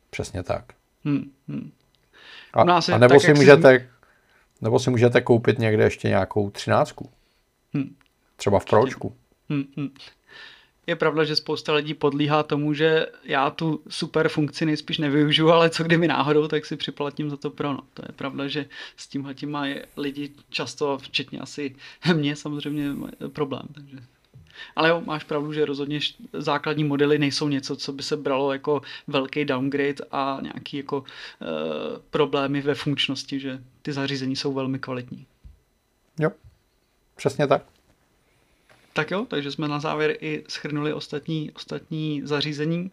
Přesně 0.09 0.43
tak. 0.43 0.73
Hmm, 1.05 1.31
hmm. 1.47 1.71
A, 2.53 2.61
a 2.93 2.97
nebo 2.97 3.13
tak, 3.13 3.21
si 3.21 3.33
můžete 3.33 3.79
si... 3.79 3.89
Nebo 4.61 4.79
si 4.79 4.89
můžete 4.89 5.21
koupit 5.21 5.59
někde 5.59 5.83
ještě 5.83 6.07
nějakou 6.07 6.49
třináctku. 6.49 7.09
Hmm. 7.73 7.95
Třeba 8.35 8.59
v 8.59 8.65
pročku. 8.65 9.15
Hmm, 9.49 9.63
hmm. 9.77 9.89
Je 10.87 10.95
pravda, 10.95 11.23
že 11.23 11.35
spousta 11.35 11.73
lidí 11.73 11.93
podlíhá 11.93 12.43
tomu, 12.43 12.73
že 12.73 13.05
já 13.23 13.49
tu 13.49 13.81
super 13.89 14.29
funkci 14.29 14.65
nejspíš 14.65 14.97
nevyužiju, 14.97 15.49
ale 15.49 15.69
co 15.69 15.83
kdyby 15.83 16.07
náhodou, 16.07 16.47
tak 16.47 16.65
si 16.65 16.77
připlatím 16.77 17.29
za 17.29 17.37
to 17.37 17.49
pro. 17.49 17.73
No. 17.73 17.79
To 17.93 18.03
je 18.07 18.11
pravda, 18.15 18.47
že 18.47 18.65
s 18.97 19.07
tímhle 19.07 19.33
tím 19.33 19.51
mají 19.51 19.75
lidi 19.97 20.31
často, 20.49 20.97
včetně 20.97 21.39
asi 21.39 21.75
mě 22.13 22.35
samozřejmě, 22.35 22.95
problém. 23.33 23.67
Takže 23.73 23.97
ale 24.75 24.89
jo, 24.89 25.01
máš 25.05 25.23
pravdu, 25.23 25.53
že 25.53 25.65
rozhodně 25.65 25.99
základní 26.33 26.83
modely 26.83 27.19
nejsou 27.19 27.47
něco, 27.47 27.75
co 27.75 27.93
by 27.93 28.03
se 28.03 28.17
bralo 28.17 28.53
jako 28.53 28.81
velký 29.07 29.45
downgrade 29.45 30.05
a 30.11 30.39
nějaký 30.41 30.77
jako 30.77 30.97
uh, 30.99 31.05
problémy 32.09 32.61
ve 32.61 32.75
funkčnosti, 32.75 33.39
že 33.39 33.59
ty 33.81 33.93
zařízení 33.93 34.35
jsou 34.35 34.53
velmi 34.53 34.79
kvalitní. 34.79 35.25
Jo, 36.19 36.31
přesně 37.15 37.47
tak. 37.47 37.61
Tak 38.93 39.11
jo, 39.11 39.25
takže 39.29 39.51
jsme 39.51 39.67
na 39.67 39.79
závěr 39.79 40.15
i 40.19 40.43
schrnuli 40.47 40.93
ostatní, 40.93 41.51
ostatní 41.51 42.21
zařízení. 42.25 42.91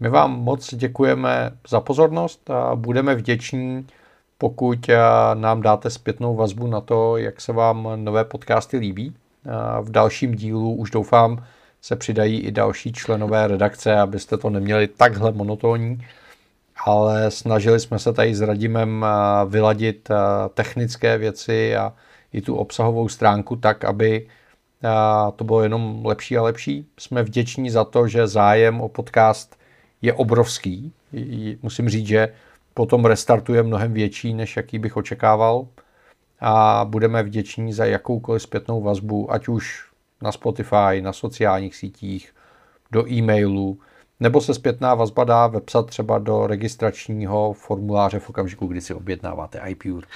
My 0.00 0.08
vám 0.08 0.40
moc 0.40 0.74
děkujeme 0.74 1.58
za 1.68 1.80
pozornost 1.80 2.50
a 2.50 2.76
budeme 2.76 3.14
vděční, 3.14 3.86
pokud 4.38 4.88
eh, 4.88 4.98
nám 5.34 5.62
dáte 5.62 5.90
zpětnou 5.90 6.36
vazbu 6.36 6.66
na 6.66 6.80
to, 6.80 7.16
jak 7.16 7.40
se 7.40 7.52
vám 7.52 7.88
nové 7.96 8.24
podcasty 8.24 8.76
líbí. 8.76 9.14
V 9.82 9.90
dalším 9.90 10.34
dílu 10.34 10.74
už 10.74 10.90
doufám 10.90 11.44
se 11.80 11.96
přidají 11.96 12.40
i 12.40 12.52
další 12.52 12.92
členové 12.92 13.46
redakce, 13.46 13.96
abyste 13.96 14.36
to 14.36 14.50
neměli 14.50 14.88
takhle 14.88 15.32
monotónní, 15.32 16.06
ale 16.86 17.30
snažili 17.30 17.80
jsme 17.80 17.98
se 17.98 18.12
tady 18.12 18.34
s 18.34 18.40
Radimem 18.40 19.06
vyladit 19.48 20.08
technické 20.54 21.18
věci 21.18 21.76
a 21.76 21.92
i 22.32 22.40
tu 22.40 22.56
obsahovou 22.56 23.08
stránku 23.08 23.56
tak, 23.56 23.84
aby 23.84 24.28
to 25.36 25.44
bylo 25.44 25.62
jenom 25.62 26.06
lepší 26.06 26.36
a 26.36 26.42
lepší. 26.42 26.86
Jsme 26.98 27.22
vděční 27.22 27.70
za 27.70 27.84
to, 27.84 28.08
že 28.08 28.26
zájem 28.26 28.80
o 28.80 28.88
podcast 28.88 29.58
je 30.02 30.12
obrovský. 30.12 30.92
Musím 31.62 31.88
říct, 31.88 32.06
že 32.06 32.28
potom 32.74 33.04
restartuje 33.04 33.62
mnohem 33.62 33.92
větší, 33.92 34.34
než 34.34 34.56
jaký 34.56 34.78
bych 34.78 34.96
očekával. 34.96 35.66
A 36.42 36.84
budeme 36.88 37.22
vděční 37.22 37.72
za 37.72 37.84
jakoukoliv 37.84 38.42
zpětnou 38.42 38.82
vazbu, 38.82 39.32
ať 39.32 39.48
už 39.48 39.84
na 40.22 40.32
Spotify, 40.32 41.00
na 41.00 41.12
sociálních 41.12 41.76
sítích, 41.76 42.34
do 42.92 43.08
e-mailu, 43.08 43.78
nebo 44.20 44.40
se 44.40 44.54
zpětná 44.54 44.94
vazba 44.94 45.24
dá 45.24 45.46
vepsat 45.46 45.86
třeba 45.86 46.18
do 46.18 46.46
registračního 46.46 47.52
formuláře 47.52 48.18
v 48.18 48.30
okamžiku, 48.30 48.66
kdy 48.66 48.80
si 48.80 48.94
objednáváte 48.94 49.60
iPure. 49.66 50.06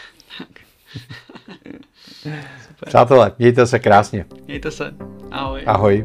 Přátelé, 2.87 3.33
mějte 3.39 3.67
se 3.67 3.79
krásně. 3.79 4.27
Mějte 4.47 4.71
se. 4.71 4.95
Ahoj. 5.31 5.63
Ahoj. 5.67 6.05